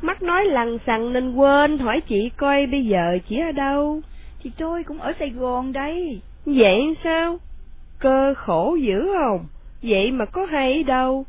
mắt 0.00 0.22
nói 0.22 0.44
lằng 0.44 0.78
xằng 0.86 1.12
nên 1.12 1.34
quên 1.34 1.78
hỏi 1.78 2.00
chị 2.00 2.30
coi 2.36 2.66
bây 2.66 2.86
giờ 2.86 3.18
chị 3.28 3.38
ở 3.38 3.52
đâu. 3.52 4.00
Thì 4.42 4.50
tôi 4.58 4.82
cũng 4.82 5.00
ở 5.00 5.12
Sài 5.18 5.30
Gòn 5.30 5.72
đây. 5.72 6.20
Vậy 6.46 6.80
sao? 7.04 7.38
Cơ 7.98 8.34
khổ 8.34 8.76
dữ 8.80 9.08
không? 9.18 9.46
Vậy 9.82 10.10
mà 10.10 10.24
có 10.24 10.46
hay 10.50 10.82
đâu. 10.82 11.26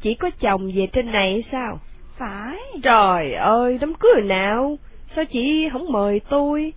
Chỉ 0.00 0.14
có 0.14 0.30
chồng 0.40 0.70
về 0.74 0.86
trên 0.92 1.12
này 1.12 1.44
sao? 1.52 1.80
Phải. 2.18 2.56
Trời 2.82 3.34
ơi, 3.34 3.78
đám 3.80 3.94
cưới 3.94 4.22
nào? 4.24 4.78
Sao 5.16 5.24
chị 5.24 5.68
không 5.72 5.92
mời 5.92 6.20
tôi? 6.28 6.72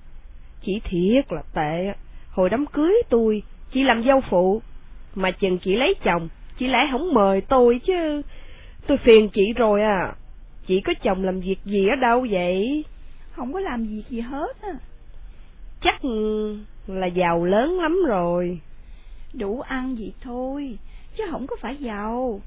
Chị 0.61 0.81
thiệt 0.83 1.33
là 1.33 1.41
tệ. 1.53 1.93
Hồi 2.29 2.49
đám 2.49 2.65
cưới 2.65 2.93
tôi, 3.09 3.43
chị 3.71 3.83
làm 3.83 4.03
dâu 4.03 4.21
phụ. 4.29 4.61
Mà 5.15 5.31
chừng 5.31 5.57
chị 5.57 5.75
lấy 5.75 5.93
chồng, 6.03 6.29
chị 6.59 6.67
lại 6.67 6.87
không 6.91 7.13
mời 7.13 7.41
tôi 7.41 7.79
chứ. 7.79 8.21
Tôi 8.87 8.97
phiền 8.97 9.29
chị 9.29 9.53
rồi 9.53 9.81
à. 9.81 10.13
Chị 10.67 10.81
có 10.81 10.93
chồng 11.03 11.23
làm 11.23 11.39
việc 11.39 11.59
gì 11.65 11.87
ở 11.87 11.95
đâu 11.95 12.25
vậy? 12.29 12.85
Không 13.31 13.53
có 13.53 13.59
làm 13.59 13.85
việc 13.85 14.03
gì 14.09 14.19
hết 14.19 14.61
á. 14.61 14.73
Chắc 15.81 16.05
là 16.87 17.07
giàu 17.07 17.45
lớn 17.45 17.79
lắm 17.79 17.99
rồi. 18.07 18.59
Đủ 19.33 19.61
ăn 19.61 19.95
vậy 19.95 20.13
thôi, 20.21 20.77
chứ 21.17 21.23
không 21.31 21.47
có 21.47 21.55
phải 21.61 21.75
giàu. 21.75 22.41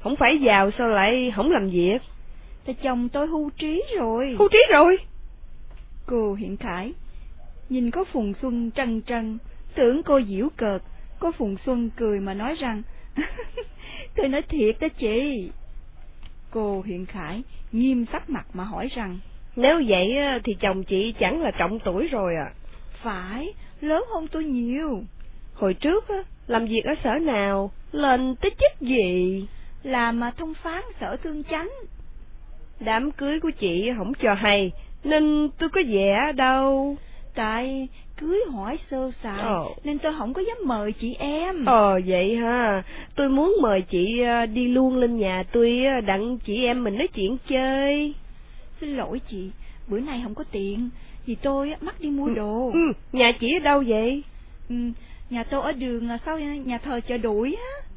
Không 0.00 0.16
phải 0.16 0.38
giàu 0.38 0.70
sao 0.70 0.88
lại 0.88 1.32
không 1.36 1.50
làm 1.50 1.68
việc? 1.68 1.98
Tại 2.66 2.74
chồng 2.82 3.08
tôi 3.08 3.26
hưu 3.26 3.50
trí 3.50 3.82
rồi. 3.98 4.36
Hưu 4.38 4.48
trí 4.48 4.58
rồi? 4.70 4.96
Cô 6.06 6.34
hiện 6.34 6.56
khải, 6.56 6.92
nhìn 7.68 7.90
có 7.90 8.04
Phùng 8.04 8.34
Xuân 8.34 8.70
trân 8.70 9.02
trân, 9.02 9.38
tưởng 9.74 10.02
cô 10.02 10.20
diễu 10.20 10.48
cợt, 10.56 10.82
có 11.18 11.32
Phùng 11.32 11.56
Xuân 11.64 11.90
cười 11.96 12.20
mà 12.20 12.34
nói 12.34 12.54
rằng, 12.54 12.82
tôi 14.16 14.28
nói 14.28 14.42
thiệt 14.42 14.76
đó 14.80 14.88
chị. 14.88 15.50
Cô 16.50 16.82
hiện 16.82 17.06
khải 17.06 17.42
nghiêm 17.72 18.04
sắc 18.12 18.30
mặt 18.30 18.46
mà 18.52 18.64
hỏi 18.64 18.88
rằng, 18.96 19.18
nếu 19.56 19.82
vậy 19.86 20.12
thì 20.44 20.54
chồng 20.60 20.84
chị 20.84 21.12
chẳng 21.12 21.42
là 21.42 21.50
trọng 21.58 21.78
tuổi 21.78 22.06
rồi 22.06 22.34
à? 22.36 22.52
Phải, 23.02 23.54
lớn 23.80 24.04
hơn 24.14 24.28
tôi 24.32 24.44
nhiều. 24.44 25.02
Hồi 25.54 25.74
trước 25.74 26.04
làm 26.46 26.66
việc 26.66 26.84
ở 26.84 26.94
sở 27.04 27.10
nào, 27.18 27.70
lên 27.92 28.34
tới 28.36 28.50
chức 28.50 28.80
gì? 28.80 29.46
Làm 29.82 30.20
mà 30.20 30.30
thông 30.30 30.54
phán 30.54 30.82
sở 31.00 31.16
thương 31.16 31.44
chánh. 31.44 31.70
Đám 32.84 33.10
cưới 33.10 33.40
của 33.40 33.50
chị 33.50 33.90
không 33.96 34.12
cho 34.22 34.34
hay, 34.34 34.72
nên 35.04 35.48
tôi 35.58 35.68
có 35.68 35.80
vẻ 35.88 36.32
đâu. 36.36 36.96
Tại 37.34 37.88
cưới 38.16 38.40
hỏi 38.52 38.78
sơ 38.90 39.10
sài, 39.22 39.40
ờ. 39.40 39.64
nên 39.84 39.98
tôi 39.98 40.14
không 40.18 40.32
có 40.32 40.42
dám 40.42 40.56
mời 40.64 40.92
chị 40.92 41.14
em. 41.18 41.64
Ờ 41.64 42.00
vậy 42.06 42.36
ha, 42.36 42.82
tôi 43.14 43.28
muốn 43.28 43.56
mời 43.62 43.80
chị 43.82 44.22
đi 44.52 44.68
luôn 44.68 44.96
lên 44.96 45.18
nhà 45.18 45.42
tôi 45.52 45.82
đặng 46.06 46.38
chị 46.38 46.64
em 46.64 46.84
mình 46.84 46.98
nói 46.98 47.06
chuyện 47.06 47.36
chơi. 47.48 48.14
Xin 48.80 48.96
lỗi 48.96 49.20
chị, 49.30 49.50
bữa 49.88 50.00
nay 50.00 50.20
không 50.24 50.34
có 50.34 50.44
tiện, 50.50 50.90
vì 51.26 51.34
tôi 51.34 51.74
mắc 51.80 52.00
đi 52.00 52.10
mua 52.10 52.28
đồ. 52.28 52.70
Ừ, 52.72 52.86
ừ, 52.86 52.92
nhà 53.12 53.32
chị 53.40 53.56
ở 53.56 53.58
đâu 53.58 53.82
vậy? 53.86 54.22
Ừ, 54.68 54.74
nhà 55.30 55.44
tôi 55.44 55.62
ở 55.62 55.72
đường 55.72 56.08
sau 56.24 56.38
nhà 56.38 56.78
thờ 56.78 57.00
chợ 57.08 57.16
đuổi 57.16 57.54
á. 57.54 57.91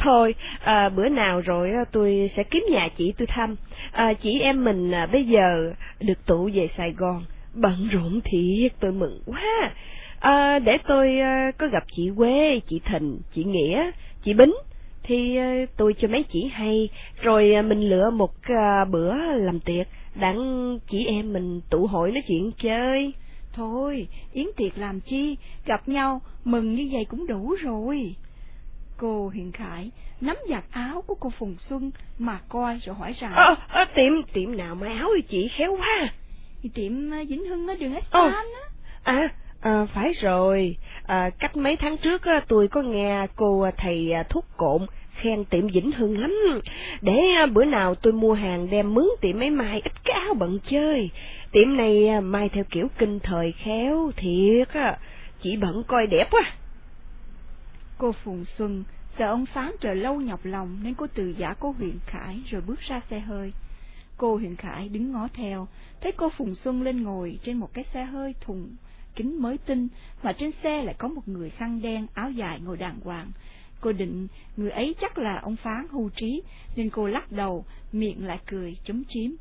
Thôi, 0.00 0.34
à, 0.60 0.88
bữa 0.88 1.08
nào 1.08 1.40
rồi 1.40 1.70
tôi 1.92 2.30
sẽ 2.36 2.42
kiếm 2.42 2.64
nhà 2.70 2.88
chị 2.98 3.12
tôi 3.18 3.26
thăm. 3.26 3.56
À, 3.92 4.12
chị 4.12 4.40
em 4.40 4.64
mình 4.64 4.94
à, 4.94 5.06
bây 5.06 5.24
giờ 5.24 5.72
được 6.00 6.26
tụ 6.26 6.50
về 6.54 6.68
Sài 6.76 6.92
Gòn, 6.92 7.24
bận 7.54 7.88
rộn 7.92 8.20
thiệt, 8.24 8.72
tôi 8.80 8.92
mừng 8.92 9.20
quá. 9.26 9.72
À, 10.20 10.58
để 10.58 10.78
tôi 10.86 11.18
à, 11.18 11.50
có 11.58 11.66
gặp 11.66 11.84
chị 11.96 12.10
Quế, 12.16 12.60
chị 12.68 12.80
Thình, 12.84 13.18
chị 13.34 13.44
Nghĩa, 13.44 13.90
chị 14.24 14.34
Bính, 14.34 14.54
thì 15.02 15.36
à, 15.36 15.54
tôi 15.76 15.94
cho 15.98 16.08
mấy 16.08 16.22
chị 16.22 16.50
hay, 16.52 16.88
rồi 17.22 17.54
à, 17.54 17.62
mình 17.62 17.80
lựa 17.80 18.10
một 18.10 18.32
à, 18.42 18.84
bữa 18.84 19.14
làm 19.36 19.60
tiệc, 19.60 19.86
đặng 20.14 20.78
chị 20.90 21.04
em 21.06 21.32
mình 21.32 21.60
tụ 21.70 21.86
hội 21.86 22.12
nói 22.12 22.22
chuyện 22.28 22.50
chơi. 22.62 23.12
Thôi, 23.52 24.06
yến 24.32 24.46
tiệc 24.56 24.78
làm 24.78 25.00
chi, 25.00 25.36
gặp 25.66 25.88
nhau, 25.88 26.20
mừng 26.44 26.74
như 26.74 26.88
vậy 26.92 27.04
cũng 27.04 27.26
đủ 27.26 27.54
rồi. 27.62 28.14
Cô 29.00 29.28
Hiền 29.28 29.52
Khải 29.52 29.90
nắm 30.20 30.36
giặt 30.48 30.64
áo 30.70 31.02
của 31.06 31.14
cô 31.14 31.30
Phùng 31.30 31.56
Xuân 31.68 31.90
mà 32.18 32.38
coi 32.48 32.78
rồi 32.84 32.96
hỏi 32.96 33.14
rằng 33.20 33.32
à, 33.32 33.56
à, 33.68 33.84
tiệm 33.84 34.12
tiệm 34.32 34.56
nào 34.56 34.74
mà 34.74 34.86
áo 34.86 35.08
chị 35.28 35.48
khéo 35.48 35.76
quá 35.76 36.12
thì 36.62 36.70
tiệm 36.74 36.92
Vĩnh 37.28 37.44
Hưng 37.44 37.66
ở 37.66 37.74
đường 37.74 37.94
Espan 37.94 38.32
á. 38.32 38.42
À, 39.02 39.28
à 39.60 39.86
phải 39.94 40.12
rồi. 40.12 40.76
À, 41.06 41.30
cách 41.38 41.56
mấy 41.56 41.76
tháng 41.76 41.96
trước 41.96 42.24
á, 42.24 42.40
tôi 42.48 42.68
có 42.68 42.82
nghe 42.82 43.26
cô 43.36 43.70
thầy 43.76 44.10
thuốc 44.28 44.44
cộn 44.56 44.86
khen 45.10 45.44
tiệm 45.44 45.68
Vĩnh 45.68 45.92
Hưng 45.92 46.18
lắm. 46.18 46.60
Để 47.00 47.46
bữa 47.52 47.64
nào 47.64 47.94
tôi 47.94 48.12
mua 48.12 48.34
hàng 48.34 48.70
đem 48.70 48.94
mướn 48.94 49.06
tiệm 49.20 49.38
mấy 49.38 49.50
mai 49.50 49.80
ít 49.84 49.92
cái 50.04 50.20
áo 50.20 50.34
bận 50.34 50.58
chơi. 50.70 51.10
Tiệm 51.52 51.76
này 51.76 52.20
mai 52.20 52.48
theo 52.48 52.64
kiểu 52.70 52.88
kinh 52.98 53.20
thời 53.20 53.52
khéo 53.52 54.10
thiệt 54.16 54.68
á. 54.68 54.96
Chỉ 55.42 55.56
bận 55.56 55.82
coi 55.86 56.06
đẹp 56.06 56.30
quá 56.30 56.42
Cô 58.00 58.12
Phùng 58.12 58.44
Xuân 58.58 58.84
sợ 59.18 59.26
ông 59.26 59.46
Phán 59.46 59.72
chờ 59.80 59.94
lâu 59.94 60.20
nhọc 60.20 60.40
lòng 60.44 60.78
nên 60.82 60.94
cô 60.94 61.06
từ 61.14 61.34
giả 61.38 61.54
cô 61.60 61.74
Huyền 61.78 61.98
Khải 62.06 62.40
rồi 62.46 62.62
bước 62.66 62.80
ra 62.80 63.00
xe 63.10 63.20
hơi. 63.20 63.52
Cô 64.16 64.36
Huyền 64.36 64.56
Khải 64.56 64.88
đứng 64.88 65.12
ngó 65.12 65.28
theo, 65.32 65.68
thấy 66.00 66.12
cô 66.12 66.28
Phùng 66.28 66.54
Xuân 66.54 66.82
lên 66.82 67.02
ngồi 67.02 67.38
trên 67.42 67.56
một 67.56 67.74
cái 67.74 67.84
xe 67.94 68.04
hơi 68.04 68.34
thùng 68.40 68.76
kính 69.16 69.42
mới 69.42 69.58
tinh, 69.58 69.88
mà 70.22 70.32
trên 70.32 70.50
xe 70.62 70.82
lại 70.82 70.94
có 70.98 71.08
một 71.08 71.28
người 71.28 71.50
khăn 71.50 71.82
đen 71.82 72.06
áo 72.14 72.30
dài 72.30 72.60
ngồi 72.60 72.76
đàng 72.76 73.00
hoàng. 73.04 73.30
Cô 73.80 73.92
định 73.92 74.28
người 74.56 74.70
ấy 74.70 74.94
chắc 75.00 75.18
là 75.18 75.40
ông 75.42 75.56
Phán 75.56 75.86
hưu 75.90 76.10
trí, 76.16 76.42
nên 76.76 76.90
cô 76.90 77.06
lắc 77.06 77.32
đầu, 77.32 77.64
miệng 77.92 78.26
lại 78.26 78.38
cười 78.46 78.76
chấm 78.84 79.02
chím. 79.08 79.36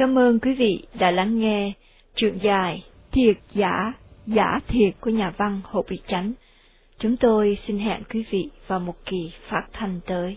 Cảm 0.00 0.18
ơn 0.18 0.38
quý 0.38 0.54
vị 0.54 0.82
đã 0.98 1.10
lắng 1.10 1.38
nghe 1.38 1.72
truyện 2.14 2.38
dài 2.42 2.84
Thiệt 3.12 3.36
giả, 3.52 3.92
giả 4.26 4.58
thiệt 4.68 4.94
của 5.00 5.10
nhà 5.10 5.32
văn 5.36 5.60
Hồ 5.64 5.84
Bị 5.90 6.00
Chánh. 6.06 6.32
Chúng 6.98 7.16
tôi 7.16 7.58
xin 7.66 7.78
hẹn 7.78 8.02
quý 8.10 8.24
vị 8.30 8.48
vào 8.66 8.80
một 8.80 8.94
kỳ 9.04 9.32
phát 9.48 9.62
thanh 9.72 10.00
tới. 10.06 10.36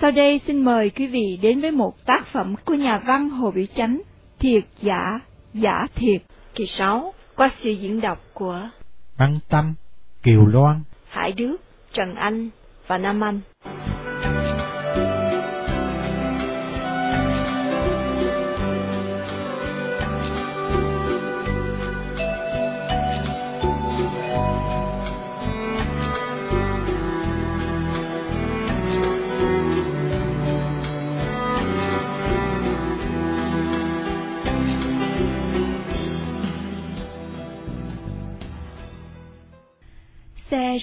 Sau 0.00 0.10
đây 0.10 0.40
xin 0.46 0.64
mời 0.64 0.90
quý 0.90 1.06
vị 1.06 1.38
đến 1.42 1.60
với 1.60 1.70
một 1.70 2.06
tác 2.06 2.26
phẩm 2.32 2.54
của 2.64 2.74
nhà 2.74 2.98
văn 3.06 3.30
Hồ 3.30 3.50
Biểu 3.50 3.64
Chánh, 3.76 4.00
Thiệt 4.38 4.64
Giả, 4.82 5.20
Giả 5.54 5.86
Thiệt, 5.94 6.22
kỳ 6.54 6.66
6, 6.66 7.14
qua 7.36 7.50
sự 7.62 7.70
diễn 7.70 8.00
đọc 8.00 8.18
của 8.34 8.68
Văn 9.16 9.38
Tâm, 9.48 9.74
Kiều 10.22 10.46
Loan, 10.46 10.82
Hải 11.08 11.32
Đức, 11.32 11.56
Trần 11.92 12.14
Anh 12.14 12.50
và 12.86 12.98
Nam 12.98 13.20
Anh. 13.24 13.40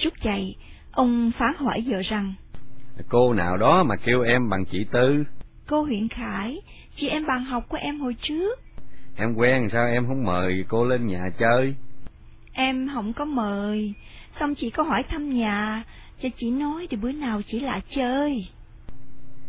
Rút 0.04 0.12
chạy, 0.22 0.56
Ông 0.92 1.30
phán 1.38 1.54
hỏi 1.56 1.84
vợ 1.86 2.02
rằng, 2.02 2.34
Cô 3.08 3.34
nào 3.34 3.56
đó 3.56 3.82
mà 3.82 3.96
kêu 3.96 4.22
em 4.22 4.48
bằng 4.48 4.64
chị 4.64 4.86
Tư? 4.92 5.24
Cô 5.68 5.82
huyện 5.82 6.08
Khải, 6.08 6.60
chị 6.96 7.08
em 7.08 7.26
bạn 7.26 7.44
học 7.44 7.64
của 7.68 7.76
em 7.80 8.00
hồi 8.00 8.16
trước. 8.22 8.60
Em 9.16 9.34
quen 9.34 9.68
sao 9.72 9.86
em 9.86 10.06
không 10.06 10.24
mời 10.24 10.64
cô 10.68 10.84
lên 10.84 11.06
nhà 11.06 11.30
chơi? 11.38 11.74
Em 12.52 12.88
không 12.94 13.12
có 13.12 13.24
mời, 13.24 13.94
xong 14.40 14.54
chị 14.54 14.70
có 14.70 14.82
hỏi 14.82 15.02
thăm 15.08 15.30
nhà, 15.30 15.84
cho 16.22 16.28
chị 16.36 16.50
nói 16.50 16.86
thì 16.90 16.96
bữa 16.96 17.12
nào 17.12 17.42
chị 17.46 17.60
lại 17.60 17.80
chơi. 17.96 18.48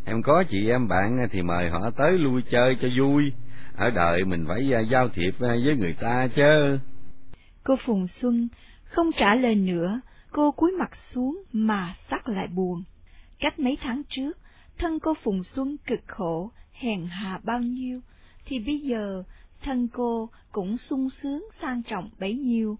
Em 0.05 0.21
có 0.21 0.43
chị 0.49 0.69
em 0.69 0.87
bạn 0.87 1.27
thì 1.31 1.41
mời 1.41 1.69
họ 1.69 1.89
tới 1.97 2.11
lui 2.11 2.41
chơi 2.51 2.77
cho 2.81 2.87
vui, 2.97 3.31
ở 3.75 3.89
đời 3.89 4.25
mình 4.25 4.45
phải 4.47 4.73
à, 4.73 4.79
giao 4.79 5.09
thiệp 5.09 5.33
à, 5.41 5.55
với 5.65 5.75
người 5.77 5.95
ta 6.01 6.27
chứ. 6.35 6.79
Cô 7.63 7.75
Phùng 7.85 8.07
Xuân 8.21 8.47
không 8.83 9.11
trả 9.19 9.35
lời 9.35 9.55
nữa, 9.55 9.99
cô 10.31 10.51
cúi 10.51 10.71
mặt 10.71 10.91
xuống 11.13 11.43
mà 11.51 11.95
sắc 12.09 12.29
lại 12.29 12.47
buồn. 12.47 12.83
Cách 13.39 13.59
mấy 13.59 13.77
tháng 13.81 14.01
trước, 14.09 14.37
thân 14.77 14.99
cô 14.99 15.13
Phùng 15.13 15.43
Xuân 15.43 15.77
cực 15.85 15.99
khổ, 16.07 16.51
hèn 16.71 17.05
hà 17.05 17.39
bao 17.43 17.59
nhiêu, 17.59 18.01
thì 18.45 18.59
bây 18.59 18.79
giờ 18.79 19.23
thân 19.61 19.87
cô 19.87 20.29
cũng 20.51 20.77
sung 20.77 21.09
sướng 21.21 21.47
sang 21.61 21.83
trọng 21.83 22.09
bấy 22.19 22.33
nhiêu. 22.33 22.77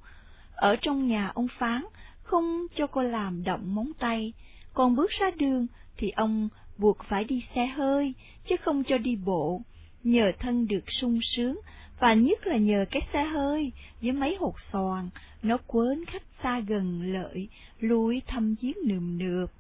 Ở 0.55 0.75
trong 0.75 1.07
nhà 1.07 1.31
ông 1.35 1.47
Phán, 1.59 1.85
không 2.23 2.67
cho 2.75 2.87
cô 2.87 3.01
làm 3.01 3.43
động 3.43 3.75
móng 3.75 3.91
tay, 3.99 4.33
còn 4.73 4.95
bước 4.95 5.09
ra 5.19 5.31
đường 5.37 5.67
thì 5.97 6.09
ông 6.09 6.49
buộc 6.77 6.97
phải 7.03 7.23
đi 7.23 7.43
xe 7.55 7.65
hơi, 7.65 8.13
chứ 8.47 8.55
không 8.61 8.83
cho 8.83 8.97
đi 8.97 9.15
bộ. 9.15 9.61
Nhờ 10.03 10.31
thân 10.39 10.67
được 10.67 10.83
sung 11.01 11.19
sướng, 11.35 11.59
và 11.99 12.13
nhất 12.13 12.47
là 12.47 12.57
nhờ 12.57 12.85
cái 12.91 13.01
xe 13.13 13.23
hơi 13.23 13.71
với 14.01 14.11
mấy 14.11 14.35
hột 14.39 14.55
xoàn, 14.71 15.09
nó 15.43 15.57
quến 15.67 16.05
khách 16.05 16.23
xa 16.43 16.59
gần 16.59 17.01
lợi, 17.13 17.47
lui 17.79 18.21
thăm 18.27 18.55
giếng 18.61 18.77
nườm 18.85 19.17
nượp. 19.17 19.51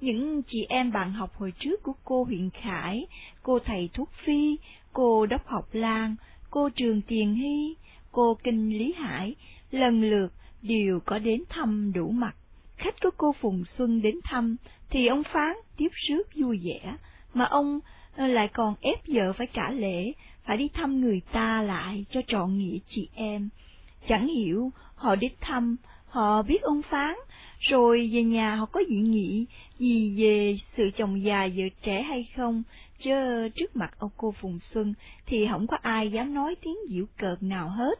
Những 0.00 0.42
chị 0.42 0.66
em 0.68 0.92
bạn 0.92 1.12
học 1.12 1.34
hồi 1.34 1.52
trước 1.58 1.82
của 1.82 1.94
cô 2.04 2.24
huyện 2.24 2.50
Khải, 2.50 3.06
cô 3.42 3.58
thầy 3.58 3.90
Thuốc 3.92 4.10
Phi, 4.12 4.56
cô 4.92 5.26
Đốc 5.26 5.46
Học 5.46 5.68
Lan, 5.72 6.16
cô 6.50 6.68
Trường 6.68 7.00
Tiền 7.02 7.34
Hy, 7.34 7.74
cô 8.12 8.34
Kinh 8.42 8.78
Lý 8.78 8.92
Hải, 8.98 9.34
lần 9.70 10.02
lượt 10.10 10.28
đều 10.62 11.00
có 11.04 11.18
đến 11.18 11.42
thăm 11.48 11.92
đủ 11.92 12.08
mặt. 12.10 12.34
Khách 12.76 12.94
của 13.02 13.10
cô 13.16 13.32
Phùng 13.40 13.64
Xuân 13.78 14.02
đến 14.02 14.14
thăm, 14.24 14.56
thì 14.90 15.06
ông 15.06 15.22
Phán 15.32 15.56
tiếp 15.76 15.88
rước 15.92 16.22
vui 16.34 16.60
vẻ, 16.64 16.96
mà 17.34 17.44
ông 17.44 17.80
ờ, 18.16 18.26
lại 18.26 18.48
còn 18.52 18.74
ép 18.80 18.98
vợ 19.06 19.32
phải 19.32 19.46
trả 19.52 19.70
lễ, 19.70 20.12
phải 20.44 20.56
đi 20.56 20.68
thăm 20.68 21.00
người 21.00 21.20
ta 21.32 21.62
lại 21.62 22.04
cho 22.10 22.20
trọn 22.26 22.58
nghĩa 22.58 22.78
chị 22.88 23.08
em. 23.14 23.48
Chẳng 24.08 24.28
hiểu, 24.28 24.70
họ 24.94 25.14
đến 25.14 25.32
thăm, 25.40 25.76
họ 26.06 26.42
biết 26.42 26.62
ông 26.62 26.82
Phán, 26.82 27.14
rồi 27.58 28.10
về 28.12 28.22
nhà 28.22 28.54
họ 28.54 28.66
có 28.66 28.80
dị 28.88 28.96
nghị 28.96 29.46
gì 29.78 30.22
về 30.22 30.58
sự 30.76 30.90
chồng 30.96 31.22
già 31.22 31.48
vợ 31.56 31.64
trẻ 31.82 32.02
hay 32.02 32.28
không, 32.36 32.62
chứ 32.98 33.12
trước 33.54 33.76
mặt 33.76 33.94
ông 33.98 34.10
cô 34.16 34.34
Phùng 34.40 34.58
Xuân 34.58 34.94
thì 35.26 35.46
không 35.50 35.66
có 35.66 35.76
ai 35.82 36.10
dám 36.10 36.34
nói 36.34 36.56
tiếng 36.62 36.76
giễu 36.88 37.04
cợt 37.16 37.42
nào 37.42 37.68
hết, 37.68 37.98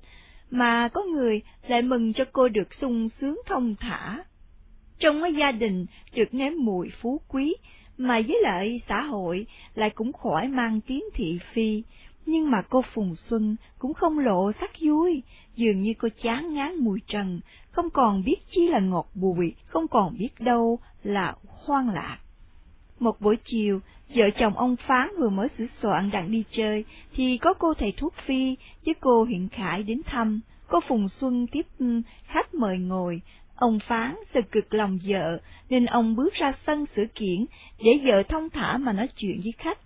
mà 0.50 0.88
có 0.88 1.02
người 1.02 1.40
lại 1.68 1.82
mừng 1.82 2.12
cho 2.12 2.24
cô 2.32 2.48
được 2.48 2.74
sung 2.80 3.08
sướng 3.08 3.40
thông 3.46 3.74
thả. 3.80 4.24
Trong 4.98 5.22
cái 5.22 5.34
gia 5.34 5.52
đình 5.52 5.86
được 6.14 6.34
nếm 6.34 6.52
mùi 6.58 6.90
phú 7.00 7.20
quý, 7.28 7.54
mà 7.98 8.20
với 8.28 8.40
lại 8.42 8.80
xã 8.88 9.02
hội 9.02 9.46
lại 9.74 9.90
cũng 9.90 10.12
khỏi 10.12 10.48
mang 10.48 10.80
tiếng 10.80 11.04
thị 11.14 11.38
phi, 11.52 11.82
nhưng 12.26 12.50
mà 12.50 12.62
cô 12.68 12.82
Phùng 12.94 13.16
Xuân 13.16 13.56
cũng 13.78 13.94
không 13.94 14.18
lộ 14.18 14.52
sắc 14.52 14.70
vui, 14.80 15.22
dường 15.56 15.82
như 15.82 15.94
cô 15.98 16.08
chán 16.22 16.54
ngán 16.54 16.76
mùi 16.76 17.00
trần, 17.06 17.40
không 17.70 17.90
còn 17.90 18.24
biết 18.24 18.36
chi 18.50 18.68
là 18.68 18.80
ngọt 18.80 19.06
bùi, 19.14 19.54
không 19.66 19.88
còn 19.88 20.16
biết 20.18 20.40
đâu 20.40 20.78
là 21.02 21.34
hoang 21.64 21.88
lạc. 21.88 22.18
Một 22.98 23.20
buổi 23.20 23.36
chiều, 23.44 23.80
vợ 24.14 24.30
chồng 24.38 24.56
ông 24.56 24.76
Phán 24.76 25.08
vừa 25.18 25.28
mới 25.28 25.48
sửa 25.58 25.66
soạn 25.82 26.10
đặng 26.10 26.30
đi 26.32 26.44
chơi, 26.50 26.84
thì 27.12 27.38
có 27.38 27.54
cô 27.54 27.74
thầy 27.74 27.92
thuốc 27.96 28.14
phi 28.26 28.56
với 28.86 28.94
cô 29.00 29.24
huyện 29.24 29.48
Khải 29.48 29.82
đến 29.82 30.00
thăm. 30.06 30.40
Cô 30.68 30.80
Phùng 30.88 31.08
Xuân 31.08 31.46
tiếp 31.46 31.66
ừ, 31.78 32.02
khách 32.26 32.54
mời 32.54 32.78
ngồi, 32.78 33.20
Ông 33.56 33.78
Phán 33.88 34.16
sự 34.34 34.40
cực 34.42 34.74
lòng 34.74 34.98
vợ, 35.08 35.38
nên 35.70 35.86
ông 35.86 36.16
bước 36.16 36.34
ra 36.34 36.52
sân 36.66 36.86
sửa 36.96 37.04
kiển, 37.14 37.44
để 37.78 38.00
vợ 38.04 38.22
thông 38.22 38.50
thả 38.50 38.76
mà 38.76 38.92
nói 38.92 39.08
chuyện 39.16 39.40
với 39.42 39.52
khách. 39.58 39.78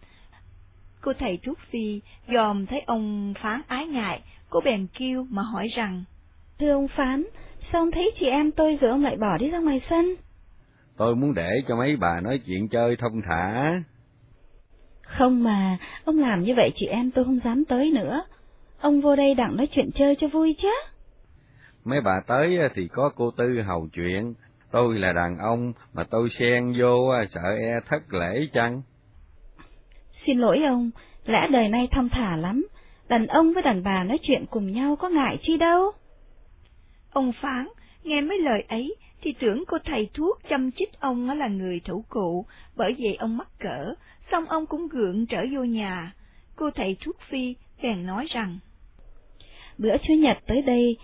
Cô 1.01 1.12
thầy 1.12 1.39
thuốc 1.43 1.59
phi 1.59 2.01
dòm 2.29 2.66
thấy 2.66 2.81
ông 2.87 3.35
Phán 3.43 3.61
ái 3.66 3.87
ngại, 3.87 4.21
cô 4.51 4.61
bèn 4.61 4.87
kêu 4.99 5.27
mà 5.31 5.43
hỏi 5.43 5.69
rằng, 5.77 6.05
Thưa 6.59 6.73
ông 6.73 6.89
Phán, 6.89 7.25
sao 7.73 7.83
ông 7.83 7.91
thấy 7.91 8.11
chị 8.21 8.27
em 8.27 8.51
tôi 8.51 8.79
rồi 8.81 8.91
ông 8.91 9.05
lại 9.05 9.16
bỏ 9.16 9.39
đi 9.39 9.51
ra 9.51 9.59
ngoài 9.59 9.81
sân? 9.91 10.14
Tôi 10.97 11.16
muốn 11.16 11.35
để 11.35 11.51
cho 11.69 11.77
mấy 11.77 11.97
bà 11.97 12.21
nói 12.21 12.41
chuyện 12.47 12.69
chơi 12.69 12.97
thông 12.97 13.23
thả. 13.23 13.73
Không 15.03 15.43
mà, 15.43 15.79
ông 16.05 16.19
làm 16.19 16.43
như 16.43 16.53
vậy 16.57 16.71
chị 16.75 16.87
em 16.87 17.11
tôi 17.11 17.25
không 17.25 17.41
dám 17.45 17.64
tới 17.64 17.91
nữa. 17.91 18.23
Ông 18.81 19.01
vô 19.01 19.16
đây 19.16 19.35
đặng 19.35 19.57
nói 19.57 19.66
chuyện 19.66 19.91
chơi 19.95 20.14
cho 20.14 20.29
vui 20.29 20.57
chứ. 20.62 20.69
Mấy 21.89 22.01
bà 22.01 22.20
tới 22.26 22.59
thì 22.74 22.89
có 22.93 23.11
cô 23.16 23.30
Tư 23.30 23.62
hầu 23.62 23.89
chuyện, 23.93 24.34
tôi 24.70 24.99
là 24.99 25.12
đàn 25.12 25.39
ông 25.39 25.72
mà 25.95 26.05
tôi 26.11 26.28
xen 26.30 26.72
vô 26.80 27.12
sợ 27.30 27.41
e 27.41 27.80
thất 27.89 28.14
lễ 28.14 28.47
chăng? 28.53 28.82
Xin 30.26 30.39
lỗi 30.39 30.59
ông, 30.68 30.91
lẽ 31.24 31.49
đời 31.53 31.68
nay 31.68 31.89
thong 31.91 32.09
thả 32.09 32.36
lắm, 32.36 32.66
đàn 33.09 33.26
ông 33.26 33.53
với 33.53 33.62
đàn 33.62 33.82
bà 33.82 34.05
nói 34.05 34.18
chuyện 34.22 34.45
cùng 34.51 34.72
nhau 34.72 34.97
có 34.97 35.09
ngại 35.09 35.39
chi 35.43 35.57
đâu. 35.57 35.93
Ông 37.12 37.32
Phán, 37.32 37.68
nghe 38.05 38.20
mấy 38.20 38.39
lời 38.39 38.64
ấy, 38.68 38.97
thì 39.22 39.34
tưởng 39.41 39.64
cô 39.68 39.78
thầy 39.84 40.11
thuốc 40.14 40.39
chăm 40.49 40.70
chích 40.72 41.01
ông 41.01 41.30
là 41.30 41.49
người 41.49 41.80
thủ 41.84 42.05
cụ, 42.09 42.47
bởi 42.76 42.97
vậy 42.99 43.16
ông 43.18 43.36
mắc 43.36 43.49
cỡ, 43.59 43.95
xong 44.30 44.45
ông 44.45 44.66
cũng 44.66 44.89
gượng 44.89 45.26
trở 45.26 45.45
vô 45.53 45.64
nhà. 45.64 46.12
Cô 46.57 46.70
thầy 46.70 46.97
thuốc 47.01 47.16
phi 47.20 47.57
bèn 47.82 48.07
nói 48.07 48.26
rằng, 48.28 48.59
Bữa 49.78 49.97
Chủ 50.03 50.14
nhật 50.14 50.39
tới 50.47 50.62
đây, 50.62 50.97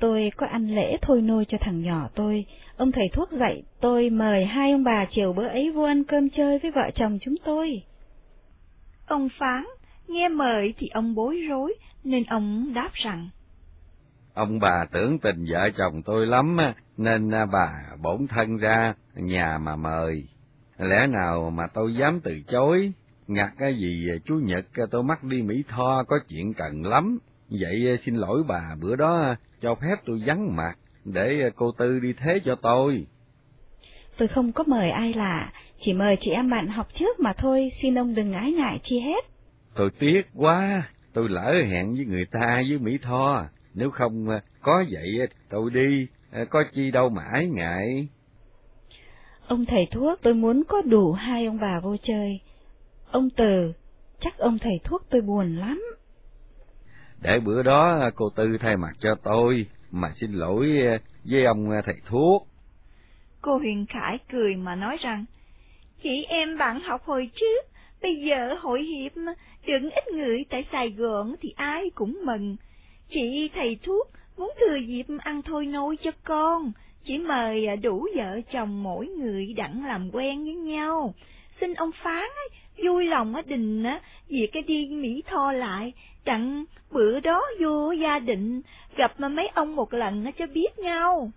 tôi 0.00 0.30
có 0.36 0.46
ăn 0.46 0.74
lễ 0.74 0.96
thôi 1.02 1.22
nôi 1.22 1.44
cho 1.48 1.58
thằng 1.60 1.82
nhỏ 1.82 2.08
tôi. 2.14 2.46
Ông 2.76 2.92
thầy 2.92 3.08
thuốc 3.12 3.32
dạy 3.32 3.62
tôi 3.80 4.10
mời 4.10 4.44
hai 4.44 4.72
ông 4.72 4.84
bà 4.84 5.04
chiều 5.04 5.32
bữa 5.32 5.46
ấy 5.46 5.70
vô 5.70 5.82
ăn 5.82 6.04
cơm 6.04 6.30
chơi 6.30 6.58
với 6.58 6.70
vợ 6.70 6.90
chồng 6.94 7.18
chúng 7.20 7.34
tôi. 7.44 7.82
Ông 9.06 9.28
Phán, 9.38 9.64
nghe 10.08 10.28
mời 10.28 10.74
thì 10.78 10.88
ông 10.88 11.14
bối 11.14 11.40
rối, 11.48 11.74
nên 12.04 12.24
ông 12.24 12.74
đáp 12.74 12.90
rằng, 12.92 13.28
Ông 14.34 14.58
bà 14.58 14.84
tưởng 14.92 15.18
tình 15.18 15.44
vợ 15.52 15.70
chồng 15.76 16.02
tôi 16.02 16.26
lắm, 16.26 16.56
nên 16.96 17.30
bà 17.52 17.82
bổn 18.02 18.26
thân 18.28 18.56
ra 18.56 18.94
nhà 19.14 19.58
mà 19.58 19.76
mời. 19.76 20.24
Lẽ 20.78 21.06
nào 21.06 21.50
mà 21.50 21.66
tôi 21.66 21.94
dám 21.94 22.20
từ 22.24 22.40
chối? 22.48 22.92
Ngặt 23.26 23.48
cái 23.58 23.74
gì 23.78 24.08
chú 24.24 24.34
Nhật 24.34 24.64
tôi 24.90 25.02
mắc 25.02 25.24
đi 25.24 25.42
Mỹ 25.42 25.62
Tho 25.68 26.04
có 26.08 26.18
chuyện 26.28 26.54
cần 26.54 26.84
lắm. 26.84 27.18
Vậy 27.48 27.98
xin 28.04 28.14
lỗi 28.14 28.42
bà 28.48 28.76
bữa 28.80 28.96
đó 28.96 29.34
cho 29.60 29.74
phép 29.74 29.96
tôi 30.06 30.22
vắng 30.26 30.56
mặt, 30.56 30.78
để 31.04 31.50
cô 31.56 31.72
Tư 31.78 31.98
đi 32.00 32.12
thế 32.12 32.40
cho 32.44 32.54
tôi. 32.54 33.06
Tôi 34.16 34.28
không 34.28 34.52
có 34.52 34.64
mời 34.66 34.90
ai 34.90 35.12
lạ, 35.12 35.52
chỉ 35.80 35.92
mời 35.92 36.16
chị 36.20 36.30
em 36.30 36.50
bạn 36.50 36.68
học 36.68 36.88
trước 36.94 37.20
mà 37.20 37.32
thôi, 37.32 37.72
xin 37.82 37.98
ông 37.98 38.14
đừng 38.14 38.32
ái 38.32 38.52
ngại 38.52 38.78
chi 38.82 39.00
hết. 39.00 39.24
Tôi 39.74 39.90
tiếc 39.98 40.22
quá, 40.34 40.82
tôi 41.12 41.28
lỡ 41.28 41.54
hẹn 41.70 41.94
với 41.94 42.04
người 42.04 42.24
ta 42.30 42.62
với 42.68 42.78
Mỹ 42.78 42.98
Tho, 43.02 43.44
nếu 43.74 43.90
không 43.90 44.26
có 44.62 44.84
vậy 44.90 45.28
tôi 45.50 45.70
đi, 45.70 46.06
có 46.50 46.64
chi 46.72 46.90
đâu 46.90 47.08
mà 47.08 47.22
ái 47.32 47.46
ngại. 47.46 48.08
Ông 49.46 49.64
thầy 49.64 49.88
thuốc 49.90 50.18
tôi 50.22 50.34
muốn 50.34 50.62
có 50.68 50.82
đủ 50.82 51.12
hai 51.12 51.46
ông 51.46 51.58
bà 51.60 51.80
vô 51.82 51.96
chơi. 52.02 52.40
Ông 53.10 53.30
Từ, 53.36 53.72
chắc 54.20 54.38
ông 54.38 54.58
thầy 54.58 54.80
thuốc 54.84 55.02
tôi 55.10 55.20
buồn 55.20 55.56
lắm. 55.56 55.82
Để 57.22 57.40
bữa 57.40 57.62
đó 57.62 57.98
à, 58.00 58.10
cô 58.14 58.30
Tư 58.30 58.56
thay 58.60 58.76
mặt 58.76 58.92
cho 59.00 59.14
tôi, 59.22 59.66
mà 59.90 60.12
xin 60.20 60.32
lỗi 60.32 60.66
à, 60.86 60.98
với 61.24 61.44
ông 61.44 61.70
à, 61.70 61.82
thầy 61.86 61.96
thuốc. 62.06 62.48
Cô 63.40 63.58
Huyền 63.58 63.86
Khải 63.86 64.18
cười 64.30 64.56
mà 64.56 64.74
nói 64.74 64.96
rằng, 65.00 65.24
Chị 66.02 66.24
em 66.28 66.58
bạn 66.58 66.80
học 66.80 67.02
hồi 67.04 67.30
trước, 67.34 67.66
bây 68.02 68.16
giờ 68.16 68.54
hội 68.60 68.82
hiệp 68.82 69.12
đừng 69.66 69.90
ít 69.90 70.08
người 70.14 70.44
tại 70.50 70.64
Sài 70.72 70.88
Gòn 70.88 71.34
thì 71.40 71.52
ai 71.56 71.90
cũng 71.94 72.20
mừng. 72.24 72.56
Chị 73.10 73.50
thầy 73.54 73.78
thuốc 73.82 74.08
muốn 74.36 74.52
thừa 74.60 74.76
dịp 74.76 75.06
ăn 75.18 75.42
thôi 75.42 75.66
nôi 75.66 75.96
cho 75.96 76.10
con, 76.24 76.72
chỉ 77.04 77.18
mời 77.18 77.76
đủ 77.76 78.08
vợ 78.16 78.40
chồng 78.52 78.82
mỗi 78.82 79.06
người 79.06 79.54
đặng 79.56 79.84
làm 79.86 80.10
quen 80.12 80.44
với 80.44 80.54
nhau. 80.54 81.14
Xin 81.60 81.74
ông 81.74 81.90
Phán 81.92 82.22
ấy, 82.22 82.48
vui 82.84 83.04
lòng 83.04 83.34
á 83.34 83.42
đình 83.46 83.82
á, 83.82 84.00
việc 84.28 84.50
cái 84.52 84.62
đi 84.62 84.88
Mỹ 84.88 85.22
Tho 85.26 85.52
lại, 85.52 85.92
đặng 86.28 86.64
bữa 86.90 87.20
đó 87.20 87.42
vô 87.60 87.92
gia 87.92 88.18
định, 88.18 88.60
gặp 88.96 89.12
mà 89.18 89.28
mấy 89.28 89.48
ông 89.54 89.76
một 89.76 89.94
lần 89.94 90.24
nó 90.24 90.30
cho 90.38 90.46
biết 90.54 90.78
nhau. 90.78 91.30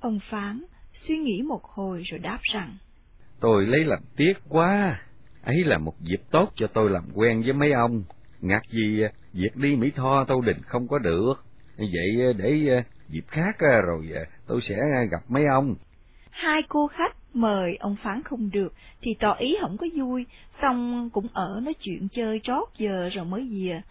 Ông 0.00 0.18
Phán 0.30 0.62
suy 0.94 1.18
nghĩ 1.18 1.42
một 1.42 1.64
hồi 1.64 2.02
rồi 2.10 2.18
đáp 2.18 2.38
rằng, 2.42 2.76
Tôi 3.40 3.66
lấy 3.66 3.84
làm 3.84 3.98
tiếc 4.16 4.32
quá, 4.48 5.00
ấy 5.42 5.64
là 5.64 5.78
một 5.78 5.94
dịp 6.00 6.20
tốt 6.30 6.52
cho 6.54 6.66
tôi 6.66 6.90
làm 6.90 7.02
quen 7.14 7.42
với 7.42 7.52
mấy 7.52 7.72
ông, 7.72 8.02
ngạc 8.40 8.62
gì 8.70 9.02
à, 9.02 9.12
việc 9.32 9.56
đi 9.56 9.76
Mỹ 9.76 9.90
Tho 9.94 10.24
tôi 10.28 10.40
định 10.46 10.62
không 10.62 10.88
có 10.88 10.98
được, 10.98 11.34
vậy 11.76 12.10
à, 12.20 12.32
để 12.36 12.68
à, 12.70 12.84
dịp 13.08 13.24
khác 13.28 13.56
rồi 13.58 14.08
tôi 14.46 14.60
sẽ 14.68 14.76
gặp 15.10 15.22
mấy 15.28 15.44
ông 15.54 15.74
hai 16.38 16.62
cô 16.62 16.86
khách 16.86 17.16
mời 17.34 17.76
ông 17.76 17.96
phán 18.02 18.22
không 18.22 18.50
được 18.50 18.74
thì 19.00 19.14
tỏ 19.20 19.34
ý 19.34 19.56
không 19.60 19.76
có 19.76 19.86
vui, 19.94 20.26
xong 20.62 21.10
cũng 21.12 21.26
ở 21.32 21.60
nói 21.62 21.74
chuyện 21.74 22.08
chơi 22.12 22.40
trót 22.42 22.68
giờ 22.76 23.08
rồi 23.12 23.24
mới 23.24 23.48
về. 23.52 23.82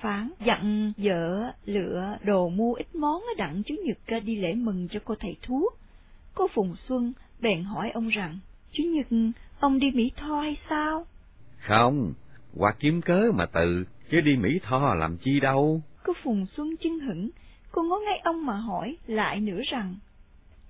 Phán 0.00 0.30
dặn 0.44 0.92
vợ 0.96 1.52
lựa 1.64 2.16
đồ 2.24 2.48
mua 2.48 2.74
ít 2.74 2.94
món 2.94 3.22
đặng 3.36 3.62
chú 3.66 3.74
Nhật 3.84 4.24
đi 4.24 4.36
lễ 4.36 4.54
mừng 4.54 4.88
cho 4.90 5.00
cô 5.04 5.14
thầy 5.20 5.36
thuốc. 5.42 5.78
Cô 6.34 6.48
Phùng 6.54 6.76
Xuân 6.76 7.12
bèn 7.40 7.64
hỏi 7.64 7.90
ông 7.94 8.08
rằng, 8.08 8.38
chú 8.72 8.82
Nhật, 8.84 9.06
ông 9.60 9.78
đi 9.78 9.90
Mỹ 9.90 10.10
Tho 10.16 10.40
hay 10.40 10.56
sao? 10.68 11.06
Không, 11.58 12.12
qua 12.56 12.74
kiếm 12.80 13.00
cớ 13.02 13.32
mà 13.34 13.46
từ, 13.46 13.84
chứ 14.10 14.20
đi 14.20 14.36
Mỹ 14.36 14.60
Tho 14.62 14.94
làm 14.94 15.16
chi 15.16 15.40
đâu. 15.40 15.82
Cô 16.04 16.12
Phùng 16.22 16.46
Xuân 16.46 16.76
chưng 16.80 17.00
hững, 17.00 17.30
cô 17.72 17.82
ngó 17.82 17.98
ngay 18.06 18.18
ông 18.18 18.46
mà 18.46 18.56
hỏi 18.56 18.96
lại 19.06 19.40
nữa 19.40 19.60
rằng, 19.70 19.96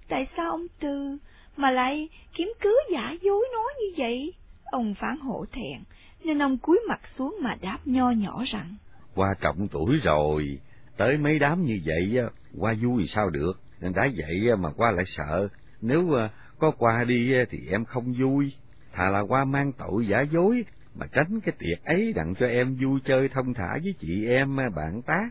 tại 0.09 0.27
sao 0.37 0.51
ông 0.51 0.67
Tư 0.81 1.19
mà 1.57 1.71
lại 1.71 2.09
kiếm 2.35 2.53
cớ 2.61 2.71
giả 2.93 3.17
dối 3.23 3.49
nói 3.53 3.69
như 3.81 3.95
vậy? 3.97 4.33
Ông 4.65 4.95
Phán 4.95 5.19
hổ 5.19 5.45
thẹn, 5.53 5.81
nên 6.25 6.43
ông 6.43 6.59
cúi 6.59 6.81
mặt 6.89 7.01
xuống 7.19 7.37
mà 7.41 7.57
đáp 7.61 7.79
nho 7.85 8.11
nhỏ 8.11 8.45
rằng 8.47 8.75
qua 9.21 9.35
trọng 9.41 9.69
tuổi 9.69 10.01
rồi, 10.03 10.59
tới 10.97 11.17
mấy 11.17 11.39
đám 11.39 11.65
như 11.65 11.81
vậy 11.85 12.19
qua 12.59 12.75
vui 12.83 13.07
sao 13.07 13.31
được? 13.31 13.53
Nên 13.81 13.93
đã 13.93 14.09
vậy 14.17 14.57
mà 14.57 14.71
qua 14.71 14.91
lại 14.91 15.05
sợ. 15.07 15.49
Nếu 15.81 16.11
ờ, 16.13 16.29
có 16.59 16.71
qua 16.71 17.05
đi 17.05 17.33
thì 17.51 17.59
em 17.71 17.85
không 17.85 18.15
vui. 18.21 18.53
Thà 18.93 19.11
là 19.11 19.21
qua 19.21 19.45
mang 19.45 19.73
tội 19.73 20.07
giả 20.07 20.21
dối, 20.21 20.65
mà 20.95 21.07
tránh 21.13 21.41
cái 21.41 21.55
tiệc 21.59 21.85
ấy 21.85 22.13
đặng 22.13 22.35
cho 22.41 22.47
em 22.47 22.77
vui 22.85 23.01
chơi 23.05 23.29
thông 23.29 23.55
thả 23.55 23.79
với 23.83 23.95
chị 24.01 24.27
em 24.27 24.57
ờ, 24.57 24.65
bạn 24.77 25.03
tác. 25.03 25.29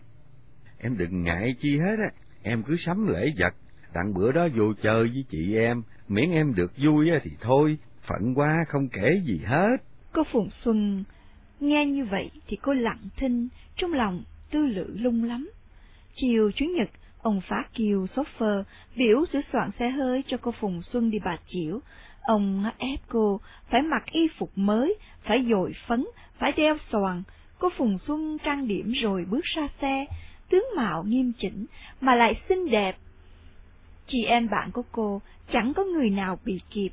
Em 0.80 0.98
đừng 0.98 1.24
ngại 1.24 1.56
chi 1.60 1.78
hết 1.78 2.00
á, 2.00 2.12
em 2.44 2.64
cứ 2.64 2.76
sắm 2.86 3.08
lễ 3.08 3.34
vật, 3.38 3.54
đặng 3.94 4.14
bữa 4.14 4.32
đó 4.32 4.48
vô 4.56 4.74
chơi 4.82 5.04
với 5.04 5.26
chị 5.30 5.56
em. 5.56 5.82
Miễn 6.08 6.32
em 6.32 6.56
được 6.56 6.72
vui 6.78 7.10
thì 7.24 7.32
thôi, 7.42 7.78
phận 8.08 8.34
qua 8.36 8.66
không 8.68 8.90
kể 8.90 9.22
gì 9.26 9.42
hết. 9.46 9.78
Cô 10.14 10.24
Phùng 10.32 10.50
Xuân 10.64 11.04
nghe 11.60 11.86
như 11.86 12.06
vậy 12.06 12.32
thì 12.48 12.58
cô 12.62 12.74
lặng 12.74 13.10
thinh, 13.18 13.48
trong 13.76 13.94
lòng 13.94 14.24
tư 14.52 14.66
lự 14.66 14.88
lung 14.88 15.24
lắm. 15.24 15.50
Chiều 16.16 16.52
Chủ 16.52 16.66
nhật, 16.66 16.90
ông 17.22 17.42
Phá 17.42 17.66
Kiều 17.74 18.06
phơ 18.38 18.64
biểu 18.96 19.26
sửa 19.34 19.42
soạn 19.54 19.72
xe 19.80 19.90
hơi 19.90 20.24
cho 20.28 20.38
cô 20.38 20.52
Phùng 20.52 20.82
Xuân 20.82 21.12
đi 21.12 21.20
Bà 21.26 21.38
Chiểu. 21.48 21.80
Ông 22.22 22.66
ép 22.78 23.00
cô 23.08 23.40
phải 23.70 23.82
mặc 23.82 24.04
y 24.12 24.28
phục 24.38 24.52
mới, 24.56 24.96
phải 25.24 25.46
dội 25.50 25.74
phấn, 25.88 26.06
phải 26.38 26.52
đeo 26.52 26.78
xoàn. 26.92 27.24
Cô 27.60 27.70
Phùng 27.78 27.98
Xuân 27.98 28.38
trang 28.44 28.68
điểm 28.68 28.92
rồi 28.92 29.26
bước 29.30 29.44
ra 29.44 29.68
xe, 29.82 30.06
tướng 30.50 30.66
mạo 30.76 31.04
nghiêm 31.04 31.32
chỉnh 31.38 31.66
mà 32.02 32.16
lại 32.16 32.34
xinh 32.50 32.70
đẹp. 32.70 32.98
Chị 34.08 34.24
em 34.24 34.50
bạn 34.50 34.72
của 34.72 34.84
cô 34.92 35.22
chẳng 35.52 35.74
có 35.74 35.84
người 35.84 36.10
nào 36.10 36.40
bị 36.46 36.62
kịp. 36.70 36.90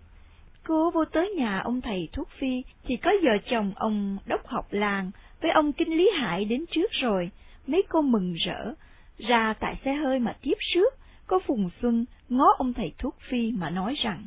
Cô 0.69 0.91
vô 0.91 1.05
tới 1.05 1.35
nhà 1.37 1.61
ông 1.65 1.81
thầy 1.81 2.09
thuốc 2.13 2.29
phi 2.31 2.63
thì 2.85 2.97
có 2.97 3.13
vợ 3.23 3.39
chồng 3.51 3.73
ông 3.77 4.19
đốc 4.27 4.47
học 4.47 4.67
làng 4.71 5.11
với 5.43 5.51
ông 5.51 5.73
kinh 5.73 5.97
lý 5.97 6.11
hải 6.15 6.45
đến 6.45 6.65
trước 6.71 6.93
rồi, 6.93 7.31
mấy 7.67 7.83
cô 7.89 8.03
mừng 8.03 8.35
rỡ, 8.35 8.75
ra 9.19 9.55
tại 9.61 9.81
xe 9.85 9.95
hơi 9.95 10.19
mà 10.19 10.37
tiếp 10.43 10.55
rước, 10.75 10.95
cô 11.27 11.39
Phùng 11.47 11.71
Xuân 11.81 12.05
ngó 12.29 12.47
ông 12.59 12.73
thầy 12.73 12.93
thuốc 12.99 13.17
phi 13.21 13.53
mà 13.53 13.71
nói 13.71 13.95
rằng, 14.03 14.27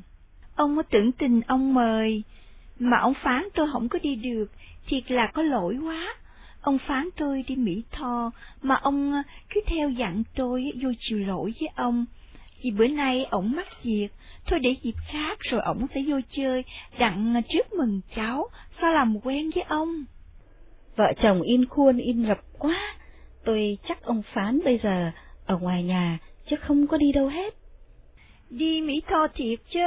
ông 0.55 0.75
có 0.75 0.83
tưởng 0.83 1.11
tình 1.11 1.41
ông 1.47 1.73
mời, 1.73 2.23
mà 2.79 2.97
ông 2.97 3.13
phán 3.13 3.43
tôi 3.53 3.67
không 3.71 3.89
có 3.89 3.99
đi 4.03 4.15
được, 4.15 4.51
thiệt 4.87 5.11
là 5.11 5.31
có 5.33 5.41
lỗi 5.41 5.77
quá. 5.83 6.15
Ông 6.61 6.77
phán 6.77 7.09
tôi 7.17 7.43
đi 7.47 7.55
Mỹ 7.55 7.83
Tho, 7.91 8.31
mà 8.61 8.75
ông 8.75 9.23
cứ 9.49 9.61
theo 9.65 9.89
dặn 9.89 10.23
tôi 10.35 10.71
vô 10.81 10.89
chịu 10.99 11.19
lỗi 11.19 11.53
với 11.59 11.69
ông, 11.75 12.05
vì 12.63 12.71
bữa 12.71 12.87
nay 12.87 13.25
ổng 13.29 13.51
mắc 13.55 13.67
việc, 13.83 14.07
thôi 14.45 14.59
để 14.59 14.75
dịp 14.81 14.95
khác 15.07 15.39
rồi 15.39 15.61
ổng 15.61 15.87
sẽ 15.95 16.01
vô 16.07 16.19
chơi, 16.29 16.63
đặng 16.99 17.41
trước 17.49 17.73
mừng 17.73 18.01
cháu, 18.15 18.47
sao 18.81 18.93
làm 18.93 19.19
quen 19.23 19.49
với 19.55 19.63
ông. 19.63 20.03
Vợ 20.95 21.13
chồng 21.23 21.41
in 21.41 21.65
khuôn 21.65 21.97
in 21.97 22.25
rập 22.27 22.39
quá, 22.57 22.95
tôi 23.45 23.77
chắc 23.87 24.03
ông 24.03 24.21
Phán 24.33 24.59
bây 24.65 24.79
giờ 24.83 25.11
ở 25.45 25.57
ngoài 25.57 25.83
nhà, 25.83 26.17
chứ 26.49 26.55
không 26.55 26.87
có 26.87 26.97
đi 26.97 27.11
đâu 27.11 27.27
hết. 27.27 27.53
Đi 28.49 28.81
Mỹ 28.81 29.01
Tho 29.07 29.27
thiệt 29.27 29.59
chứ? 29.69 29.79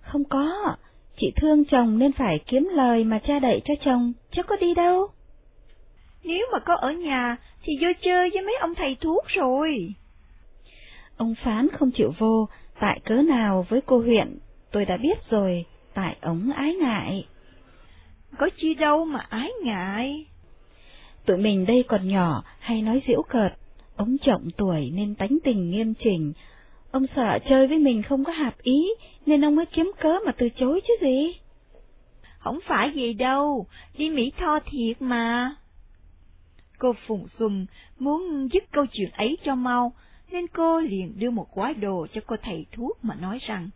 Không 0.00 0.24
có, 0.24 0.76
chị 1.16 1.32
thương 1.36 1.64
chồng 1.64 1.98
nên 1.98 2.12
phải 2.12 2.38
kiếm 2.46 2.68
lời 2.72 3.04
mà 3.04 3.18
cha 3.18 3.38
đậy 3.38 3.60
cho 3.64 3.74
chồng, 3.84 4.12
chứ 4.30 4.42
có 4.42 4.56
đi 4.56 4.74
đâu. 4.74 5.08
Nếu 6.24 6.46
mà 6.52 6.58
có 6.58 6.74
ở 6.74 6.92
nhà 6.92 7.36
thì 7.62 7.72
vô 7.80 7.88
chơi 8.00 8.30
với 8.30 8.42
mấy 8.42 8.56
ông 8.60 8.74
thầy 8.74 8.96
thuốc 9.00 9.24
rồi. 9.26 9.94
Ông 11.18 11.34
Phán 11.34 11.68
không 11.68 11.90
chịu 11.90 12.12
vô, 12.18 12.48
tại 12.80 13.00
cớ 13.04 13.14
nào 13.14 13.66
với 13.68 13.80
cô 13.86 13.98
huyện, 13.98 14.38
tôi 14.72 14.84
đã 14.84 14.96
biết 14.96 15.18
rồi, 15.30 15.64
tại 15.94 16.16
ống 16.20 16.50
ái 16.56 16.74
ngại. 16.74 17.26
Có 18.38 18.48
chi 18.56 18.74
đâu 18.74 19.04
mà 19.04 19.26
ái 19.28 19.50
ngại. 19.62 20.26
Tụi 21.26 21.36
mình 21.36 21.66
đây 21.66 21.84
còn 21.88 22.08
nhỏ, 22.08 22.44
hay 22.58 22.82
nói 22.82 23.02
giễu 23.06 23.22
cợt, 23.22 23.52
ông 23.96 24.16
trọng 24.18 24.48
tuổi 24.56 24.90
nên 24.94 25.14
tánh 25.14 25.38
tình 25.44 25.70
nghiêm 25.70 25.94
chỉnh. 25.94 26.32
Ông 26.90 27.06
sợ 27.16 27.38
chơi 27.48 27.66
với 27.66 27.78
mình 27.78 28.02
không 28.02 28.24
có 28.24 28.32
hợp 28.32 28.62
ý, 28.62 28.88
nên 29.26 29.44
ông 29.44 29.56
mới 29.56 29.66
kiếm 29.66 29.92
cớ 30.00 30.12
mà 30.26 30.32
từ 30.38 30.48
chối 30.48 30.80
chứ 30.88 30.94
gì. 31.00 31.38
Không 32.38 32.58
phải 32.66 32.90
vậy 32.94 33.14
đâu, 33.14 33.66
đi 33.98 34.10
Mỹ 34.10 34.32
Tho 34.36 34.58
thiệt 34.60 35.02
mà. 35.02 35.56
Cô 36.78 36.92
Phùng 37.06 37.26
Xuân 37.38 37.66
muốn 37.98 38.48
dứt 38.52 38.64
câu 38.72 38.86
chuyện 38.92 39.10
ấy 39.10 39.38
cho 39.44 39.54
mau, 39.54 39.92
nên 40.30 40.46
cô 40.46 40.80
liền 40.80 41.18
đưa 41.18 41.30
một 41.30 41.54
gói 41.54 41.74
đồ 41.74 42.06
cho 42.12 42.20
cô 42.26 42.36
thầy 42.42 42.66
thuốc 42.72 43.04
mà 43.04 43.14
nói 43.14 43.38
rằng, 43.46 43.70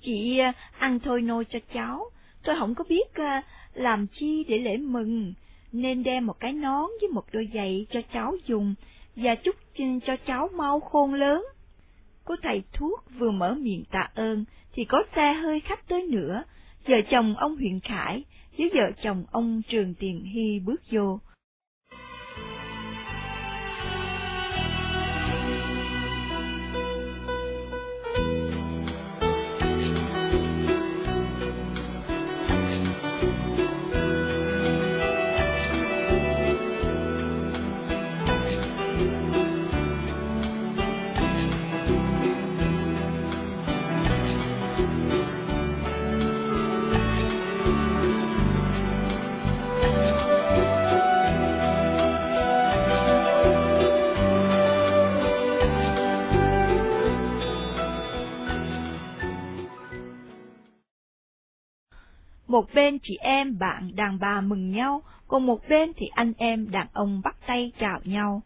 Chị 0.00 0.38
à, 0.38 0.52
ăn 0.78 1.00
thôi 1.00 1.22
nôi 1.22 1.44
cho 1.44 1.58
cháu, 1.74 2.10
tôi 2.44 2.56
không 2.58 2.74
có 2.74 2.84
biết 2.88 3.14
à, 3.14 3.42
làm 3.74 4.06
chi 4.06 4.44
để 4.48 4.58
lễ 4.58 4.76
mừng, 4.76 5.34
nên 5.72 6.02
đem 6.02 6.26
một 6.26 6.40
cái 6.40 6.52
nón 6.52 6.90
với 7.00 7.08
một 7.08 7.24
đôi 7.32 7.48
giày 7.54 7.86
cho 7.90 8.00
cháu 8.12 8.36
dùng, 8.46 8.74
và 9.16 9.34
chúc 9.34 9.56
cho 10.06 10.16
cháu 10.26 10.48
mau 10.54 10.80
khôn 10.80 11.14
lớn. 11.14 11.44
Cô 12.24 12.36
thầy 12.42 12.62
thuốc 12.72 13.04
vừa 13.18 13.30
mở 13.30 13.54
miệng 13.54 13.84
tạ 13.90 14.10
ơn, 14.14 14.44
thì 14.72 14.84
có 14.84 15.02
xe 15.16 15.32
hơi 15.32 15.60
khách 15.60 15.88
tới 15.88 16.06
nữa, 16.06 16.44
vợ 16.86 17.00
chồng 17.10 17.34
ông 17.36 17.56
Huyền 17.56 17.80
Khải 17.80 18.24
với 18.58 18.70
vợ 18.74 18.90
chồng 19.02 19.24
ông 19.30 19.62
Trường 19.68 19.94
Tiền 19.94 20.24
Hy 20.24 20.60
bước 20.64 20.80
vô. 20.90 21.18
Một 62.54 62.74
bên 62.74 62.98
chị 63.02 63.16
em 63.20 63.58
bạn 63.58 63.90
đàn 63.96 64.18
bà 64.20 64.40
mừng 64.40 64.70
nhau, 64.70 65.02
còn 65.28 65.46
một 65.46 65.68
bên 65.68 65.92
thì 65.96 66.06
anh 66.14 66.32
em 66.36 66.70
đàn 66.70 66.86
ông 66.92 67.20
bắt 67.24 67.36
tay 67.46 67.72
chào 67.78 68.00
nhau. 68.04 68.42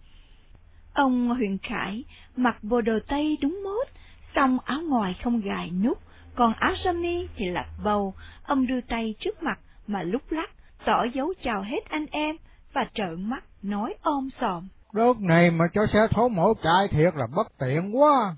Ông 0.95 1.29
Huyền 1.29 1.59
Khải 1.63 2.05
mặc 2.37 2.57
bộ 2.63 2.81
đồ 2.81 2.99
tây 3.09 3.39
đúng 3.41 3.61
mốt, 3.65 3.87
xong 4.35 4.59
áo 4.65 4.81
ngoài 4.81 5.17
không 5.25 5.41
gài 5.41 5.71
nút, 5.71 5.99
còn 6.35 6.53
áo 6.55 6.73
sơ 6.85 6.93
mi 6.93 7.29
thì 7.37 7.47
lặt 7.47 7.67
bầu, 7.85 8.15
ông 8.43 8.67
đưa 8.67 8.81
tay 8.81 9.15
trước 9.21 9.43
mặt 9.43 9.59
mà 9.87 10.03
lúc 10.03 10.23
lắc, 10.31 10.51
tỏ 10.85 11.05
dấu 11.05 11.35
chào 11.43 11.63
hết 11.63 11.91
anh 11.91 12.07
em, 12.11 12.37
và 12.73 12.87
trợn 12.95 13.31
mắt 13.31 13.45
nói 13.63 13.95
om 14.03 14.29
sòm. 14.41 14.69
Đốt 14.93 15.21
này 15.21 15.51
mà 15.51 15.65
cho 15.75 15.87
xe 15.93 16.01
thố 16.11 16.29
mổ 16.29 16.55
chạy 16.63 16.89
thiệt 16.91 17.15
là 17.17 17.27
bất 17.37 17.59
tiện 17.59 17.99
quá. 17.99 18.37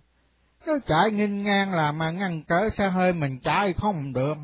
Nó 0.67 0.73
chạy 0.87 1.11
nghinh 1.11 1.43
ngang 1.43 1.73
là 1.73 1.93
mà 1.93 2.11
ngăn 2.11 2.43
trở 2.49 2.69
xe 2.79 2.89
hơi 2.89 3.13
mình 3.13 3.41
chạy 3.41 3.73
không 3.73 4.13
được. 4.13 4.37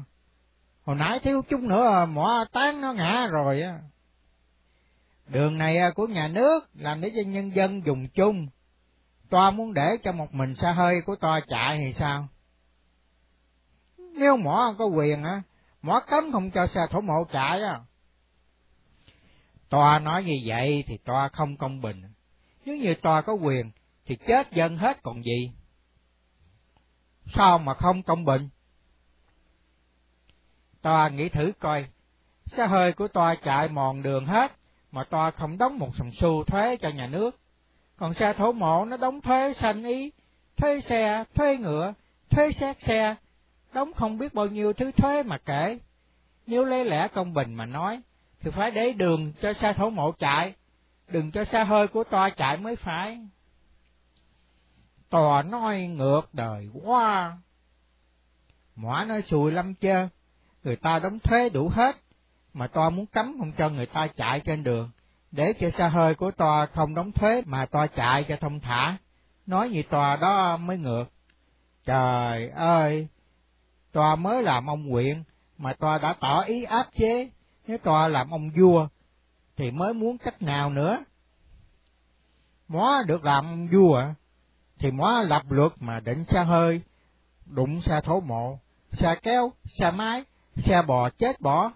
Hồi 0.87 0.97
nãy 0.97 1.20
thiếu 1.22 1.43
chút 1.49 1.61
nữa 1.61 1.87
à, 1.93 2.07
mỏ 2.07 2.45
tán 2.53 2.80
nó 2.80 2.93
ngã 2.93 3.26
rồi 3.26 3.62
á. 3.62 3.78
Đường 5.26 5.59
này 5.59 5.78
à, 5.78 5.91
của 5.95 6.07
nhà 6.07 6.28
nước 6.28 6.61
làm 6.74 7.01
để 7.01 7.11
cho 7.16 7.30
nhân 7.30 7.55
dân 7.55 7.87
dùng 7.87 8.09
chung. 8.09 8.49
Toa 9.30 9.51
muốn 9.51 9.74
để 9.74 9.97
cho 10.05 10.12
một 10.12 10.34
mình 10.34 10.55
xe 10.55 10.72
hơi 10.72 10.95
của 11.07 11.16
toa 11.16 11.41
chạy 11.49 11.78
thì 11.78 11.93
sao? 11.99 12.28
Nếu 13.99 14.37
mỏ 14.37 14.74
có 14.78 14.84
quyền 14.84 15.22
á, 15.22 15.43
mỏ 15.82 16.01
cấm 16.07 16.32
không 16.32 16.51
cho 16.51 16.66
xe 16.66 16.80
thổ 16.91 17.01
mộ 17.01 17.24
chạy 17.32 17.62
á. 17.62 17.80
toa 19.68 19.99
nói 19.99 20.24
như 20.24 20.34
vậy 20.47 20.84
thì 20.87 20.99
toa 21.05 21.28
không 21.28 21.57
công 21.57 21.80
bình. 21.80 22.03
Nếu 22.64 22.76
như 22.76 22.95
toa 23.03 23.20
có 23.20 23.32
quyền 23.32 23.70
thì 24.07 24.16
chết 24.26 24.53
dân 24.53 24.76
hết 24.76 25.03
còn 25.03 25.22
gì. 25.22 25.53
Sao 27.34 27.59
mà 27.59 27.74
không 27.74 28.03
công 28.03 28.24
bình? 28.24 28.49
Tòa 30.87 31.09
nghĩ 31.09 31.28
thử 31.28 31.53
coi, 31.59 31.87
xe 32.47 32.66
hơi 32.66 32.93
của 32.93 33.09
tòa 33.09 33.34
chạy 33.34 33.68
mòn 33.68 34.03
đường 34.03 34.26
hết, 34.26 34.53
mà 34.93 35.05
tòa 35.05 35.30
không 35.30 35.59
đóng 35.59 35.78
một 35.78 35.91
sòng 35.99 36.11
xu 36.20 36.45
thuế 36.45 36.76
cho 36.76 36.89
nhà 36.89 37.07
nước. 37.07 37.39
Còn 37.97 38.14
xe 38.14 38.32
thổ 38.32 38.53
mộ 38.53 38.84
nó 38.84 38.97
đóng 38.97 39.20
thuế 39.20 39.55
sanh 39.61 39.84
ý, 39.84 40.12
thuế 40.57 40.80
xe, 40.80 41.24
thuế 41.34 41.57
ngựa, 41.57 41.95
thuế 42.30 42.51
xét 42.61 42.76
xe, 42.80 43.14
đóng 43.72 43.93
không 43.95 44.18
biết 44.18 44.34
bao 44.34 44.47
nhiêu 44.47 44.72
thứ 44.72 44.91
thuế 44.91 45.22
mà 45.22 45.39
kể. 45.39 45.78
Nếu 46.47 46.64
lấy 46.64 46.84
lẽ 46.84 47.09
công 47.09 47.34
bình 47.34 47.55
mà 47.55 47.66
nói, 47.66 48.01
thì 48.41 48.51
phải 48.51 48.70
để 48.70 48.93
đường 48.93 49.32
cho 49.41 49.53
xe 49.53 49.72
thổ 49.72 49.91
mộ 49.91 50.12
chạy, 50.12 50.55
đừng 51.09 51.30
cho 51.30 51.45
xe 51.45 51.64
hơi 51.64 51.89
của 51.89 52.05
toa 52.05 52.30
chạy 52.30 52.57
mới 52.57 52.76
phải. 52.76 53.26
Tòa 55.11 55.43
nói 55.43 55.87
ngược 55.87 56.22
đời 56.32 56.68
quá. 56.84 57.39
Mỏ 58.76 59.05
nói 59.05 59.22
xùi 59.22 59.53
lắm 59.53 59.74
chơ, 59.74 60.09
người 60.67 60.77
ta 60.77 60.99
đóng 60.99 61.19
thuế 61.19 61.49
đủ 61.49 61.69
hết, 61.69 61.97
mà 62.53 62.67
toa 62.67 62.91
muốn 62.91 63.07
cấm 63.07 63.37
không 63.39 63.53
cho 63.59 63.69
người 63.69 63.87
ta 63.87 64.07
chạy 64.07 64.41
trên 64.41 64.64
đường, 64.64 64.91
để 65.31 65.53
cho 65.61 65.71
xe 65.79 65.89
hơi 65.89 66.14
của 66.14 66.31
toa 66.31 66.67
không 66.67 66.95
đóng 66.95 67.12
thuế 67.12 67.43
mà 67.47 67.67
toa 67.67 67.87
chạy 67.87 68.25
cho 68.25 68.37
thông 68.41 68.61
thả. 68.61 68.97
Nói 69.47 69.69
như 69.69 69.83
toa 69.91 70.17
đó 70.17 70.57
mới 70.57 70.79
ngược. 70.79 71.05
Trời 71.85 72.49
ơi, 72.49 73.09
toa 73.93 74.17
mới 74.17 74.43
làm 74.43 74.67
ông 74.67 74.91
quyện, 74.93 75.23
mà 75.59 75.73
toa 75.73 75.99
đã 75.99 76.14
tỏ 76.21 76.41
ý 76.41 76.64
áp 76.64 76.87
chế, 76.99 77.31
nếu 77.67 77.79
toa 77.79 78.09
làm 78.09 78.31
ông 78.31 78.51
vua, 78.51 78.89
thì 79.57 79.71
mới 79.71 79.95
muốn 79.95 80.19
cách 80.19 80.43
nào 80.43 80.71
nữa. 80.71 81.05
móa 82.69 83.03
được 83.07 83.25
làm 83.25 83.45
ông 83.45 83.69
vua, 83.73 84.03
thì 84.79 84.91
móa 84.91 85.23
lập 85.23 85.43
luật 85.49 85.73
mà 85.81 86.01
định 86.01 86.25
xe 86.25 86.45
hơi, 86.45 86.81
đụng 87.47 87.81
xe 87.83 88.01
thổ 88.05 88.21
mộ, 88.21 88.59
xe 88.93 89.17
kéo, 89.23 89.53
xe 89.79 89.91
máy, 89.91 90.25
xe 90.57 90.83
bò 90.87 91.11
chết 91.11 91.41
bỏ. 91.41 91.73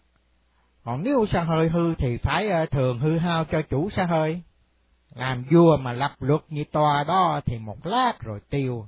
Còn 0.85 1.03
nếu 1.03 1.27
xe 1.27 1.41
hơi 1.41 1.69
hư 1.69 1.95
thì 1.95 2.17
phải 2.17 2.49
ờ, 2.49 2.67
thường 2.67 2.99
hư 2.99 3.19
hao 3.19 3.45
cho 3.45 3.63
chủ 3.63 3.91
xe 3.91 4.05
hơi. 4.05 4.43
Làm 5.15 5.45
vua 5.51 5.77
mà 5.77 5.93
lập 5.93 6.13
luật 6.21 6.41
như 6.49 6.65
tòa 6.65 7.05
đó 7.09 7.41
thì 7.47 7.59
một 7.59 7.87
lát 7.87 8.13
rồi 8.21 8.41
tiêu. 8.51 8.87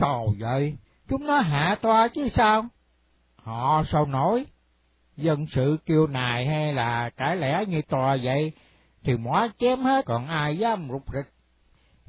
Sao 0.00 0.34
vậy? 0.38 0.76
Chúng 1.08 1.26
nó 1.26 1.40
hạ 1.40 1.76
tòa 1.80 2.08
chứ 2.08 2.28
sao? 2.36 2.64
Họ 3.36 3.82
sao 3.92 4.06
nổi? 4.06 4.46
Dân 5.16 5.46
sự 5.46 5.76
kêu 5.86 6.06
nài 6.06 6.46
hay 6.46 6.72
là 6.72 7.10
cãi 7.10 7.36
lẽ 7.36 7.64
như 7.68 7.82
tòa 7.82 8.16
vậy, 8.22 8.52
thì 9.04 9.16
mỏ 9.16 9.48
chém 9.58 9.78
hết 9.78 10.04
còn 10.04 10.26
ai 10.26 10.58
dám 10.58 10.88
rụt 10.90 11.02
rịch. 11.14 11.32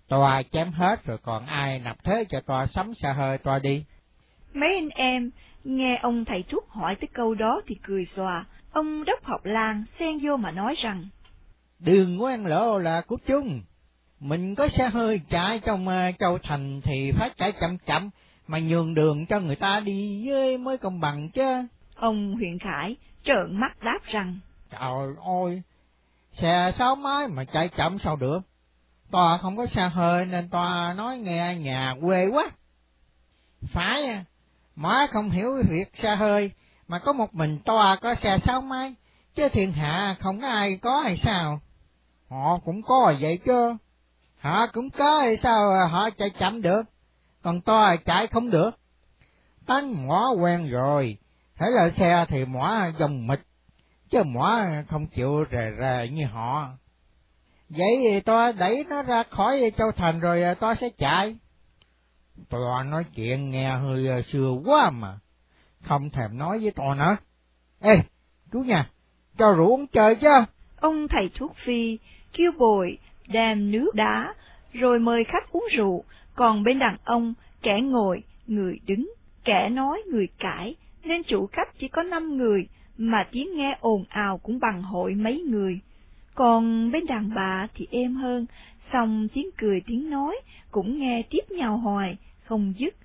Tòa 0.08 0.44
chém 0.52 0.72
hết 0.72 1.06
rồi 1.06 1.18
còn 1.18 1.46
ai 1.46 1.80
nạp 1.80 2.04
thế 2.04 2.26
cho 2.30 2.42
tòa 2.42 2.68
sắm 2.68 2.94
xe 2.94 3.14
hơi 3.14 3.38
tòa 3.38 3.60
đi. 3.60 3.86
Mấy 4.54 4.76
anh 4.76 4.90
em 4.90 5.30
nghe 5.64 5.99
ông 6.01 6.26
thầy 6.26 6.43
thuốc 6.49 6.70
hỏi 6.70 6.95
tới 7.01 7.07
câu 7.14 7.36
đó 7.36 7.61
thì 7.68 7.76
cười 7.84 8.05
xòa, 8.05 8.45
ông 8.72 9.05
đốc 9.05 9.24
học 9.24 9.45
lan 9.45 9.84
xen 9.99 10.18
vô 10.22 10.38
mà 10.38 10.51
nói 10.51 10.76
rằng. 10.78 11.07
Đường 11.80 12.24
quan 12.24 12.45
lộ 12.45 12.80
là 12.80 13.01
của 13.01 13.18
chung, 13.28 13.61
mình 14.20 14.55
có 14.55 14.68
xe 14.78 14.89
hơi 14.89 15.22
chạy 15.30 15.59
trong 15.59 15.88
uh, 15.88 16.16
châu 16.20 16.38
thành 16.43 16.82
thì 16.84 17.11
phải 17.11 17.30
chạy 17.38 17.51
chậm 17.61 17.78
chậm, 17.78 18.09
mà 18.47 18.59
nhường 18.59 18.93
đường 18.93 19.26
cho 19.26 19.39
người 19.39 19.55
ta 19.55 19.80
đi 19.80 20.30
với 20.30 20.57
mới 20.57 20.78
công 20.78 20.99
bằng 20.99 21.30
chứ. 21.30 21.68
Ông 21.95 22.34
huyện 22.34 22.59
Khải 22.59 22.95
trợn 23.24 23.59
mắt 23.59 23.84
đáp 23.84 23.99
rằng. 24.05 24.39
Trời 24.72 25.16
ơi, 25.43 25.61
xe 26.41 26.72
sáu 26.78 26.95
máy 26.95 27.28
mà 27.28 27.43
chạy 27.43 27.70
chậm 27.70 27.99
sao 27.99 28.16
được? 28.16 28.39
Tòa 29.11 29.38
không 29.38 29.57
có 29.57 29.66
xe 29.66 29.89
hơi 29.89 30.26
nên 30.26 30.49
tòa 30.49 30.93
nói 30.97 31.18
nghe 31.18 31.55
nhà 31.55 31.95
quê 32.01 32.28
quá. 32.32 32.51
Phải 33.61 34.05
à, 34.05 34.24
má 34.76 35.08
không 35.12 35.30
hiểu 35.30 35.64
việc 35.70 35.92
xa 36.04 36.16
hơi, 36.16 36.52
mà 36.88 37.00
có 37.00 37.14
một 37.14 37.36
mình 37.36 37.60
toa 37.66 37.96
có 37.96 38.16
xe 38.24 38.38
sáu 38.46 38.62
máy, 38.62 38.96
chứ 39.36 39.50
thiên 39.50 39.74
hạ 39.74 40.16
không 40.20 40.42
có 40.42 40.48
ai 40.48 40.78
có 40.82 41.00
hay 41.00 41.20
sao? 41.24 41.62
Họ 42.30 42.60
cũng 42.66 42.82
có 42.82 43.14
vậy 43.20 43.38
chứ. 43.46 43.76
Họ 44.40 44.68
cũng 44.68 44.90
có 44.90 45.20
hay 45.20 45.38
sao 45.44 45.88
họ 45.88 46.10
chạy 46.10 46.30
chậm 46.30 46.62
được, 46.62 46.82
còn 47.42 47.62
toa 47.62 47.96
chạy 47.96 48.28
không 48.28 48.50
được. 48.50 48.80
Tánh 49.66 50.08
mỏ 50.08 50.32
quen 50.42 50.70
rồi, 50.70 51.18
thấy 51.58 51.72
là 51.72 51.90
xe 51.98 52.26
thì 52.30 52.46
mỏ 52.46 52.86
dòng 53.00 53.28
mịch, 53.28 53.42
chứ 54.10 54.24
mỏ 54.24 54.62
không 54.90 55.08
chịu 55.08 55.46
rề 55.52 55.72
rề 55.80 56.08
như 56.08 56.26
họ. 56.26 56.70
Vậy 57.70 57.98
thì 58.04 58.20
tôi 58.20 58.54
đẩy 58.54 58.86
nó 58.90 59.04
ra 59.04 59.24
khỏi 59.30 59.72
châu 59.78 59.92
thành 59.92 60.20
rồi 60.20 60.56
tôi 60.60 60.76
sẽ 60.82 60.90
chạy 60.98 61.38
tòa 62.50 62.84
nói 62.84 63.04
chuyện 63.16 63.50
nghe 63.50 63.70
hơi 63.70 64.08
ờ, 64.08 64.22
xưa 64.22 64.52
quá 64.66 64.90
mà, 64.90 65.20
không 65.82 66.10
thèm 66.10 66.38
nói 66.38 66.60
với 66.60 66.72
tòa 66.72 66.96
nữa. 66.96 67.18
Ê, 67.80 68.04
chú 68.52 68.60
nhà, 68.60 68.90
cho 69.38 69.54
rượu 69.54 69.68
uống 69.68 69.88
chơi 69.88 70.16
chứ. 70.16 70.28
Ông 70.80 71.08
thầy 71.08 71.30
thuốc 71.36 71.56
phi 71.66 71.98
kêu 72.34 72.52
bồi, 72.52 72.98
đem 73.28 73.72
nước 73.72 73.96
đá, 73.96 74.34
rồi 74.74 75.00
mời 75.00 75.24
khách 75.24 75.52
uống 75.52 75.66
rượu, 75.72 76.04
còn 76.36 76.64
bên 76.64 76.80
đàn 76.80 76.98
ông, 77.04 77.34
kẻ 77.62 77.80
ngồi, 77.82 78.24
người 78.48 78.80
đứng, 78.88 79.14
kẻ 79.44 79.70
nói, 79.70 80.02
người 80.12 80.28
cãi, 80.40 80.76
nên 81.04 81.24
chủ 81.24 81.48
khách 81.48 81.80
chỉ 81.80 81.88
có 81.88 82.04
năm 82.04 82.38
người, 82.38 82.68
mà 82.98 83.28
tiếng 83.32 83.56
nghe 83.56 83.78
ồn 83.82 84.04
ào 84.10 84.38
cũng 84.38 84.60
bằng 84.60 84.82
hội 84.82 85.14
mấy 85.14 85.42
người. 85.42 85.80
Còn 86.36 86.92
bên 86.92 87.06
đàn 87.06 87.34
bà 87.36 87.68
thì 87.76 87.88
êm 87.92 88.16
hơn, 88.16 88.46
xong 88.92 89.28
tiếng 89.34 89.50
cười 89.58 89.82
tiếng 89.88 90.10
nói 90.10 90.36
cũng 90.72 91.00
nghe 91.00 91.24
tiếp 91.30 91.44
nhau 91.50 91.78
hoài, 91.78 92.18
không 92.44 92.74
dứt. 92.78 92.96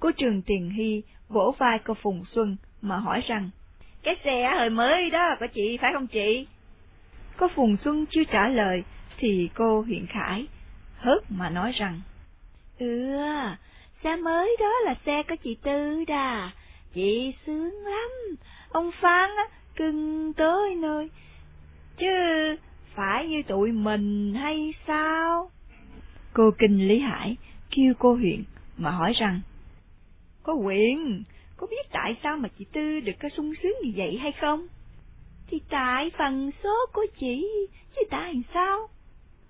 Cô 0.00 0.10
Trường 0.10 0.42
Tiền 0.42 0.70
Hy 0.70 1.02
vỗ 1.28 1.54
vai 1.58 1.78
cô 1.78 1.94
Phùng 1.94 2.24
Xuân 2.24 2.56
mà 2.82 2.96
hỏi 2.96 3.20
rằng, 3.26 3.50
Cái 4.02 4.16
xe 4.24 4.50
hơi 4.56 4.70
mới 4.70 5.10
đó 5.10 5.34
có 5.40 5.46
chị 5.46 5.78
phải 5.80 5.92
không 5.92 6.06
chị? 6.06 6.46
Cô 7.36 7.48
Phùng 7.48 7.76
Xuân 7.76 8.04
chưa 8.10 8.24
trả 8.24 8.48
lời, 8.48 8.82
thì 9.18 9.48
cô 9.54 9.80
huyện 9.80 10.06
Khải 10.06 10.46
hớt 10.96 11.22
mà 11.28 11.50
nói 11.50 11.72
rằng, 11.72 12.00
Ừ, 12.78 13.18
xe 14.04 14.16
mới 14.16 14.56
đó 14.60 14.72
là 14.84 14.94
xe 15.06 15.22
của 15.22 15.36
chị 15.44 15.56
Tư 15.62 16.04
đà, 16.04 16.50
chị 16.94 17.34
sướng 17.46 17.74
lắm, 17.84 18.10
ông 18.68 18.90
Phan 19.00 19.30
á, 19.36 19.44
cưng 19.76 20.32
tới 20.32 20.74
nơi, 20.74 21.10
chứ 21.96 22.10
phải 22.94 23.28
như 23.28 23.42
tụi 23.42 23.72
mình 23.72 24.34
hay 24.34 24.74
sao? 24.86 25.50
Cô 26.32 26.50
Kinh 26.58 26.88
Lý 26.88 26.98
Hải 26.98 27.36
kêu 27.70 27.94
cô 27.98 28.14
huyện 28.14 28.44
mà 28.76 28.90
hỏi 28.90 29.12
rằng, 29.12 29.40
Có 30.42 30.54
huyện, 30.54 31.22
có 31.56 31.66
biết 31.66 31.86
tại 31.92 32.16
sao 32.22 32.36
mà 32.36 32.48
chị 32.58 32.64
Tư 32.72 33.00
được 33.00 33.12
có 33.22 33.28
sung 33.28 33.52
sướng 33.62 33.74
như 33.82 33.92
vậy 33.96 34.18
hay 34.22 34.32
không? 34.32 34.66
Thì 35.46 35.60
tại 35.70 36.10
phần 36.18 36.50
số 36.62 36.86
của 36.92 37.06
chị, 37.20 37.46
chứ 37.96 38.02
tại 38.10 38.42
sao? 38.54 38.88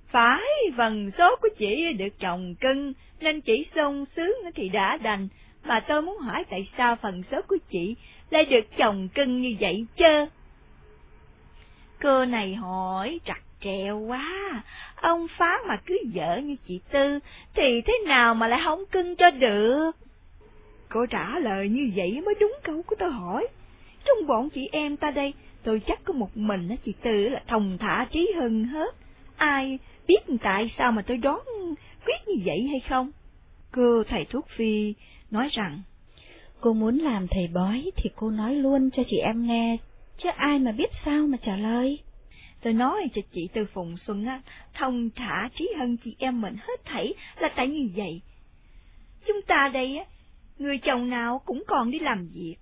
Phải, 0.07 0.42
phần 0.76 1.11
số 1.18 1.36
của 1.42 1.49
chị 1.59 1.92
được 1.92 2.18
chồng 2.20 2.55
cưng, 2.55 2.92
nên 3.20 3.40
chị 3.40 3.66
sung 3.74 4.05
sướng 4.16 4.36
thì 4.55 4.68
đã 4.68 4.99
đành, 5.03 5.28
mà 5.64 5.80
tôi 5.80 6.03
muốn 6.03 6.18
hỏi 6.18 6.45
tại 6.51 6.68
sao 6.78 6.97
phần 6.97 7.22
số 7.22 7.40
của 7.49 7.59
chị 7.70 7.97
lại 8.30 8.45
được 8.45 8.76
chồng 8.76 9.09
cưng 9.14 9.40
như 9.40 9.57
vậy 9.61 9.86
chơ? 9.97 10.26
Cơ 11.99 12.24
này 12.24 12.55
hỏi 12.55 13.20
trặc 13.24 13.42
trèo 13.61 13.99
quá, 13.99 14.62
ông 14.97 15.26
phá 15.38 15.59
mà 15.68 15.76
cứ 15.86 15.99
dở 16.05 16.36
như 16.36 16.57
chị 16.68 16.80
Tư, 16.90 17.18
thì 17.55 17.80
thế 17.80 17.92
nào 18.07 18.34
mà 18.34 18.49
lại 18.49 18.61
không 18.64 18.86
cưng 18.86 19.16
cho 19.16 19.30
được? 19.30 19.90
Cô 20.88 21.07
trả 21.07 21.38
lời 21.38 21.68
như 21.68 21.92
vậy 21.97 22.20
mới 22.24 22.34
đúng 22.40 22.55
câu 22.62 22.82
của 22.82 22.97
tôi 22.99 23.11
hỏi. 23.11 23.47
Trong 24.05 24.26
bọn 24.26 24.51
chị 24.51 24.68
em 24.72 24.97
ta 24.97 25.11
đây, 25.11 25.34
tôi 25.62 25.80
chắc 25.86 26.05
có 26.05 26.12
một 26.12 26.36
mình 26.36 26.68
á 26.68 26.76
chị 26.84 26.92
Tư 27.03 27.28
là 27.28 27.42
thông 27.47 27.78
thả 27.78 28.07
trí 28.12 28.32
hơn 28.36 28.64
hết. 28.64 28.95
Ai 29.36 29.78
biết 30.07 30.20
tại 30.42 30.74
sao 30.78 30.92
mà 30.92 31.03
tôi 31.03 31.16
đoán 31.16 31.40
quyết 32.07 32.28
như 32.28 32.42
vậy 32.45 32.68
hay 32.70 32.80
không? 32.88 33.11
Cô 33.72 34.05
thầy 34.05 34.24
thuốc 34.24 34.49
phi 34.49 34.95
nói 35.30 35.49
rằng, 35.53 35.82
cô 36.61 36.72
muốn 36.72 36.99
làm 36.99 37.28
thầy 37.28 37.49
bói 37.55 37.90
thì 37.97 38.11
cô 38.16 38.30
nói 38.30 38.55
luôn 38.55 38.90
cho 38.90 39.03
chị 39.09 39.16
em 39.16 39.47
nghe, 39.47 39.76
chứ 40.16 40.28
ai 40.36 40.58
mà 40.58 40.72
biết 40.72 40.90
sao 41.04 41.26
mà 41.26 41.38
trả 41.42 41.56
lời. 41.56 41.98
Tôi 42.62 42.72
nói 42.72 43.10
cho 43.14 43.22
chị 43.32 43.48
Tư 43.52 43.66
Phùng 43.72 43.96
Xuân 43.96 44.26
á, 44.26 44.42
thông 44.74 45.10
thả 45.16 45.48
trí 45.54 45.72
hơn 45.78 45.96
chị 45.96 46.16
em 46.18 46.40
mình 46.40 46.56
hết 46.60 46.84
thảy 46.84 47.14
là 47.38 47.48
tại 47.56 47.68
như 47.68 47.90
vậy. 47.96 48.20
Chúng 49.26 49.42
ta 49.42 49.70
đây 49.74 49.96
á, 49.96 50.04
người 50.58 50.78
chồng 50.78 51.10
nào 51.10 51.42
cũng 51.44 51.62
còn 51.66 51.90
đi 51.90 51.98
làm 51.98 52.28
việc. 52.34 52.56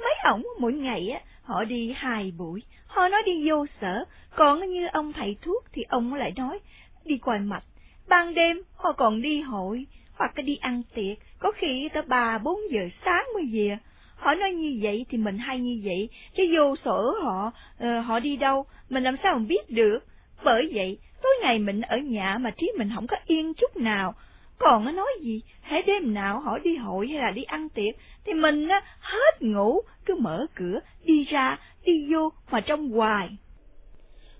Mấy 0.00 0.14
ổng 0.24 0.46
mỗi 0.60 0.72
ngày 0.72 1.08
á, 1.08 1.20
họ 1.42 1.64
đi 1.64 1.92
hai 1.96 2.32
buổi, 2.38 2.62
họ 2.86 3.08
nói 3.08 3.22
đi 3.26 3.48
vô 3.50 3.66
sở, 3.80 4.04
còn 4.36 4.70
như 4.70 4.86
ông 4.86 5.12
thầy 5.12 5.36
thuốc 5.42 5.64
thì 5.72 5.82
ông 5.82 6.14
lại 6.14 6.32
nói 6.36 6.58
đi 7.04 7.18
coi 7.18 7.38
mạch. 7.40 7.64
Ban 8.08 8.34
đêm 8.34 8.62
họ 8.76 8.92
còn 8.92 9.22
đi 9.22 9.40
hội, 9.40 9.86
hoặc 10.14 10.34
đi 10.44 10.56
ăn 10.56 10.82
tiệc, 10.94 11.18
có 11.38 11.52
khi 11.52 11.88
tới 11.92 12.02
ba 12.02 12.38
bốn 12.38 12.60
giờ 12.70 12.80
sáng 13.04 13.26
mới 13.34 13.48
về. 13.52 13.78
Họ 14.16 14.34
nói 14.34 14.52
như 14.52 14.78
vậy 14.82 15.06
thì 15.08 15.18
mình 15.18 15.38
hay 15.38 15.58
như 15.58 15.80
vậy, 15.84 16.08
chứ 16.36 16.44
vô 16.56 16.76
sở 16.76 17.12
họ, 17.22 17.52
uh, 17.84 18.06
họ 18.06 18.20
đi 18.20 18.36
đâu, 18.36 18.66
mình 18.88 19.02
làm 19.02 19.16
sao 19.22 19.38
mình 19.38 19.48
biết 19.48 19.70
được. 19.70 19.98
Bởi 20.44 20.70
vậy, 20.74 20.98
tối 21.22 21.32
ngày 21.42 21.58
mình 21.58 21.80
ở 21.80 21.98
nhà 21.98 22.38
mà 22.40 22.50
trí 22.50 22.72
mình 22.78 22.90
không 22.94 23.06
có 23.06 23.16
yên 23.26 23.54
chút 23.54 23.76
nào. 23.76 24.14
Còn 24.58 24.84
nó 24.84 24.90
nói 24.90 25.08
gì, 25.20 25.42
hãy 25.60 25.82
đêm 25.86 26.14
nào 26.14 26.40
họ 26.40 26.58
đi 26.58 26.76
hội 26.76 27.08
hay 27.08 27.18
là 27.18 27.30
đi 27.30 27.42
ăn 27.42 27.68
tiệc, 27.68 27.94
thì 28.24 28.34
mình 28.34 28.68
á, 28.68 28.80
hết 29.00 29.42
ngủ, 29.42 29.80
cứ 30.06 30.14
mở 30.14 30.46
cửa, 30.54 30.80
đi 31.04 31.24
ra, 31.24 31.58
đi 31.84 32.12
vô 32.12 32.32
mà 32.50 32.60
trong 32.60 32.90
hoài. 32.90 33.28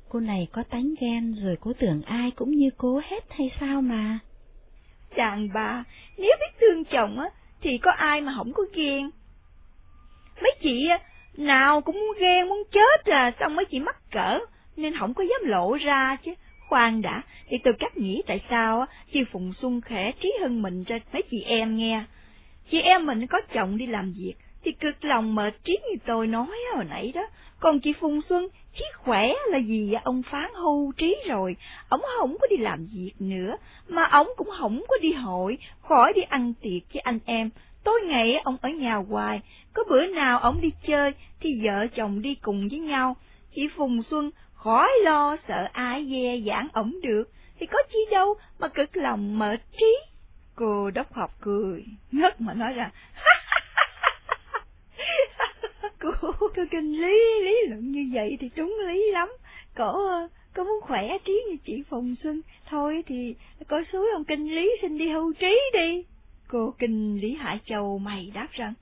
Cô 0.08 0.20
này 0.20 0.48
có 0.52 0.62
tánh 0.62 0.94
ghen 1.00 1.34
rồi 1.44 1.56
cô 1.60 1.72
tưởng 1.78 2.02
ai 2.02 2.30
cũng 2.30 2.50
như 2.50 2.70
cô 2.76 3.00
hết 3.04 3.24
hay 3.30 3.50
sao 3.60 3.82
mà? 3.82 4.18
Đàn 5.16 5.48
bà, 5.54 5.84
nếu 6.16 6.36
biết 6.40 6.60
thương 6.60 6.84
chồng 6.84 7.18
á, 7.18 7.28
thì 7.60 7.78
có 7.78 7.90
ai 7.90 8.20
mà 8.20 8.34
không 8.36 8.52
có 8.52 8.62
ghen. 8.74 9.10
Mấy 10.42 10.52
chị 10.60 10.88
à, 10.88 10.98
nào 11.36 11.80
cũng 11.80 11.94
muốn 11.94 12.16
ghen 12.18 12.48
muốn 12.48 12.62
chết 12.70 13.12
à, 13.12 13.32
xong 13.40 13.56
mấy 13.56 13.64
chị 13.64 13.80
mắc 13.80 13.96
cỡ, 14.10 14.38
nên 14.76 14.98
không 14.98 15.14
có 15.14 15.24
dám 15.24 15.50
lộ 15.50 15.74
ra 15.74 16.16
chứ. 16.24 16.34
Khoan 16.68 17.02
đã, 17.02 17.22
thì 17.48 17.58
tôi 17.58 17.74
cắt 17.74 17.96
nghĩ 17.96 18.22
tại 18.26 18.40
sao 18.50 18.80
á, 18.80 18.86
chị 19.12 19.24
Phùng 19.24 19.52
Xuân 19.52 19.80
khẽ 19.80 20.12
trí 20.20 20.32
hơn 20.40 20.62
mình 20.62 20.84
cho 20.84 20.98
mấy 21.12 21.22
chị 21.30 21.42
em 21.42 21.76
nghe. 21.76 22.04
Chị 22.70 22.80
em 22.80 23.06
mình 23.06 23.26
có 23.26 23.40
chồng 23.52 23.76
đi 23.76 23.86
làm 23.86 24.12
việc, 24.12 24.34
thì 24.64 24.72
cực 24.72 25.04
lòng 25.04 25.34
mệt 25.34 25.54
trí 25.64 25.78
như 25.90 25.98
tôi 26.06 26.26
nói 26.26 26.56
hồi 26.74 26.84
nãy 26.84 27.12
đó. 27.14 27.22
Còn 27.60 27.80
chị 27.80 27.92
Phùng 27.92 28.22
Xuân, 28.22 28.48
trí 28.74 28.84
khỏe 28.96 29.32
là 29.50 29.58
gì 29.58 29.92
ông 30.04 30.22
phán 30.22 30.50
hưu 30.54 30.92
trí 30.96 31.16
rồi, 31.28 31.56
ông 31.88 32.00
không 32.18 32.36
có 32.40 32.46
đi 32.50 32.56
làm 32.56 32.86
việc 32.94 33.12
nữa, 33.18 33.56
mà 33.88 34.04
ông 34.04 34.26
cũng 34.36 34.48
không 34.58 34.82
có 34.88 34.96
đi 35.00 35.12
hội, 35.12 35.58
khỏi 35.80 36.12
đi 36.12 36.22
ăn 36.22 36.52
tiệc 36.62 36.92
với 36.92 37.00
anh 37.00 37.18
em. 37.24 37.50
Tối 37.84 38.00
ngày 38.04 38.40
ông 38.44 38.56
ở 38.62 38.68
nhà 38.68 38.94
hoài, 38.94 39.40
có 39.72 39.84
bữa 39.88 40.06
nào 40.06 40.38
ông 40.38 40.60
đi 40.60 40.70
chơi 40.86 41.14
thì 41.40 41.60
vợ 41.62 41.86
chồng 41.86 42.22
đi 42.22 42.34
cùng 42.34 42.68
với 42.70 42.78
nhau. 42.78 43.16
Chị 43.54 43.68
Phùng 43.76 44.02
Xuân 44.02 44.30
khỏi 44.54 44.88
lo 45.02 45.36
sợ 45.48 45.68
ai 45.72 46.06
dè 46.10 46.40
giảng 46.46 46.68
ổng 46.72 47.00
được, 47.02 47.24
thì 47.58 47.66
có 47.66 47.78
chi 47.92 47.98
đâu 48.10 48.34
mà 48.58 48.68
cực 48.68 48.96
lòng 48.96 49.38
mệt 49.38 49.60
trí. 49.78 49.96
Cô 50.54 50.90
đốc 50.90 51.12
học 51.12 51.30
cười, 51.40 51.84
ngất 52.12 52.40
mà 52.40 52.54
nói 52.54 52.72
rằng, 52.72 52.90
cô, 55.98 56.10
cô 56.40 56.48
kinh 56.70 56.92
lý, 57.02 57.44
lý 57.44 57.56
luận 57.68 57.92
như 57.92 58.10
vậy 58.12 58.36
thì 58.40 58.48
trúng 58.48 58.76
lý 58.88 59.10
lắm. 59.12 59.28
Cổ, 59.76 59.98
có 60.54 60.64
muốn 60.64 60.80
khỏe 60.80 61.18
trí 61.24 61.42
như 61.50 61.56
chị 61.64 61.82
Phùng 61.90 62.14
Xuân, 62.16 62.40
thôi 62.70 63.04
thì 63.06 63.34
coi 63.68 63.84
suối 63.84 64.06
ông 64.14 64.24
kinh 64.24 64.54
lý 64.54 64.70
xin 64.82 64.98
đi 64.98 65.08
hưu 65.08 65.32
trí 65.32 65.60
đi. 65.72 66.04
Cô 66.54 66.74
kinh 66.78 67.20
lý 67.20 67.34
Hải 67.34 67.58
Châu 67.64 67.98
mày 67.98 68.30
đáp 68.34 68.48
rằng, 68.52 68.74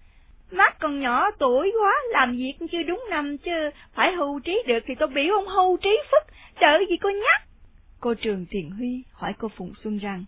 mắt 0.50 0.80
còn 0.80 1.00
nhỏ 1.00 1.30
tuổi 1.38 1.72
quá, 1.80 1.92
làm 2.10 2.32
việc 2.32 2.54
chưa 2.72 2.82
đúng 2.82 3.04
năm 3.10 3.38
chứ, 3.38 3.70
phải 3.94 4.12
hưu 4.18 4.40
trí 4.40 4.62
được 4.66 4.78
thì 4.86 4.94
tôi 4.94 5.08
biểu 5.08 5.34
ông 5.34 5.48
hưu 5.48 5.76
trí 5.76 5.98
phức, 6.10 6.34
đợi 6.60 6.86
gì 6.90 6.96
cô 6.96 7.10
nhắc. 7.10 7.42
Cô 8.00 8.14
Trường 8.14 8.46
thiện 8.50 8.70
Huy 8.70 9.02
hỏi 9.12 9.34
cô 9.38 9.48
Phùng 9.48 9.72
Xuân 9.82 9.98
rằng, 9.98 10.24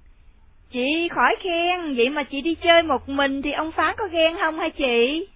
Chị 0.71 1.09
khỏi 1.11 1.37
khen, 1.41 1.95
vậy 1.97 2.11
mà 2.11 2.23
chị 2.23 2.41
đi 2.41 2.55
chơi 2.55 2.83
một 2.83 3.09
mình 3.09 3.43
thì 3.43 3.53
ông 3.53 3.73
Phán 3.73 3.95
có 3.99 4.05
ghen 4.13 4.35
không 4.41 4.59
hả 4.59 4.69
chị? 4.69 5.27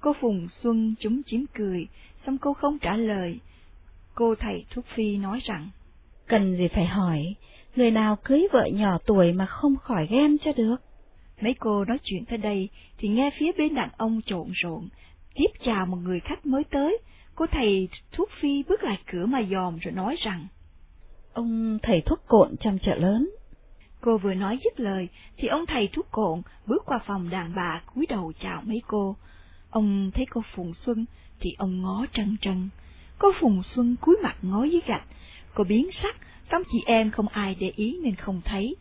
Cô 0.00 0.12
Phùng 0.12 0.48
Xuân 0.62 0.94
chúng 1.00 1.22
chiếm 1.26 1.40
cười, 1.54 1.88
xong 2.26 2.38
cô 2.38 2.54
không 2.54 2.78
trả 2.78 2.96
lời. 2.96 3.38
Cô 4.14 4.34
thầy 4.34 4.64
thuốc 4.70 4.84
phi 4.86 5.16
nói 5.16 5.40
rằng, 5.42 5.68
Cần 6.26 6.56
gì 6.56 6.68
phải 6.74 6.86
hỏi, 6.86 7.34
người 7.76 7.90
nào 7.90 8.16
cưới 8.24 8.46
vợ 8.52 8.64
nhỏ 8.72 8.98
tuổi 9.06 9.32
mà 9.32 9.46
không 9.46 9.76
khỏi 9.76 10.06
ghen 10.10 10.38
cho 10.38 10.52
được. 10.56 10.76
Mấy 11.40 11.54
cô 11.54 11.84
nói 11.84 11.98
chuyện 12.02 12.24
tới 12.24 12.38
đây 12.38 12.68
thì 12.98 13.08
nghe 13.08 13.30
phía 13.38 13.52
bên 13.58 13.74
đàn 13.74 13.88
ông 13.96 14.20
trộn 14.26 14.50
rộn, 14.52 14.88
tiếp 15.34 15.50
chào 15.64 15.86
một 15.86 15.96
người 15.96 16.20
khách 16.20 16.46
mới 16.46 16.64
tới. 16.64 16.98
Cô 17.34 17.46
thầy 17.46 17.88
thuốc 18.12 18.28
phi 18.40 18.62
bước 18.62 18.82
lại 18.82 18.98
cửa 19.12 19.26
mà 19.26 19.42
dòm 19.50 19.78
rồi 19.78 19.92
nói 19.92 20.16
rằng, 20.18 20.46
Ông 21.32 21.78
thầy 21.82 22.00
thuốc 22.06 22.18
cộn 22.26 22.56
trong 22.60 22.78
chợ 22.78 22.94
lớn. 22.94 23.30
Cô 24.00 24.18
vừa 24.18 24.34
nói 24.34 24.58
dứt 24.64 24.80
lời, 24.80 25.08
thì 25.36 25.48
ông 25.48 25.66
thầy 25.66 25.88
thuốc 25.92 26.06
cộn 26.10 26.42
bước 26.66 26.82
qua 26.86 26.98
phòng 27.06 27.30
đàn 27.30 27.54
bà 27.54 27.80
cúi 27.94 28.06
đầu 28.06 28.32
chào 28.40 28.62
mấy 28.64 28.82
cô. 28.86 29.16
Ông 29.70 30.10
thấy 30.14 30.26
cô 30.30 30.42
Phùng 30.54 30.74
Xuân 30.74 31.04
thì 31.40 31.54
ông 31.58 31.82
ngó 31.82 32.06
trân 32.12 32.36
trân. 32.40 32.68
Cô 33.18 33.32
Phùng 33.40 33.62
Xuân 33.62 33.96
cúi 34.00 34.16
mặt 34.22 34.36
ngó 34.42 34.64
dưới 34.64 34.80
gạch, 34.86 35.04
cô 35.54 35.64
biến 35.64 35.90
sắc, 36.02 36.16
tấm 36.50 36.62
chị 36.72 36.82
em 36.86 37.10
không 37.10 37.28
ai 37.28 37.56
để 37.60 37.72
ý 37.76 37.98
nên 38.02 38.14
không 38.14 38.40
thấy. 38.44 38.76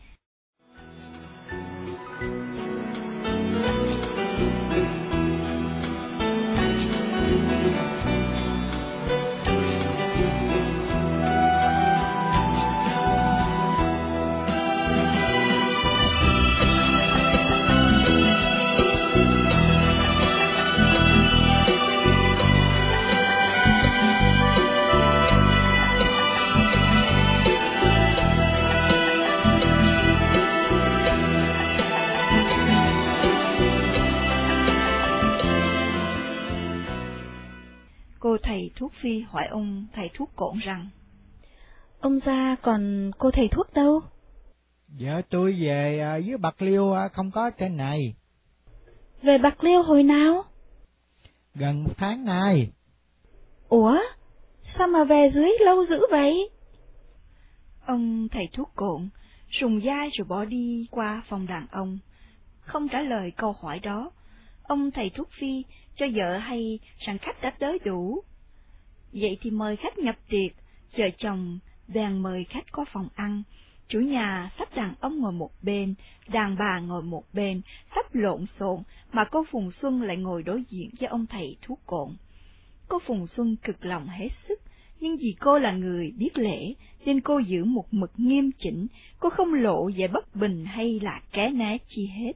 Cô 38.19 38.37
thầy 38.43 38.71
thuốc 38.75 38.91
phi 39.01 39.19
hỏi 39.19 39.43
ông 39.51 39.87
thầy 39.93 40.09
thuốc 40.13 40.29
cộn 40.35 40.57
rằng, 40.57 40.89
Ông 41.99 42.19
ra 42.19 42.55
còn 42.61 43.11
cô 43.17 43.31
thầy 43.31 43.47
thuốc 43.51 43.73
đâu? 43.73 44.01
Dạ 44.97 45.21
tôi 45.29 45.55
về 45.61 45.99
à, 45.99 46.17
dưới 46.17 46.37
Bạc 46.37 46.61
Liêu 46.61 46.93
à, 46.93 47.07
không 47.07 47.31
có 47.31 47.51
trên 47.57 47.77
này. 47.77 48.13
Về 49.21 49.37
Bạc 49.37 49.63
Liêu 49.63 49.81
hồi 49.81 50.03
nào? 50.03 50.43
Gần 51.55 51.83
một 51.83 51.93
tháng 51.97 52.25
nay. 52.25 52.71
Ủa? 53.69 53.99
Sao 54.77 54.87
mà 54.87 55.03
về 55.03 55.31
dưới 55.33 55.51
lâu 55.65 55.85
dữ 55.85 55.99
vậy? 56.11 56.49
Ông 57.85 58.27
thầy 58.31 58.43
thuốc 58.53 58.71
cộn, 58.75 59.09
sùng 59.51 59.81
dai 59.81 60.09
rồi 60.17 60.25
bỏ 60.27 60.45
đi 60.45 60.87
qua 60.91 61.23
phòng 61.29 61.47
đàn 61.47 61.67
ông. 61.71 61.99
Không 62.59 62.87
trả 62.89 63.01
lời 63.01 63.31
câu 63.37 63.55
hỏi 63.61 63.79
đó, 63.79 64.11
ông 64.63 64.91
thầy 64.91 65.09
thuốc 65.09 65.29
phi 65.39 65.63
cho 65.99 66.05
vợ 66.13 66.37
hay 66.37 66.79
rằng 66.97 67.17
khách 67.17 67.41
đã 67.41 67.53
tới 67.59 67.79
đủ. 67.85 68.23
Vậy 69.13 69.37
thì 69.41 69.51
mời 69.51 69.75
khách 69.75 69.97
nhập 69.97 70.15
tiệc, 70.29 70.51
vợ 70.97 71.05
chồng 71.17 71.59
bèn 71.87 72.17
mời 72.17 72.45
khách 72.49 72.71
có 72.71 72.85
phòng 72.93 73.07
ăn. 73.15 73.43
Chủ 73.87 73.99
nhà 73.99 74.49
sắp 74.57 74.75
đàn 74.75 74.93
ông 74.99 75.19
ngồi 75.19 75.31
một 75.31 75.51
bên, 75.61 75.93
đàn 76.27 76.55
bà 76.59 76.79
ngồi 76.79 77.03
một 77.03 77.23
bên, 77.33 77.61
sắp 77.95 78.15
lộn 78.15 78.45
xộn, 78.59 78.83
mà 79.11 79.25
cô 79.31 79.43
Phùng 79.51 79.71
Xuân 79.71 80.01
lại 80.01 80.17
ngồi 80.17 80.43
đối 80.43 80.63
diện 80.69 80.89
với 80.99 81.07
ông 81.09 81.25
thầy 81.25 81.57
thuốc 81.61 81.79
cộn. 81.85 82.09
Cô 82.87 82.99
Phùng 82.99 83.27
Xuân 83.27 83.55
cực 83.55 83.85
lòng 83.85 84.07
hết 84.07 84.29
sức, 84.47 84.59
nhưng 84.99 85.17
vì 85.17 85.35
cô 85.39 85.59
là 85.59 85.71
người 85.71 86.11
biết 86.17 86.37
lễ, 86.37 86.73
nên 87.05 87.21
cô 87.21 87.39
giữ 87.39 87.63
một 87.65 87.93
mực 87.93 88.11
nghiêm 88.17 88.51
chỉnh, 88.57 88.87
cô 89.19 89.29
không 89.29 89.53
lộ 89.53 89.89
vẻ 89.97 90.07
bất 90.07 90.35
bình 90.35 90.65
hay 90.65 90.99
là 90.99 91.21
ké 91.31 91.49
né 91.49 91.77
chi 91.87 92.07
hết. 92.07 92.33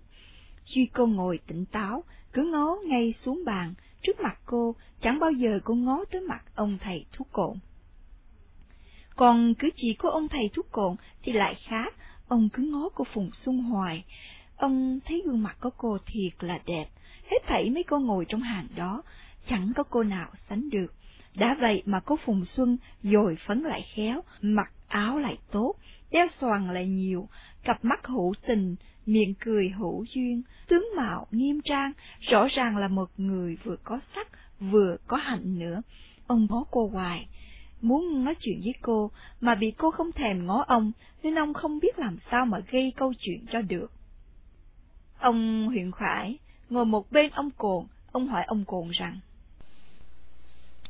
Duy 0.66 0.86
cô 0.86 1.08
ngồi 1.08 1.40
tỉnh 1.48 1.66
táo, 1.66 2.04
cứ 2.34 2.52
ngó 2.52 2.78
ngay 2.86 3.14
xuống 3.22 3.46
bàn, 3.46 3.74
trước 4.02 4.20
mặt 4.20 4.40
cô, 4.46 4.76
chẳng 5.02 5.20
bao 5.20 5.32
giờ 5.32 5.60
cô 5.64 5.74
ngó 5.74 6.06
tới 6.12 6.22
mặt 6.22 6.44
ông 6.56 6.78
thầy 6.82 7.06
thuốc 7.14 7.28
cộn. 7.32 7.58
Còn 9.16 9.54
cứ 9.60 9.70
chỉ 9.76 9.94
có 9.94 10.10
ông 10.10 10.28
thầy 10.28 10.50
thuốc 10.54 10.72
cộn 10.72 10.96
thì 11.24 11.32
lại 11.32 11.56
khác, 11.68 11.94
ông 12.28 12.50
cứ 12.54 12.64
ngó 12.64 12.90
cô 12.96 13.04
Phùng 13.14 13.30
Xuân 13.46 13.58
hoài. 13.58 14.06
Ông 14.58 15.00
thấy 15.06 15.22
gương 15.26 15.44
mặt 15.44 15.58
của 15.62 15.70
cô 15.78 15.98
thiệt 16.06 16.44
là 16.44 16.60
đẹp, 16.66 16.86
hết 17.32 17.38
thảy 17.48 17.70
mấy 17.70 17.84
cô 17.84 18.00
ngồi 18.00 18.26
trong 18.30 18.42
hàng 18.42 18.68
đó, 18.76 19.02
chẳng 19.50 19.72
có 19.76 19.84
cô 19.84 20.04
nào 20.04 20.30
sánh 20.50 20.70
được. 20.70 20.94
Đã 21.36 21.58
vậy 21.62 21.84
mà 21.86 22.00
cô 22.00 22.16
Phùng 22.26 22.46
Xuân 22.46 22.78
dồi 23.04 23.38
phấn 23.48 23.62
lại 23.62 23.82
khéo, 23.96 24.22
mặc 24.42 24.72
áo 24.88 25.20
lại 25.20 25.38
tốt, 25.52 25.76
đeo 26.12 26.28
xoàn 26.40 26.74
lại 26.74 26.88
nhiều, 26.88 27.28
cặp 27.64 27.86
mắt 27.86 28.08
hữu 28.08 28.34
tình, 28.48 28.76
miệng 29.06 29.34
cười 29.40 29.70
hữu 29.70 30.06
duyên, 30.14 30.42
tướng 30.68 30.88
mạo 30.96 31.28
nghiêm 31.32 31.62
trang, 31.64 31.92
rõ 32.20 32.48
ràng 32.52 32.78
là 32.78 32.88
một 32.88 33.10
người 33.18 33.58
vừa 33.64 33.76
có 33.84 34.00
sắc, 34.16 34.28
vừa 34.60 34.98
có 35.08 35.18
hạnh 35.18 35.60
nữa. 35.60 35.82
Ông 36.28 36.48
bó 36.48 36.64
cô 36.72 36.88
hoài, 36.88 37.28
muốn 37.82 38.26
nói 38.26 38.36
chuyện 38.40 38.62
với 38.64 38.74
cô, 38.82 39.12
mà 39.42 39.56
bị 39.56 39.72
cô 39.72 39.92
không 39.92 40.12
thèm 40.12 40.46
ngó 40.46 40.64
ông, 40.68 40.92
nên 41.24 41.40
ông 41.40 41.54
không 41.54 41.80
biết 41.80 42.00
làm 42.00 42.18
sao 42.32 42.46
mà 42.46 42.60
gây 42.72 42.94
câu 42.96 43.14
chuyện 43.20 43.46
cho 43.52 43.62
được. 43.62 43.92
Ông 45.20 45.68
huyện 45.68 45.92
khải, 45.92 46.38
ngồi 46.70 46.86
một 46.86 47.12
bên 47.12 47.32
ông 47.32 47.50
cồn, 47.58 47.86
ông 48.12 48.28
hỏi 48.28 48.44
ông 48.48 48.66
cồn 48.66 48.90
rằng, 48.90 49.20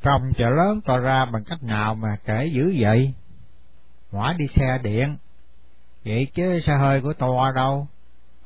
Trong 0.01 0.21
chợ 0.37 0.49
lớn 0.49 0.81
tòa 0.81 0.97
ra 0.97 1.25
bằng 1.25 1.43
cách 1.43 1.63
nào 1.63 1.95
mà 1.95 2.17
kể 2.25 2.51
dữ 2.53 2.75
vậy? 2.79 3.13
Hỏa 4.11 4.33
đi 4.37 4.47
xe 4.55 4.79
điện, 4.83 5.17
vậy 6.05 6.27
chứ 6.33 6.59
xe 6.65 6.73
hơi 6.77 7.01
của 7.01 7.13
tòa 7.13 7.51
đâu? 7.55 7.87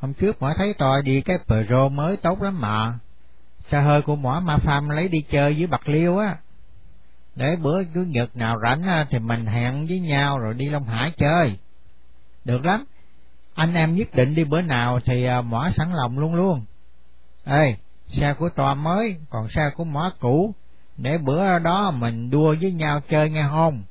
Hôm 0.07 0.13
trước 0.13 0.41
mỏ 0.41 0.53
thấy 0.57 0.73
tòa 0.73 1.01
đi 1.01 1.21
cái 1.21 1.37
pro 1.45 1.89
mới 1.89 2.17
tốt 2.17 2.41
lắm 2.41 2.61
mà. 2.61 2.99
Xe 3.71 3.81
hơi 3.81 4.01
của 4.01 4.15
mỏ 4.15 4.39
ma 4.39 4.57
pham 4.57 4.89
lấy 4.89 5.07
đi 5.07 5.21
chơi 5.21 5.53
với 5.53 5.67
bạc 5.67 5.89
liêu 5.89 6.17
á. 6.17 6.37
Để 7.35 7.55
bữa 7.55 7.83
chủ 7.83 7.99
nhật 7.99 8.35
nào 8.35 8.59
rảnh 8.63 9.05
thì 9.09 9.19
mình 9.19 9.45
hẹn 9.45 9.85
với 9.85 9.99
nhau 9.99 10.39
rồi 10.39 10.53
đi 10.53 10.69
Long 10.69 10.83
Hải 10.83 11.11
chơi. 11.17 11.57
Được 12.45 12.65
lắm, 12.65 12.85
anh 13.53 13.73
em 13.73 13.95
nhất 13.95 14.07
định 14.13 14.35
đi 14.35 14.43
bữa 14.43 14.61
nào 14.61 14.99
thì 15.05 15.25
à, 15.25 15.41
mỏ 15.41 15.69
sẵn 15.77 15.93
lòng 15.93 16.19
luôn 16.19 16.35
luôn. 16.35 16.65
Ê, 17.45 17.75
xe 18.09 18.33
của 18.33 18.49
tòa 18.49 18.73
mới, 18.73 19.17
còn 19.29 19.49
xe 19.49 19.69
của 19.75 19.83
mỏ 19.83 20.11
cũ, 20.19 20.53
để 20.97 21.17
bữa 21.17 21.59
đó 21.59 21.91
mình 21.91 22.29
đua 22.29 22.55
với 22.61 22.71
nhau 22.71 23.01
chơi 23.09 23.29
nghe 23.29 23.47
không? 23.51 23.83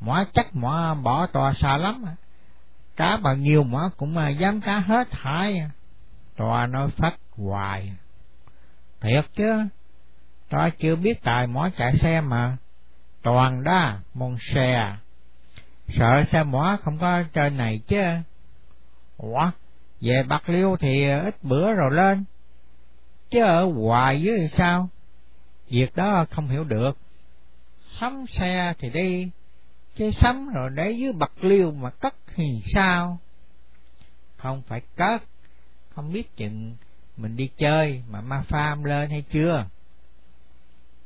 Mỏ 0.00 0.24
chắc 0.34 0.56
mỏ 0.56 0.94
bỏ 0.94 1.26
tòa 1.26 1.52
xa 1.52 1.76
lắm, 1.76 2.04
cá 2.96 3.16
bao 3.16 3.36
nhiêu 3.36 3.62
mỏ 3.62 3.90
cũng 3.96 4.14
mà 4.14 4.30
dám 4.30 4.60
cá 4.60 4.78
hết 4.78 5.10
thải. 5.10 5.62
Tòa 6.36 6.66
nói 6.66 6.88
phát 6.96 7.16
hoài. 7.36 7.92
Thiệt 9.00 9.24
chứ, 9.36 9.66
tòa 10.48 10.70
chưa 10.78 10.96
biết 10.96 11.22
tài 11.22 11.46
mỏ 11.46 11.68
chạy 11.76 11.98
xe 11.98 12.20
mà. 12.20 12.56
Toàn 13.22 13.64
đó 13.64 13.98
môn 14.14 14.36
xe. 14.54 14.96
Sợ 15.88 16.22
xe 16.32 16.42
mỏ 16.44 16.76
không 16.82 16.98
có 16.98 17.22
trên 17.32 17.56
này 17.56 17.80
chứ. 17.86 18.02
Ủa 19.16 19.50
về 20.00 20.22
bạc 20.28 20.48
liêu 20.48 20.76
thì 20.80 21.08
ít 21.10 21.36
bữa 21.42 21.74
rồi 21.74 21.90
lên. 21.90 22.24
Chứ 23.30 23.42
ở 23.42 23.64
hoài 23.64 24.22
với 24.24 24.48
sao? 24.56 24.88
Việc 25.68 25.96
đó 25.96 26.26
không 26.30 26.48
hiểu 26.48 26.64
được. 26.64 26.98
Sắm 28.00 28.24
xe 28.28 28.74
thì 28.78 28.90
đi 28.90 29.30
chơi 29.94 30.12
sắm 30.12 30.48
rồi 30.54 30.70
để 30.74 30.90
dưới 30.90 31.12
bạc 31.12 31.32
liêu 31.40 31.70
mà 31.70 31.90
cất 31.90 32.14
thì 32.34 32.44
sao 32.74 33.18
không 34.36 34.62
phải 34.66 34.80
cất 34.96 35.22
không 35.88 36.12
biết 36.12 36.36
chừng 36.36 36.76
mình 37.16 37.36
đi 37.36 37.50
chơi 37.56 38.02
mà 38.08 38.20
ma 38.20 38.42
pham 38.48 38.84
lên 38.84 39.10
hay 39.10 39.24
chưa 39.30 39.66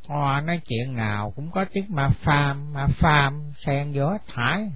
Hoa 0.09 0.41
nói 0.41 0.61
chuyện 0.65 0.97
nào 0.97 1.33
cũng 1.37 1.51
có 1.51 1.65
tiếng 1.73 1.87
ma 1.89 2.11
pham, 2.23 2.73
ma 2.73 2.89
pham, 3.01 3.53
sen 3.67 3.93
gió 3.93 4.19
thải. 4.27 4.73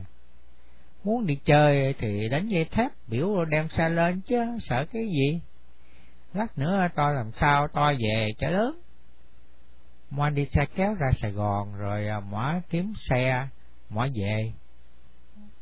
Muốn 1.04 1.26
đi 1.26 1.38
chơi 1.44 1.94
thì 1.98 2.28
đánh 2.28 2.48
dây 2.48 2.64
thép, 2.64 2.90
biểu 3.06 3.44
đem 3.44 3.68
xe 3.68 3.88
lên 3.88 4.20
chứ, 4.20 4.58
sợ 4.68 4.84
cái 4.92 5.02
gì. 5.02 5.40
Lát 6.34 6.58
nữa 6.58 6.88
to 6.94 7.10
làm 7.10 7.30
sao 7.40 7.68
to 7.68 7.92
về 7.92 8.28
cho 8.38 8.50
lớn. 8.50 8.80
moan 10.10 10.34
đi 10.34 10.44
xe 10.44 10.66
kéo 10.74 10.94
ra 10.94 11.12
Sài 11.22 11.30
Gòn 11.30 11.74
rồi 11.74 12.08
à, 12.08 12.60
kiếm 12.70 12.92
xe, 13.08 13.46
mỏ 13.90 14.06
về. 14.14 14.52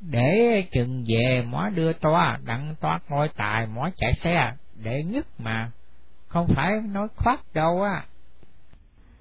Để 0.00 0.64
chừng 0.72 1.04
về 1.08 1.42
mỏ 1.42 1.68
đưa 1.74 1.92
toa, 1.92 2.38
đặng 2.44 2.74
toa 2.80 3.00
ngôi 3.08 3.28
tài 3.36 3.66
mỏ 3.66 3.90
chạy 3.96 4.14
xe, 4.14 4.52
để 4.82 5.02
nhất 5.02 5.26
mà, 5.38 5.70
không 6.28 6.46
phải 6.56 6.72
nói 6.92 7.08
khoát 7.16 7.40
đâu 7.54 7.82
á. 7.82 8.04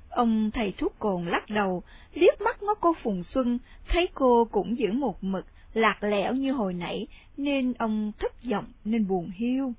Ông 0.09 0.51
thầy 0.51 0.73
thuốc 0.77 0.99
cồn 0.99 1.25
lắc 1.25 1.49
đầu, 1.49 1.83
liếc 2.13 2.41
mắt 2.41 2.63
ngó 2.63 2.73
cô 2.81 2.93
Phùng 3.03 3.23
Xuân, 3.23 3.57
thấy 3.87 4.09
cô 4.13 4.47
cũng 4.51 4.77
giữ 4.77 4.91
một 4.91 5.23
mực, 5.23 5.45
lạc 5.73 5.97
lẽo 6.03 6.33
như 6.33 6.51
hồi 6.51 6.73
nãy, 6.73 7.07
nên 7.37 7.73
ông 7.73 8.11
thất 8.19 8.43
vọng 8.43 8.65
nên 8.85 9.07
buồn 9.07 9.29
hiu. 9.29 9.73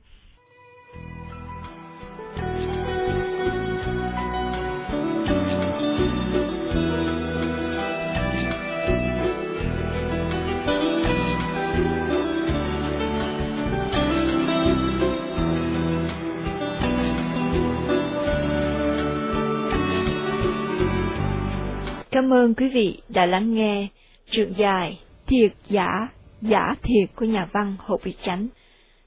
Cảm 22.18 22.32
ơn 22.32 22.54
quý 22.54 22.68
vị 22.68 23.00
đã 23.08 23.26
lắng 23.26 23.54
nghe 23.54 23.88
truyện 24.30 24.52
dài 24.56 25.00
Thiệt 25.26 25.52
giả, 25.68 26.08
giả 26.40 26.74
thiệt 26.82 27.10
của 27.16 27.24
nhà 27.24 27.48
văn 27.52 27.76
Hồ 27.78 28.00
Bị 28.04 28.14
Chánh. 28.24 28.48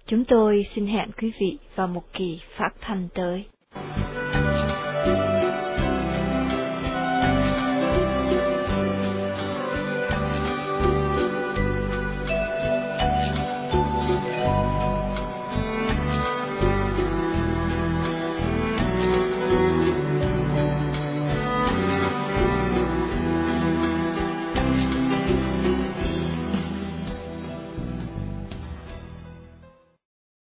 Chúng 0.06 0.26
tôi 0.26 0.66
xin 0.76 0.88
hẹn 0.88 1.10
quý 1.22 1.32
vị 1.40 1.58
vào 1.76 1.88
một 1.88 2.04
kỳ 2.14 2.40
phát 2.58 2.70
thanh 2.82 3.08
tới. 3.14 3.44